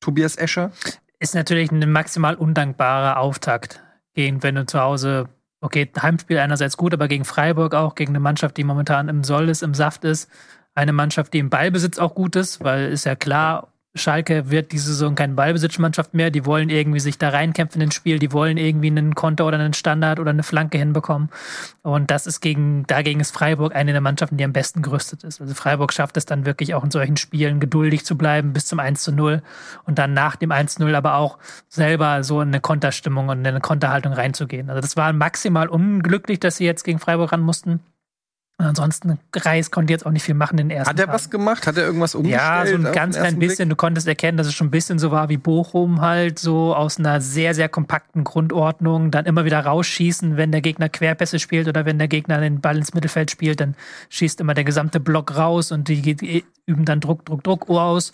[0.01, 0.73] Tobias Escher?
[1.21, 3.81] Ist natürlich ein maximal undankbarer Auftakt
[4.15, 5.29] gegen, wenn du zu Hause
[5.61, 9.49] okay, Heimspiel einerseits gut, aber gegen Freiburg auch, gegen eine Mannschaft, die momentan im Soll
[9.49, 10.31] ist, im Saft ist.
[10.75, 14.87] Eine Mannschaft, die im Ballbesitz auch gut ist, weil ist ja klar, Schalke wird diese
[14.87, 16.31] Saison keine Ballbesitzmannschaft mehr.
[16.31, 18.21] Die wollen irgendwie sich da reinkämpfen ins Spiel.
[18.21, 21.29] Die wollen irgendwie einen Konter oder einen Standard oder eine Flanke hinbekommen.
[21.83, 25.41] Und das ist gegen, dagegen ist Freiburg eine der Mannschaften, die am besten gerüstet ist.
[25.41, 28.79] Also Freiburg schafft es dann wirklich auch in solchen Spielen geduldig zu bleiben bis zum
[28.79, 29.43] 1 zu 0
[29.85, 31.39] und dann nach dem 1 zu 0 aber auch
[31.69, 34.71] selber so in eine Konterstimmung und in eine Konterhaltung reinzugehen.
[34.71, 37.81] Also das war maximal unglücklich, dass sie jetzt gegen Freiburg ran mussten.
[38.61, 41.15] Ansonsten, Reis konnte jetzt auch nicht viel machen in den ersten Hat er Tagen.
[41.15, 41.67] was gemacht?
[41.67, 42.43] Hat er irgendwas umgestellt?
[42.43, 43.69] Ja, so ein ganz klein bisschen.
[43.69, 43.71] Blick?
[43.71, 46.99] Du konntest erkennen, dass es schon ein bisschen so war wie Bochum halt, so aus
[46.99, 49.11] einer sehr, sehr kompakten Grundordnung.
[49.11, 52.77] Dann immer wieder rausschießen, wenn der Gegner Querpässe spielt oder wenn der Gegner den Ball
[52.77, 53.75] ins Mittelfeld spielt, dann
[54.11, 58.13] schießt immer der gesamte Block raus und die üben dann Druck, Druck, Druck aus.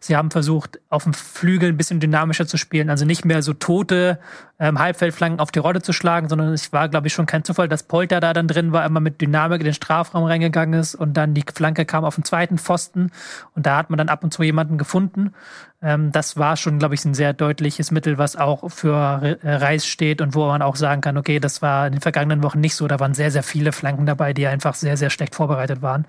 [0.00, 3.52] Sie haben versucht, auf dem Flügel ein bisschen dynamischer zu spielen, also nicht mehr so
[3.52, 4.18] tote
[4.58, 7.68] ähm, Halbfeldflanken auf die Rolle zu schlagen, sondern es war, glaube ich, schon kein Zufall,
[7.68, 11.14] dass Polter da dann drin war, immer mit Dynamik in den Strafraum reingegangen ist und
[11.14, 13.10] dann die Flanke kam auf den zweiten Pfosten
[13.54, 15.34] und da hat man dann ab und zu jemanden gefunden.
[15.82, 20.20] Ähm, das war schon, glaube ich, ein sehr deutliches Mittel, was auch für Reis steht
[20.20, 22.86] und wo man auch sagen kann, okay, das war in den vergangenen Wochen nicht so.
[22.86, 26.06] Da waren sehr, sehr viele Flanken dabei, die einfach sehr, sehr schlecht vorbereitet waren.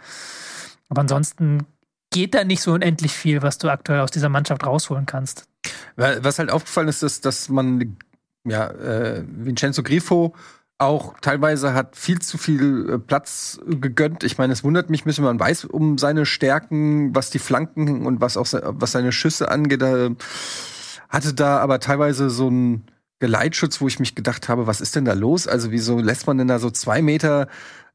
[0.89, 1.65] Aber ansonsten
[2.11, 5.47] geht da nicht so unendlich viel, was du aktuell aus dieser Mannschaft rausholen kannst.
[5.95, 7.97] Was halt aufgefallen ist, ist, dass man
[8.45, 10.35] ja, äh, Vincenzo Grifo
[10.77, 14.23] auch teilweise hat viel zu viel äh, Platz gegönnt.
[14.23, 18.21] Ich meine, es wundert mich bisschen, man weiß um seine Stärken, was die Flanken und
[18.21, 19.81] was auch was seine Schüsse angeht.
[19.81, 20.15] Er
[21.09, 22.85] hatte da aber teilweise so einen
[23.19, 25.47] Geleitschutz, wo ich mich gedacht habe, was ist denn da los?
[25.47, 27.47] Also wieso lässt man denn da so zwei Meter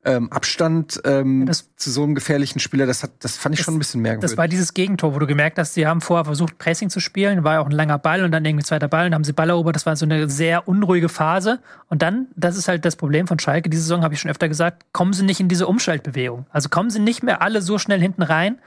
[0.05, 3.67] ähm, Abstand ähm, das, zu so einem gefährlichen Spieler, das, hat, das fand ich das,
[3.67, 4.31] schon ein bisschen merkwürdig.
[4.31, 7.43] Das war dieses Gegentor, wo du gemerkt hast, sie haben vorher versucht, Pressing zu spielen,
[7.43, 9.51] war ja auch ein langer Ball und dann irgendwie zweiter Ball und haben sie Ball
[9.51, 9.75] erobert.
[9.75, 11.59] Das war so eine sehr unruhige Phase.
[11.89, 14.49] Und dann, das ist halt das Problem von Schalke, diese Saison habe ich schon öfter
[14.49, 16.47] gesagt, kommen sie nicht in diese Umschaltbewegung.
[16.51, 18.59] Also kommen sie nicht mehr alle so schnell hinten rein,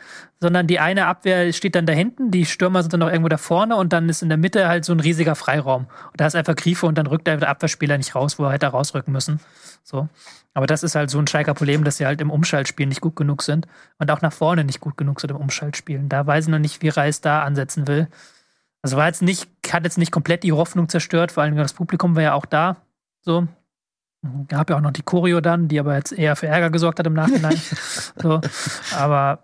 [0.41, 3.37] sondern die eine Abwehr steht dann da hinten, die Stürmer sind dann noch irgendwo da
[3.37, 5.83] vorne und dann ist in der Mitte halt so ein riesiger Freiraum.
[6.11, 8.67] Und da ist einfach Griefe und dann rückt der Abwehrspieler nicht raus, wo er hätte
[8.67, 9.39] rausrücken müssen.
[9.83, 10.07] So.
[10.53, 13.15] Aber das ist halt so ein Schalker Problem, dass sie halt im Umschaltspiel nicht gut
[13.15, 13.67] genug sind
[13.99, 16.09] und auch nach vorne nicht gut genug sind im Umschaltspielen.
[16.09, 18.07] Da weiß ich noch nicht, wie Reis da ansetzen will.
[18.81, 22.15] Also war jetzt nicht, hat jetzt nicht komplett die Hoffnung zerstört, vor allem das Publikum
[22.15, 22.77] war ja auch da.
[23.21, 23.47] So.
[24.47, 27.07] Gab ja auch noch die Choreo dann, die aber jetzt eher für Ärger gesorgt hat
[27.07, 27.59] im Nachhinein.
[28.17, 28.41] so.
[28.95, 29.43] Aber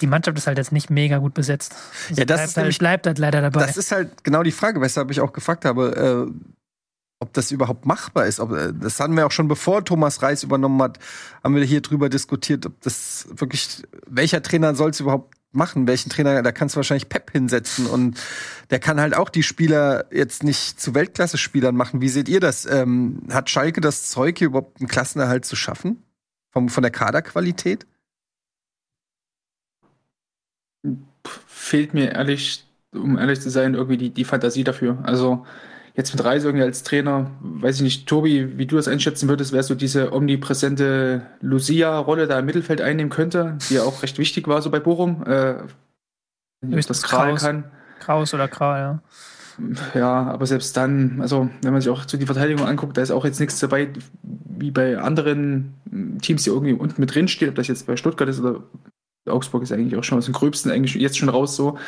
[0.00, 1.74] die Mannschaft ist halt jetzt nicht mega gut besetzt.
[2.08, 3.66] Also ja, das bleibt, halt, bleibt halt leider dabei.
[3.66, 6.28] Das ist halt genau die Frage, weshalb ich auch gefragt habe.
[6.28, 6.59] Äh,
[7.20, 8.40] ob das überhaupt machbar ist.
[8.40, 10.98] Ob, äh, das hatten wir auch schon bevor Thomas Reis übernommen hat,
[11.44, 15.86] haben wir hier drüber diskutiert, ob das wirklich, welcher Trainer soll es überhaupt machen?
[15.86, 18.20] Welchen Trainer, da kannst du wahrscheinlich Pep hinsetzen und
[18.70, 22.00] der kann halt auch die Spieler jetzt nicht zu Weltklasse-Spielern machen.
[22.00, 22.66] Wie seht ihr das?
[22.66, 26.02] Ähm, hat Schalke das Zeug, hier überhaupt einen Klassenerhalt zu schaffen?
[26.52, 27.86] Vom, von der Kaderqualität?
[31.46, 34.98] Fehlt mir ehrlich, um ehrlich zu sein, irgendwie die, die Fantasie dafür.
[35.02, 35.46] Also,
[35.94, 39.52] jetzt mit Reise irgendwie als Trainer, weiß ich nicht, Tobi, wie du das einschätzen würdest,
[39.52, 44.48] wer so diese omnipräsente Lucia-Rolle da im Mittelfeld einnehmen könnte, die ja auch recht wichtig
[44.48, 45.24] war so bei Bochum.
[45.26, 45.54] Äh,
[46.62, 47.64] das Kral kann.
[48.00, 49.02] Kraus oder Kral, ja.
[49.94, 53.10] Ja, aber selbst dann, also wenn man sich auch zu die Verteidigung anguckt, da ist
[53.10, 53.88] auch jetzt nichts dabei,
[54.22, 55.74] wie bei anderen
[56.22, 58.62] Teams, die irgendwie unten mit drin stehen, ob das jetzt bei Stuttgart ist oder
[59.28, 61.78] Augsburg ist eigentlich auch schon aus dem Gröbsten eigentlich jetzt schon raus so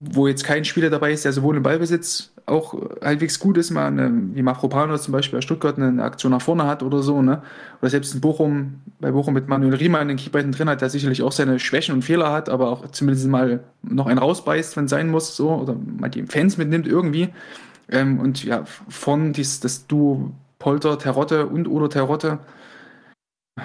[0.00, 3.86] wo jetzt kein Spieler dabei ist, der sowohl im Ballbesitz auch halbwegs gut ist, mal
[3.86, 7.42] eine, wie Mafropanos zum Beispiel bei Stuttgart eine Aktion nach vorne hat oder so, ne?
[7.80, 11.22] Oder selbst in Bochum, bei Bochum mit Manuel Riemann, den Keeper drin hat, der sicherlich
[11.22, 14.90] auch seine Schwächen und Fehler hat, aber auch zumindest mal noch einen rausbeißt, wenn es
[14.90, 17.30] sein muss, so, oder mal die Fans mitnimmt irgendwie.
[17.88, 22.38] Ähm, und ja, von dies, das Duo Polter, Terotte und oder Terotte,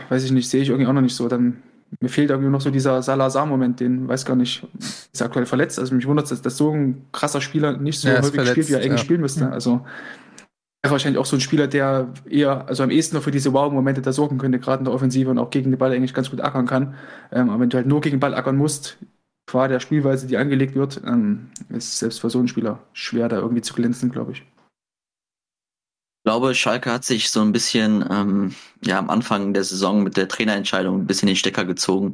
[0.09, 1.27] weiß ich nicht, sehe ich irgendwie auch noch nicht so.
[1.27, 1.61] Dann
[1.99, 4.65] mir fehlt irgendwie noch so dieser Salazar-Moment, den weiß gar nicht,
[5.11, 5.77] ist aktuell verletzt.
[5.77, 8.73] Also mich wundert es, dass so ein krasser Spieler nicht so häufig verletzt, spielt, wie
[8.73, 8.97] er eigentlich ja.
[8.97, 9.45] spielen müsste.
[9.45, 9.53] Mhm.
[9.53, 9.85] Also
[10.81, 14.01] wäre wahrscheinlich auch so ein Spieler, der eher, also am ehesten noch für diese Wow-Momente
[14.01, 16.41] da sorgen könnte, gerade in der Offensive und auch gegen den Ball eigentlich ganz gut
[16.41, 16.95] ackern kann.
[17.31, 18.97] Ähm, aber wenn du halt nur gegen den Ball ackern musst,
[19.45, 23.37] qua der Spielweise, die angelegt wird, ähm, ist selbst für so einen Spieler schwer, da
[23.37, 24.43] irgendwie zu glänzen, glaube ich.
[26.21, 28.53] Ich glaube, Schalke hat sich so ein bisschen ähm,
[28.85, 32.13] ja am Anfang der Saison mit der Trainerentscheidung ein bisschen den Stecker gezogen.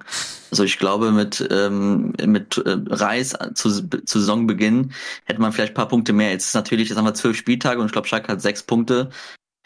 [0.49, 4.93] Also ich glaube, mit ähm, mit äh, Reis zu, zu Saisonbeginn
[5.25, 6.31] hätte man vielleicht paar Punkte mehr.
[6.31, 9.09] Jetzt ist natürlich, jetzt haben wir zwölf Spieltage und ich glaube, Schalke hat sechs Punkte.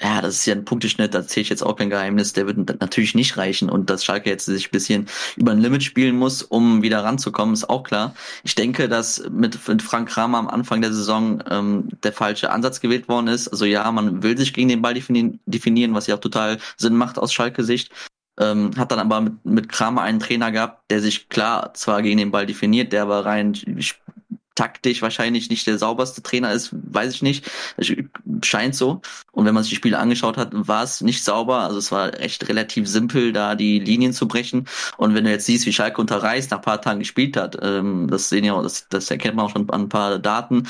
[0.03, 2.57] Ja, das ist ja ein Punkteschnitt, da zähle ich jetzt auch kein Geheimnis, der wird
[2.57, 6.41] natürlich nicht reichen und dass Schalke jetzt sich ein bisschen über ein Limit spielen muss,
[6.41, 8.15] um wieder ranzukommen, ist auch klar.
[8.43, 13.07] Ich denke, dass mit, Frank Kramer am Anfang der Saison ähm, der falsche Ansatz gewählt
[13.09, 13.47] worden ist.
[13.49, 16.95] Also ja, man will sich gegen den Ball definieren, definieren was ja auch total Sinn
[16.95, 17.91] macht aus Schalke-Sicht.
[18.39, 22.17] Ähm, hat dann aber mit, mit Kramer einen Trainer gehabt, der sich klar zwar gegen
[22.17, 23.53] den Ball definiert, der aber rein
[24.61, 27.49] taktisch wahrscheinlich nicht der sauberste Trainer ist, weiß ich nicht.
[28.43, 29.01] Scheint so.
[29.31, 31.61] Und wenn man sich die Spiele angeschaut hat, war es nicht sauber.
[31.61, 34.67] Also es war echt relativ simpel, da die Linien zu brechen.
[34.97, 38.07] Und wenn du jetzt siehst, wie Schalke unter Reis nach paar Tagen gespielt hat, ähm,
[38.07, 40.67] das sehen ja, das, das erkennt man auch schon an ein paar Daten,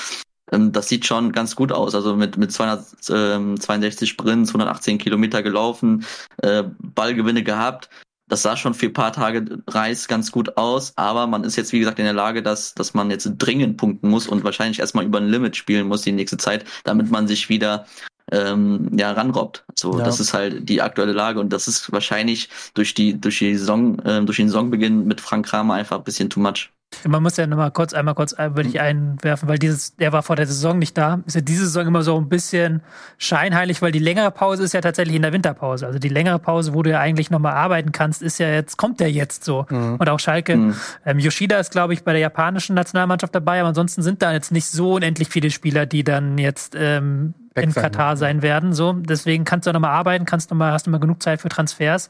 [0.54, 1.94] ähm, das sieht schon ganz gut aus.
[1.94, 6.06] Also mit, mit 262 Sprints, 118 Kilometer gelaufen,
[6.38, 7.90] äh, Ballgewinne gehabt.
[8.32, 11.74] Das sah schon für ein paar Tage Reis ganz gut aus, aber man ist jetzt,
[11.74, 15.04] wie gesagt, in der Lage, dass, dass man jetzt dringend punkten muss und wahrscheinlich erstmal
[15.04, 17.88] über ein Limit spielen muss die nächste Zeit, damit man sich wieder
[18.32, 19.66] ähm, ja, ranrobbt.
[19.78, 20.06] So, ja.
[20.06, 24.00] das ist halt die aktuelle Lage und das ist wahrscheinlich durch die, durch die Saison,
[24.00, 26.72] äh, durch den Saisonbeginn mit Frank Kramer einfach ein bisschen too much.
[27.08, 30.36] Man muss ja nochmal kurz, einmal kurz, würde ich einwerfen, weil dieses, der war vor
[30.36, 31.22] der Saison nicht da.
[31.26, 32.82] Ist ja diese Saison immer so ein bisschen
[33.18, 35.88] scheinheilig, weil die längere Pause ist ja tatsächlich in der Winterpause.
[35.88, 39.00] Also die längere Pause, wo du ja eigentlich nochmal arbeiten kannst, ist ja jetzt, kommt
[39.00, 39.66] ja jetzt so.
[39.70, 39.96] Mhm.
[39.96, 40.56] Und auch Schalke.
[40.56, 40.76] Mhm.
[41.06, 44.52] Ähm, Yoshida ist, glaube ich, bei der japanischen Nationalmannschaft dabei, aber ansonsten sind da jetzt
[44.52, 48.74] nicht so unendlich viele Spieler, die dann jetzt ähm, in Katar sein werden.
[48.74, 51.50] So, deswegen kannst du nochmal arbeiten, kannst noch mal, hast du mal genug Zeit für
[51.50, 52.10] Transfers.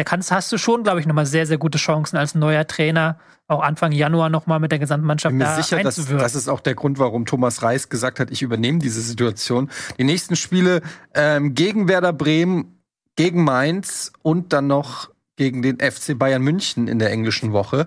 [0.00, 3.18] Da kannst, hast du schon, glaube ich, nochmal sehr, sehr gute Chancen als neuer Trainer
[3.48, 6.98] auch Anfang Januar nochmal mit der Gesamtmannschaft mir sicher, dass, das ist auch der Grund,
[6.98, 9.70] warum Thomas Reis gesagt hat, ich übernehme diese Situation.
[9.98, 10.80] Die nächsten Spiele
[11.12, 12.80] ähm, gegen Werder Bremen,
[13.14, 17.86] gegen Mainz und dann noch gegen den FC Bayern München in der englischen Woche.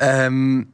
[0.00, 0.72] Ähm,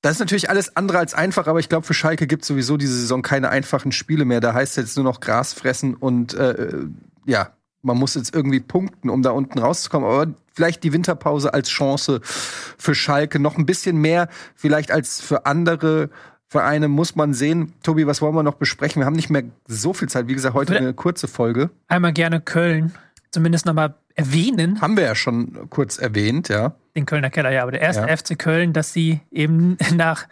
[0.00, 2.78] das ist natürlich alles andere als einfach, aber ich glaube, für Schalke gibt es sowieso
[2.78, 4.40] diese Saison keine einfachen Spiele mehr.
[4.40, 6.86] Da heißt es jetzt nur noch Gras fressen und äh,
[7.26, 7.50] ja,
[7.86, 10.08] man muss jetzt irgendwie punkten, um da unten rauszukommen.
[10.08, 15.46] Aber vielleicht die Winterpause als Chance für Schalke noch ein bisschen mehr, vielleicht als für
[15.46, 16.10] andere
[16.48, 17.72] Vereine muss man sehen.
[17.82, 19.00] Tobi, was wollen wir noch besprechen?
[19.00, 20.28] Wir haben nicht mehr so viel Zeit.
[20.28, 21.70] Wie gesagt, heute eine kurze Folge.
[21.88, 22.92] Einmal gerne Köln
[23.30, 24.80] zumindest nochmal erwähnen.
[24.80, 26.74] Haben wir ja schon kurz erwähnt, ja.
[26.94, 27.62] Den Kölner Keller, ja.
[27.62, 28.16] Aber der erste ja.
[28.16, 30.26] FC Köln, dass sie eben nach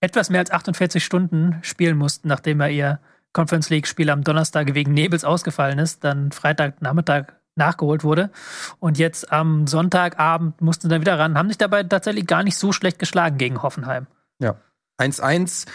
[0.00, 3.00] etwas mehr als 48 Stunden spielen mussten, nachdem er ihr
[3.32, 8.30] Conference League-Spiel am Donnerstag wegen Nebels ausgefallen ist, dann Freitagnachmittag nachgeholt wurde.
[8.78, 12.72] Und jetzt am Sonntagabend mussten dann wieder ran, haben sich dabei tatsächlich gar nicht so
[12.72, 14.06] schlecht geschlagen gegen Hoffenheim.
[14.38, 14.56] Ja.
[14.98, 15.66] 1-1.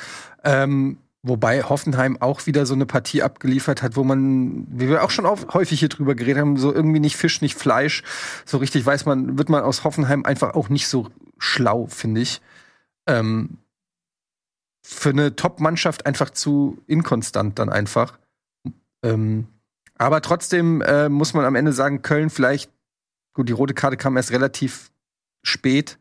[0.43, 5.09] Ähm, wobei Hoffenheim auch wieder so eine Partie abgeliefert hat, wo man, wie wir auch
[5.09, 8.03] schon auf, häufig hier drüber geredet haben, so irgendwie nicht Fisch, nicht Fleisch.
[8.45, 12.41] So richtig weiß man, wird man aus Hoffenheim einfach auch nicht so schlau, finde ich.
[13.07, 13.59] Ähm,
[14.89, 18.17] für eine Top-Mannschaft einfach zu inkonstant dann einfach.
[19.03, 19.47] Ähm,
[19.97, 22.71] aber trotzdem äh, muss man am Ende sagen, Köln vielleicht,
[23.33, 24.89] gut, die rote Karte kam erst relativ
[25.43, 25.99] spät,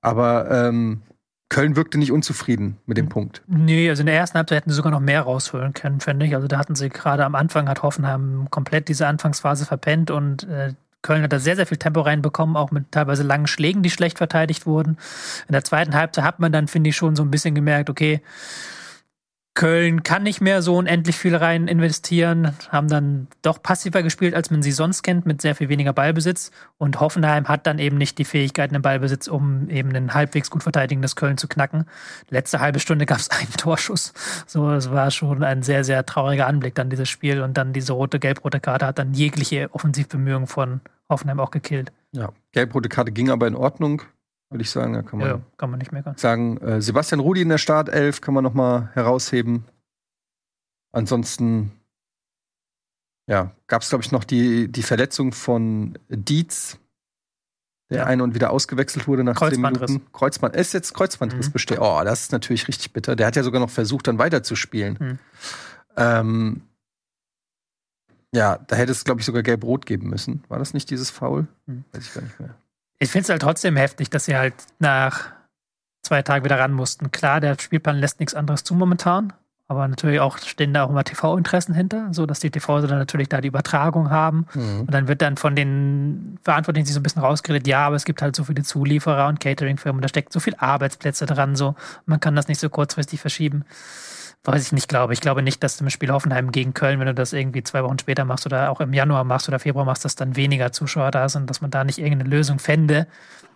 [0.00, 1.02] aber ähm,
[1.50, 3.42] Köln wirkte nicht unzufrieden mit dem Punkt.
[3.46, 6.34] Nee, also in der ersten Halbzeit hätten sie sogar noch mehr rausholen können, finde ich.
[6.34, 10.72] Also da hatten sie gerade am Anfang, hat Hoffenheim komplett diese Anfangsphase verpennt und äh,
[11.02, 14.18] Köln hat da sehr, sehr viel Tempo reinbekommen, auch mit teilweise langen Schlägen, die schlecht
[14.18, 14.98] verteidigt wurden.
[15.46, 18.20] In der zweiten Halbzeit hat man dann, finde ich, schon so ein bisschen gemerkt, okay,
[19.58, 24.52] Köln kann nicht mehr so unendlich viel rein investieren, haben dann doch passiver gespielt, als
[24.52, 26.52] man sie sonst kennt, mit sehr viel weniger Ballbesitz.
[26.76, 30.62] Und Hoffenheim hat dann eben nicht die Fähigkeiten im Ballbesitz, um eben ein halbwegs gut
[30.62, 31.86] verteidigendes Köln zu knacken.
[32.28, 34.12] Letzte halbe Stunde gab es einen Torschuss.
[34.46, 37.42] So, es war schon ein sehr, sehr trauriger Anblick dann dieses Spiel.
[37.42, 41.90] Und dann diese rote, gelb-rote Karte hat dann jegliche Offensivbemühungen von Hoffenheim auch gekillt.
[42.12, 44.02] Ja, gelb-rote Karte ging aber in Ordnung
[44.50, 44.94] würde ich sagen.
[44.94, 46.16] Da kann man, ja, kann man nicht meckern.
[46.16, 49.64] Sagen, äh, Sebastian Rudi in der Startelf kann man noch mal herausheben.
[50.92, 51.72] Ansonsten,
[53.26, 56.78] ja, gab es, glaube ich, noch die, die Verletzung von Dietz,
[57.90, 58.04] der ja.
[58.04, 60.12] ein und wieder ausgewechselt wurde nach zehn Minuten.
[60.12, 60.56] Kreuzband.
[60.56, 61.52] Ist jetzt Kreuzbandriss mhm.
[61.52, 61.78] besteht.
[61.80, 63.16] Oh, das ist natürlich richtig bitter.
[63.16, 64.98] Der hat ja sogar noch versucht, dann weiterzuspielen.
[65.00, 65.18] Mhm.
[65.96, 66.62] Ähm,
[68.34, 70.44] ja, da hätte es, glaube ich, sogar gelb-rot geben müssen.
[70.48, 71.46] War das nicht dieses Foul?
[71.66, 71.84] Mhm.
[71.92, 72.54] Weiß ich gar nicht mehr.
[72.98, 75.26] Ich finde es halt trotzdem heftig, dass sie halt nach
[76.02, 77.10] zwei Tagen wieder ran mussten.
[77.12, 79.32] Klar, der Spielplan lässt nichts anderes zu momentan,
[79.68, 83.28] aber natürlich auch stehen da auch immer TV-Interessen hinter, so dass die TV dann natürlich
[83.28, 84.46] da die Übertragung haben.
[84.54, 84.80] Mhm.
[84.80, 88.04] Und dann wird dann von den Verantwortlichen sich so ein bisschen rausgeredet, ja, aber es
[88.04, 91.74] gibt halt so viele Zulieferer und Catering-Firmen, da steckt so viel Arbeitsplätze dran, so
[92.06, 93.64] man kann das nicht so kurzfristig verschieben
[94.52, 95.12] weiß ich nicht glaube.
[95.12, 97.84] Ich glaube nicht, dass du im Spiel Hoffenheim gegen Köln, wenn du das irgendwie zwei
[97.84, 101.10] Wochen später machst oder auch im Januar machst oder Februar machst, dass dann weniger Zuschauer
[101.10, 103.06] da sind, dass man da nicht irgendeine Lösung fände.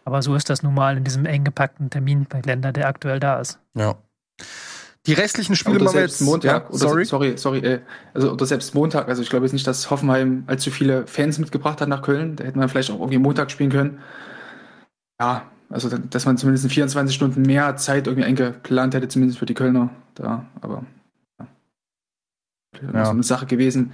[0.04, 3.58] Aber so ist das nun mal in diesem eng gepackten Terminländer, der aktuell da ist.
[3.76, 3.96] Ja.
[5.06, 6.64] Die restlichen Spiele machen wir jetzt Montag.
[6.64, 7.58] Ja, oder sorry, sorry, sorry.
[7.58, 7.80] Äh,
[8.14, 9.08] also oder selbst Montag.
[9.08, 12.36] Also ich glaube jetzt nicht, dass Hoffenheim allzu viele Fans mitgebracht hat nach Köln.
[12.36, 14.00] Da hätte man vielleicht auch irgendwie Montag spielen können.
[15.20, 19.46] Ja, also, dass man zumindest in 24 Stunden mehr Zeit irgendwie eingeplant hätte, zumindest für
[19.46, 20.44] die Kölner da.
[20.60, 20.84] Aber
[21.40, 21.46] ja.
[22.92, 23.04] ja.
[23.06, 23.92] so eine Sache gewesen.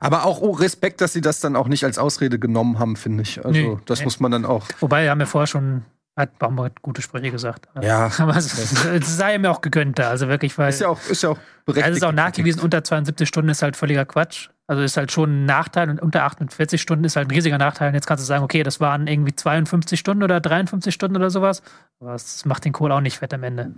[0.00, 3.22] Aber auch oh, Respekt, dass sie das dann auch nicht als Ausrede genommen haben, finde
[3.22, 3.42] ich.
[3.44, 4.04] Also, nee, das nee.
[4.04, 4.66] muss man dann auch.
[4.80, 5.82] Wobei, wir haben ja vorher schon
[6.16, 7.68] hat Baumgart gute Sprüche gesagt.
[7.80, 8.10] Ja.
[8.18, 8.52] Aber es,
[8.84, 10.10] es sei ihm auch gegönnt da.
[10.10, 10.68] Also wirklich, weil.
[10.68, 11.86] Ist ja auch, ist ja auch berechtigt.
[11.86, 14.50] Also ist auch nachgewiesen, unter 72 Stunden ist halt völliger Quatsch.
[14.66, 17.88] Also ist halt schon ein Nachteil und unter 48 Stunden ist halt ein riesiger Nachteil.
[17.88, 21.30] Und jetzt kannst du sagen, okay, das waren irgendwie 52 Stunden oder 53 Stunden oder
[21.30, 21.62] sowas.
[22.00, 23.74] Aber es macht den Kohl auch nicht fett am Ende.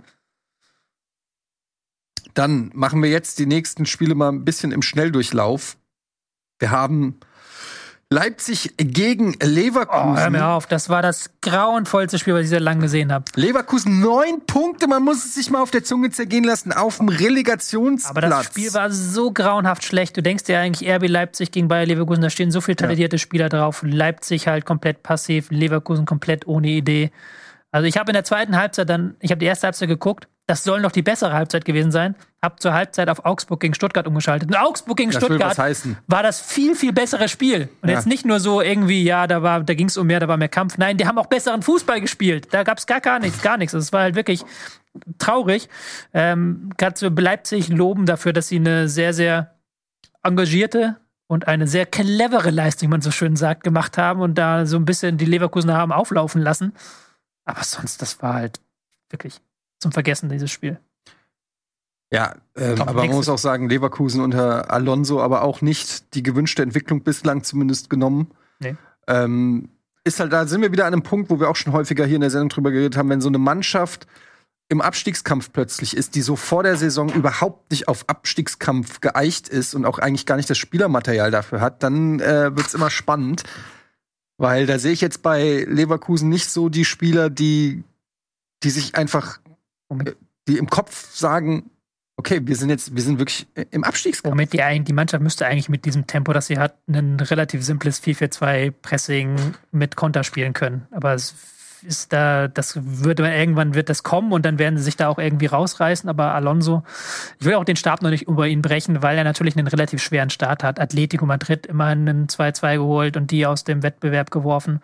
[2.33, 5.77] dann machen wir jetzt die nächsten Spiele mal ein bisschen im Schnelldurchlauf.
[6.59, 7.19] Wir haben
[8.09, 10.13] Leipzig gegen Leverkusen.
[10.13, 13.25] Oh, hör mir auf, das war das grauenvollste Spiel, was ich sehr lange gesehen habe.
[13.35, 17.09] Leverkusen neun Punkte, man muss es sich mal auf der Zunge zergehen lassen, auf dem
[17.09, 18.09] Relegationsplatz.
[18.09, 20.15] Aber das Spiel war so grauenhaft schlecht.
[20.15, 23.19] Du denkst dir eigentlich RB Leipzig gegen Bayer Leverkusen, da stehen so viele talentierte ja.
[23.19, 23.83] Spieler drauf.
[23.85, 27.11] Leipzig halt komplett passiv, Leverkusen komplett ohne Idee.
[27.71, 30.63] Also ich habe in der zweiten Halbzeit dann, ich habe die erste Halbzeit geguckt, das
[30.63, 32.15] soll noch die bessere Halbzeit gewesen sein.
[32.47, 34.49] Hab zur Halbzeit auf Augsburg gegen Stuttgart umgeschaltet.
[34.49, 35.57] Und Augsburg gegen das Stuttgart
[36.07, 37.67] war das viel, viel bessere Spiel.
[37.81, 37.95] Und ja.
[37.95, 40.37] jetzt nicht nur so irgendwie, ja, da war, da ging es um mehr, da war
[40.37, 40.77] mehr Kampf.
[40.77, 42.47] Nein, die haben auch besseren Fußball gespielt.
[42.51, 43.73] Da gab es gar, gar nichts, gar nichts.
[43.73, 44.45] Es war halt wirklich
[45.17, 45.67] traurig.
[46.13, 49.55] Ähm, Gerade so Leipzig loben dafür, dass sie eine sehr, sehr
[50.23, 50.95] engagierte
[51.27, 54.77] und eine sehr clevere Leistung, wie man so schön sagt, gemacht haben und da so
[54.77, 56.73] ein bisschen die Leverkusen haben auflaufen lassen.
[57.43, 58.61] Aber sonst, das war halt
[59.09, 59.41] wirklich
[59.79, 60.79] zum Vergessen, dieses Spiel.
[62.11, 66.63] Ja, ähm, aber man muss auch sagen, Leverkusen unter Alonso aber auch nicht die gewünschte
[66.63, 68.31] Entwicklung bislang zumindest genommen.
[68.59, 68.75] Nee.
[69.07, 69.69] Ähm,
[70.05, 72.15] ist halt, da sind wir wieder an einem Punkt, wo wir auch schon häufiger hier
[72.15, 74.07] in der Sendung drüber geredet haben, wenn so eine Mannschaft
[74.69, 79.75] im Abstiegskampf plötzlich ist, die so vor der Saison überhaupt nicht auf Abstiegskampf geeicht ist
[79.75, 83.43] und auch eigentlich gar nicht das Spielermaterial dafür hat, dann äh, wird's immer spannend.
[84.37, 87.83] Weil da sehe ich jetzt bei Leverkusen nicht so die Spieler, die,
[88.63, 89.39] die sich einfach
[90.47, 91.71] die im Kopf sagen,
[92.17, 94.31] okay, wir sind jetzt, wir sind wirklich im Abstiegskampf.
[94.31, 98.03] Womit die, die Mannschaft müsste eigentlich mit diesem Tempo, das sie hat, ein relativ simples
[98.03, 99.35] 4-4-2-Pressing
[99.71, 100.87] mit Konter spielen können.
[100.91, 101.35] Aber es
[101.83, 105.19] ist da, das würde irgendwann wird das kommen und dann werden sie sich da auch
[105.19, 106.09] irgendwie rausreißen.
[106.09, 106.83] Aber Alonso,
[107.39, 110.01] ich will auch den Stab noch nicht über ihn brechen, weil er natürlich einen relativ
[110.01, 110.79] schweren Start hat.
[110.79, 114.81] Atletico Madrid immerhin einen 2-2 geholt und die aus dem Wettbewerb geworfen.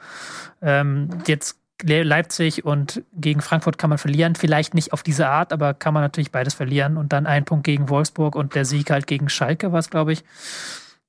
[0.62, 4.36] Ähm, jetzt Leipzig und gegen Frankfurt kann man verlieren.
[4.36, 6.98] Vielleicht nicht auf diese Art, aber kann man natürlich beides verlieren.
[6.98, 10.14] Und dann ein Punkt gegen Wolfsburg und der Sieg halt gegen Schalke war es, glaube
[10.14, 10.24] ich.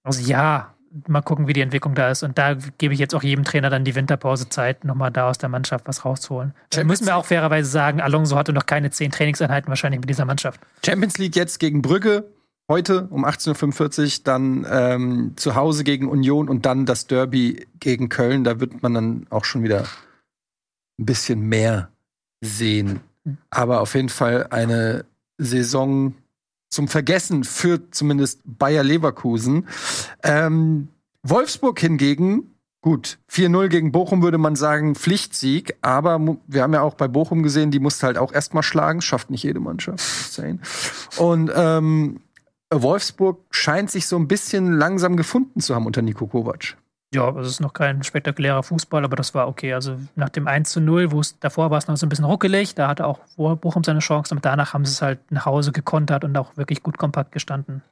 [0.03, 0.75] Also ja,
[1.09, 2.23] mal gucken, wie die Entwicklung da ist.
[2.23, 5.39] Und da gebe ich jetzt auch jedem Trainer dann die Winterpause Zeit, nochmal da aus
[5.39, 6.55] der Mannschaft was rauszuholen.
[6.71, 10.25] Da müssen wir auch fairerweise sagen, Alonso hatte noch keine zehn Trainingseinheiten wahrscheinlich mit dieser
[10.25, 10.61] Mannschaft.
[10.85, 12.31] Champions League jetzt gegen Brügge.
[12.67, 18.09] Heute um 18.45 Uhr, dann ähm, zu Hause gegen Union und dann das Derby gegen
[18.09, 18.43] Köln.
[18.43, 19.85] Da wird man dann auch schon wieder
[20.99, 21.91] ein bisschen mehr
[22.41, 23.01] sehen.
[23.51, 25.07] Aber auf jeden Fall eine
[25.39, 26.15] Saison
[26.71, 29.69] zum Vergessen für zumindest Bayer Leverkusen.
[30.23, 30.89] Ähm,
[31.23, 36.95] Wolfsburg hingegen, gut, 4-0 gegen Bochum würde man sagen, Pflichtsieg, aber wir haben ja auch
[36.95, 40.05] bei Bochum gesehen, die musste halt auch erstmal schlagen, schafft nicht jede Mannschaft.
[41.17, 42.21] Und ähm,
[42.71, 46.77] Wolfsburg scheint sich so ein bisschen langsam gefunden zu haben unter Nico Kovac.
[47.15, 49.73] Ja, es ist noch kein spektakulärer Fußball, aber das war okay.
[49.73, 52.25] Also nach dem 1 zu 0, wo es davor war es noch so ein bisschen
[52.25, 55.71] ruckelig, da hatte auch Bochum seine Chance, aber danach haben sie es halt nach Hause
[55.71, 57.83] gekontert und auch wirklich gut kompakt gestanden.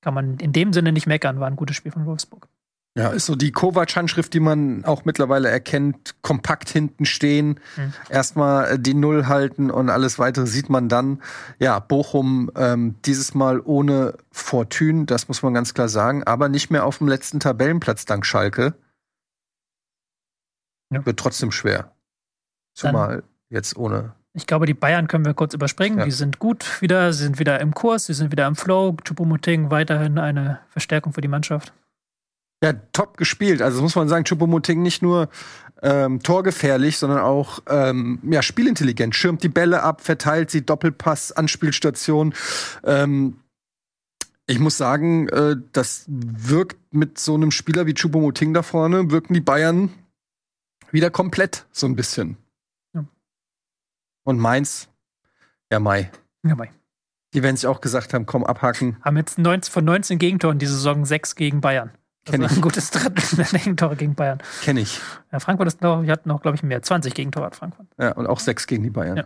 [0.00, 2.48] Kann man in dem Sinne nicht meckern, war ein gutes Spiel von Wolfsburg.
[2.94, 7.94] Ja, ist so die Kovac-Handschrift, die man auch mittlerweile erkennt, kompakt hinten stehen, mhm.
[8.10, 11.22] erstmal die Null halten und alles weitere sieht man dann.
[11.58, 16.70] Ja, Bochum ähm, dieses Mal ohne Fortune, das muss man ganz klar sagen, aber nicht
[16.70, 18.74] mehr auf dem letzten Tabellenplatz dank Schalke.
[20.90, 21.06] Ja.
[21.06, 21.92] Wird trotzdem schwer.
[22.74, 24.12] Zumal dann, jetzt ohne.
[24.34, 25.98] Ich glaube, die Bayern können wir kurz überspringen.
[25.98, 26.04] Ja.
[26.04, 28.96] Die sind gut wieder, sie sind wieder im Kurs, sie sind wieder im Flow.
[29.02, 31.72] Chupomoting weiterhin eine Verstärkung für die Mannschaft.
[32.62, 33.60] Ja, top gespielt.
[33.60, 35.28] Also muss man sagen, Choupo-Moting nicht nur
[35.82, 39.16] ähm, torgefährlich, sondern auch ähm, ja, spielintelligent.
[39.16, 42.34] Schirmt die Bälle ab, verteilt sie, Doppelpass, Anspielstation.
[42.84, 43.38] Ähm,
[44.46, 49.34] ich muss sagen, äh, das wirkt mit so einem Spieler wie Choupo-Moting da vorne, wirken
[49.34, 49.90] die Bayern
[50.92, 52.36] wieder komplett so ein bisschen.
[52.94, 53.04] Ja.
[54.24, 54.88] Und Mainz,
[55.72, 56.12] ja, Mai.
[56.44, 56.70] Ja, Mai.
[57.34, 58.98] Die werden sich auch gesagt haben, komm, abhaken.
[59.02, 61.90] Haben jetzt 19, von 19 Gegentoren diese Saison 6 gegen Bayern.
[62.24, 62.58] Kenn also ich.
[62.58, 64.38] Ein gutes Drittel Gegentore gegen Bayern.
[64.62, 65.00] Kenne ich.
[65.32, 66.82] Ja, Frankfurt ist noch, hat noch, glaube ich, mehr.
[66.82, 67.86] 20 Gegentore hat Frankfurt.
[67.98, 69.16] Ja, und auch sechs gegen die Bayern.
[69.16, 69.24] Ja.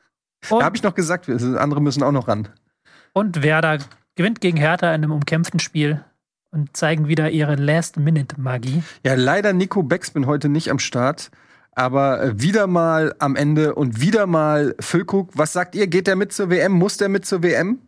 [0.58, 2.48] da habe ich noch gesagt, andere müssen auch noch ran.
[3.12, 3.78] Und Werder
[4.14, 6.04] gewinnt gegen Hertha in einem umkämpften Spiel
[6.50, 8.82] und zeigen wieder ihre Last-Minute-Magie.
[9.04, 11.30] Ja, leider Nico Beckspin heute nicht am Start.
[11.72, 15.30] Aber äh, wieder mal am Ende und wieder mal Füllkrug.
[15.34, 15.86] Was sagt ihr?
[15.86, 16.72] Geht der mit zur WM?
[16.72, 17.78] Muss der mit zur WM?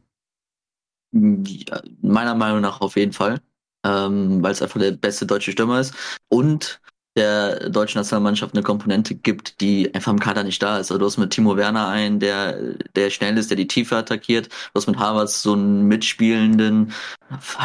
[1.13, 3.41] Ja, meiner Meinung nach auf jeden Fall
[3.85, 5.95] ähm, weil es einfach der beste deutsche Stürmer ist
[6.29, 6.81] und
[7.17, 10.91] der deutschen Nationalmannschaft eine Komponente gibt, die einfach im Kader nicht da ist.
[10.91, 12.59] Also du hast mit Timo Werner einen, der,
[12.97, 14.47] der schnell ist, der die Tiefe attackiert.
[14.47, 16.93] Du hast mit Havertz so einen mitspielenden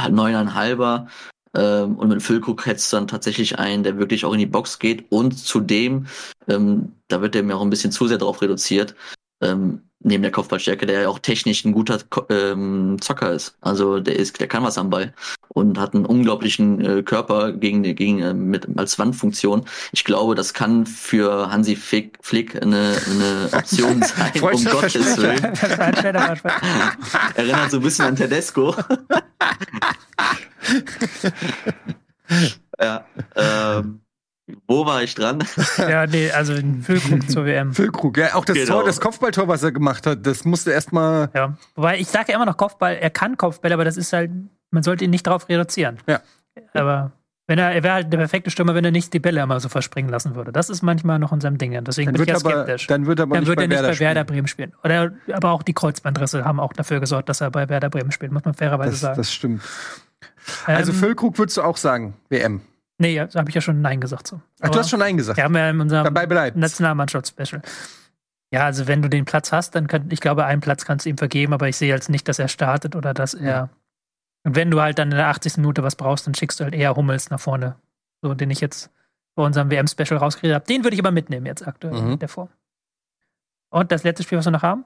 [0.10, 1.08] neuneinhalber.
[1.56, 4.80] Ähm, und mit Füllkrug hättest du dann tatsächlich einen, der wirklich auch in die Box
[4.80, 5.06] geht.
[5.10, 6.08] Und zudem,
[6.50, 8.96] ähm, da wird der mir auch ein bisschen zu sehr drauf reduziert,
[9.42, 12.00] ähm, neben der Kopfballstärke, der ja auch technisch ein guter
[12.30, 13.58] ähm, Zocker ist.
[13.62, 15.14] Also der ist, der kann was am Ball
[15.50, 19.66] und hat einen unglaublichen äh, Körper gegen, gegen äh, mit als Wandfunktion.
[19.92, 25.44] Ich glaube, das kann für Hansi Flick, Flick eine, eine Option sein, um Gottes Willen.
[27.36, 28.76] Erinnert so ein bisschen an Tedesco.
[32.80, 33.06] ja,
[33.36, 34.02] ähm,
[34.68, 35.44] wo war ich dran?
[35.78, 37.74] Ja, nee, also in Füllkrug zur WM.
[37.74, 38.76] Füllkrug, ja, auch das genau.
[38.76, 41.30] Tor, das Kopfballtor, was er gemacht hat, das musste erstmal.
[41.34, 44.32] Ja, wobei ich sage ja immer noch Kopfball, er kann Kopfball, aber das ist halt,
[44.72, 45.98] man sollte ihn nicht darauf reduzieren.
[46.08, 46.22] Ja.
[46.74, 47.12] Aber
[47.48, 49.70] wenn er, er wäre halt der perfekte Stürmer, wenn er nicht die Bälle immer so
[49.70, 50.52] verspringen lassen würde.
[50.52, 51.72] Das ist manchmal noch in seinem Ding.
[51.86, 52.88] Deswegen dann bin ich ja skeptisch.
[52.88, 54.74] dann wird er aber dann nicht, wird bei, er nicht Werder bei Werder Bremen spielen.
[54.84, 58.34] Oder, aber auch die Kreuzbandrisse haben auch dafür gesorgt, dass er bei Werder Bremen spielt,
[58.34, 59.18] muss man fairerweise das, sagen.
[59.18, 59.62] Das stimmt.
[60.66, 62.62] Also ähm, Füllkrug würdest du auch sagen, WM.
[63.00, 64.28] Nee, da habe ich ja schon Nein gesagt.
[64.28, 64.42] So.
[64.60, 65.38] Ach, du hast schon Nein gesagt.
[65.38, 67.62] Wir haben ja in unserem Dabei Nationalmannschaftsspecial.
[68.52, 71.10] Ja, also wenn du den Platz hast, dann kann, ich glaube, einen Platz kannst du
[71.10, 73.70] ihm vergeben, aber ich sehe jetzt nicht, dass er startet oder dass er.
[74.44, 75.58] Und wenn du halt dann in der 80.
[75.58, 77.76] Minute was brauchst, dann schickst du halt eher Hummels nach vorne.
[78.22, 78.90] So, den ich jetzt
[79.36, 80.66] bei unserem WM-Special rausgekriegt habe.
[80.66, 82.14] Den würde ich aber mitnehmen jetzt aktuell mhm.
[82.14, 82.50] in der Form.
[83.70, 84.86] Und das letzte Spiel, was wir noch haben?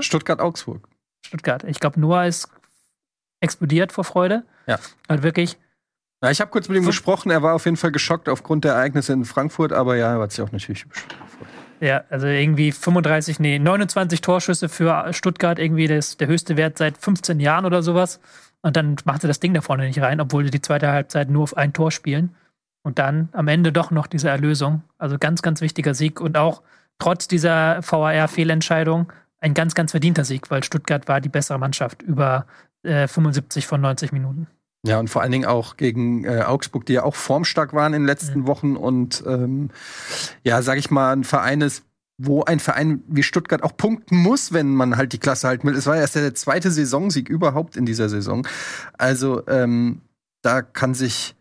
[0.00, 0.86] Stuttgart-Augsburg.
[1.24, 1.64] Stuttgart.
[1.64, 2.48] Ich glaube, Noah ist
[3.40, 4.44] explodiert vor Freude.
[4.66, 4.78] Ja.
[5.08, 5.58] Halt wirklich
[6.22, 7.30] ja, ich habe kurz mit ihm gesprochen.
[7.30, 10.32] Er war auf jeden Fall geschockt aufgrund der Ereignisse in Frankfurt, aber ja, er hat
[10.32, 11.16] sich auch natürlich gefreut.
[11.80, 16.98] Ja, also irgendwie 35, nee, 29 Torschüsse für Stuttgart, irgendwie das, der höchste Wert seit
[16.98, 18.20] 15 Jahren oder sowas.
[18.60, 21.30] Und dann macht sie das Ding da vorne nicht rein, obwohl sie die zweite Halbzeit
[21.30, 22.34] nur auf ein Tor spielen.
[22.82, 24.82] Und dann am Ende doch noch diese Erlösung.
[24.98, 26.62] Also ganz, ganz wichtiger Sieg und auch
[26.98, 32.46] trotz dieser VAR-Fehlentscheidung ein ganz, ganz verdienter Sieg, weil Stuttgart war die bessere Mannschaft über
[32.82, 34.46] äh, 75 von 90 Minuten.
[34.86, 38.02] Ja, und vor allen Dingen auch gegen äh, Augsburg, die ja auch formstark waren in
[38.02, 38.46] den letzten mhm.
[38.46, 39.70] Wochen und ähm,
[40.42, 41.84] ja, sag ich mal, ein Verein ist,
[42.16, 45.74] wo ein Verein wie Stuttgart auch punkten muss, wenn man halt die Klasse halten will.
[45.74, 48.46] Es war erst der zweite Saisonsieg überhaupt in dieser Saison.
[48.96, 50.00] Also ähm,
[50.42, 51.34] da kann sich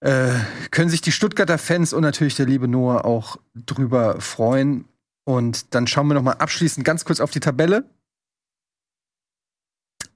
[0.00, 0.32] äh,
[0.70, 4.84] können sich die Stuttgarter Fans und natürlich der liebe Noah auch drüber freuen.
[5.24, 7.84] Und dann schauen wir noch mal abschließend ganz kurz auf die Tabelle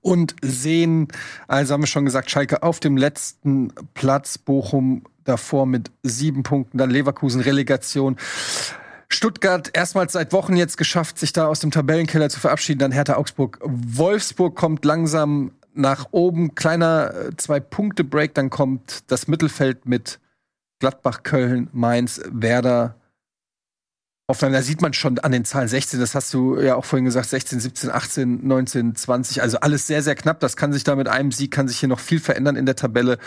[0.03, 1.09] und sehen,
[1.49, 6.79] also haben wir schon gesagt, Schalke auf dem letzten Platz, Bochum davor mit sieben Punkten,
[6.79, 8.16] dann Leverkusen Relegation.
[9.09, 12.79] Stuttgart erstmals seit Wochen jetzt geschafft, sich da aus dem Tabellenkeller zu verabschieden.
[12.79, 13.61] Dann Hertha Augsburg.
[13.62, 16.55] Wolfsburg kommt langsam nach oben.
[16.55, 18.35] Kleiner äh, Zwei-Punkte-Break.
[18.35, 20.19] Dann kommt das Mittelfeld mit
[20.79, 22.97] Gladbach, Köln, Mainz, Werder,
[24.28, 27.05] Hoffenheim, da sieht man schon an den Zahlen 16, das hast du ja auch vorhin
[27.05, 30.40] gesagt, 16, 17, 18, 19, 20, also alles sehr, sehr knapp.
[30.40, 32.77] Das kann sich da mit einem Sieg, kann sich hier noch viel verändern in der
[32.77, 33.19] Tabelle.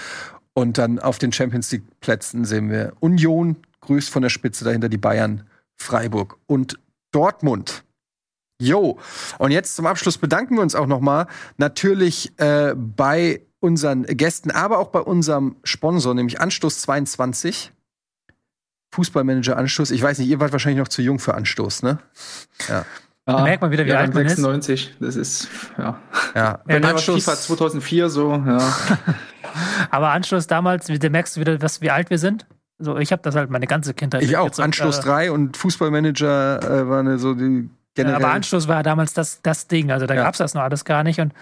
[0.53, 4.87] Und dann auf den Champions League Plätzen sehen wir Union, grüßt von der Spitze dahinter
[4.87, 5.43] die Bayern,
[5.75, 6.79] Freiburg und
[7.11, 7.83] Dortmund.
[8.61, 8.97] Jo,
[9.37, 11.27] und jetzt zum Abschluss bedanken wir uns auch noch mal
[11.57, 17.73] natürlich äh, bei unseren Gästen, aber auch bei unserem Sponsor, nämlich Anstoß 22.
[18.95, 19.91] Fußballmanager Anstoß.
[19.91, 21.99] Ich weiß nicht, ihr wart wahrscheinlich noch zu jung für Anstoß, ne?
[22.69, 22.85] Ja.
[23.25, 25.01] Da merkt man wieder, wie ja, alt man 96, ist.
[25.01, 25.99] das ist, ja.
[26.35, 28.75] Ja, Wenn ja, Anstoß FIFA 2004 so, ja.
[29.89, 32.45] Aber Anstoß damals, da merkst du wieder, was, wie alt wir sind.
[32.77, 34.21] So, ich habe das halt meine ganze Kindheit.
[34.21, 34.57] Ich auch.
[34.57, 38.23] Anstoß äh, 3 und Fußballmanager äh, war eine so die Generell.
[38.23, 39.91] aber Anschluss war damals das, das Ding.
[39.91, 40.23] Also da ja.
[40.23, 41.19] gab's das noch alles gar nicht.
[41.19, 41.33] Und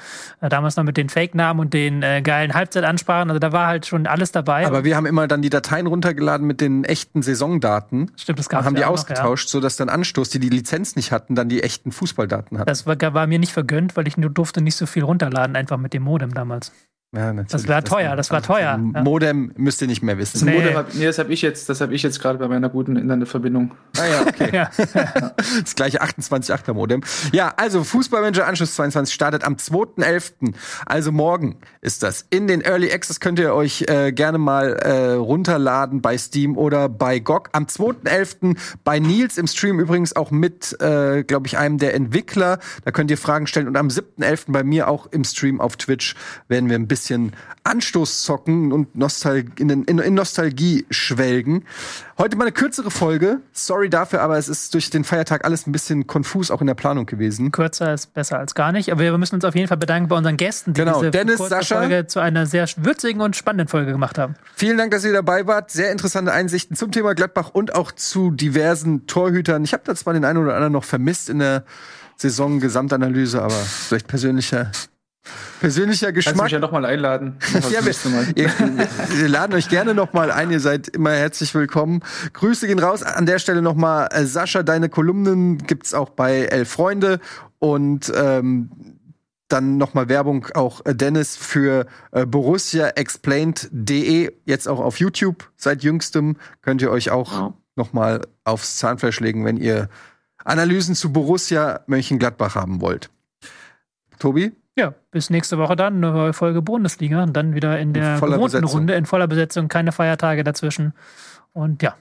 [0.42, 3.30] äh, damals noch mit den Fake-Namen und den äh, geilen Halbzeitansprachen.
[3.30, 4.66] Also da war halt schon alles dabei.
[4.66, 8.12] Aber wir haben immer dann die Dateien runtergeladen mit den echten Saisondaten.
[8.16, 9.60] Stimmt, das gab's Und haben die ausgetauscht, noch, ja.
[9.60, 12.68] sodass dann Anstoß, die die Lizenz nicht hatten, dann die echten Fußballdaten hatten.
[12.68, 15.78] Das war, war mir nicht vergönnt, weil ich nur durfte nicht so viel runterladen, einfach
[15.78, 16.72] mit dem Modem damals.
[17.16, 17.52] Ja, natürlich.
[17.52, 18.76] Das war teuer, das war teuer.
[18.78, 20.46] Modem müsst ihr nicht mehr wissen.
[20.46, 22.70] Nee, Modem hab, nee das habe ich jetzt, das habe ich jetzt gerade bei meiner
[22.70, 23.72] guten Internetverbindung.
[24.00, 24.50] Ah ja, okay.
[24.54, 24.70] ja.
[25.64, 27.02] Das gleiche 28.8er Modem.
[27.32, 30.54] Ja, also Fußballmanager Anschluss 22 startet am 2.11.
[30.86, 32.26] Also morgen ist das.
[32.32, 36.90] In den Early Access könnt ihr euch äh, gerne mal äh, runterladen bei Steam oder
[36.90, 37.50] bei GOG.
[37.52, 38.58] Am 2.11.
[38.84, 42.58] bei Nils im Stream übrigens auch mit, äh, glaube ich, einem der Entwickler.
[42.86, 43.68] Da könnt ihr Fragen stellen.
[43.68, 44.46] Und am 7.11.
[44.48, 46.16] bei mir auch im Stream auf Twitch
[46.48, 47.34] werden wir ein bisschen bisschen
[47.66, 51.66] Anstoß zocken und Nostal in, in, in, Nostalgie schwelgen.
[52.18, 53.40] Heute mal eine kürzere Folge.
[53.52, 56.76] Sorry dafür, aber es ist durch den Feiertag alles ein bisschen konfus auch in der
[56.76, 57.52] Planung gewesen.
[57.52, 58.92] Kürzer ist besser als gar nicht.
[58.92, 61.00] Aber wir müssen uns auf jeden Fall bedanken bei unseren Gästen, die genau.
[61.00, 64.36] diese Dennis, Sascha, Folge zu einer sehr würzigen und spannenden Folge gemacht haben.
[64.56, 65.72] Vielen Dank, dass ihr dabei wart.
[65.72, 69.64] Sehr interessante Einsichten zum Thema Gladbach und auch zu diversen Torhütern.
[69.66, 71.66] Ich habe da zwar den einen oder anderen noch vermisst in der
[72.18, 74.72] Saison-Gesamtanalyse, aber vielleicht persönlicher
[75.60, 76.36] persönlicher Geschmack.
[76.36, 77.38] Kannst mich ja nochmal einladen.
[77.72, 77.94] ja, wir,
[78.36, 78.52] ihr,
[79.10, 80.52] wir laden euch gerne nochmal ein.
[80.52, 82.02] Ihr seid immer herzlich willkommen.
[82.34, 83.04] Grüße gehen raus.
[83.04, 87.20] An der Stelle nochmal, äh, Sascha, deine Kolumnen gibt's auch bei Elf Freunde.
[87.60, 88.70] Und ähm,
[89.48, 95.84] dann nochmal Werbung auch äh, Dennis für äh, Borussia Explained.de, jetzt auch auf YouTube seit
[95.84, 96.38] jüngstem.
[96.62, 97.54] Könnt ihr euch auch ja.
[97.76, 99.90] nochmal aufs Zahnfleisch legen, wenn ihr
[100.44, 103.10] Analysen zu Borussia Mönchengladbach haben wollt.
[104.20, 104.52] Tobi?
[104.78, 108.20] Ja, bis nächste Woche dann, eine neue Folge Bundesliga und dann wieder in der in
[108.20, 108.70] gewohnten Besetzung.
[108.72, 110.94] Runde in voller Besetzung, keine Feiertage dazwischen.
[111.52, 111.96] Und ja,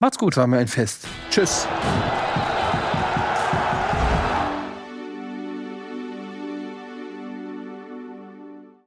[0.00, 0.32] macht's gut.
[0.32, 1.06] Das war mir ein Fest.
[1.30, 1.68] Tschüss.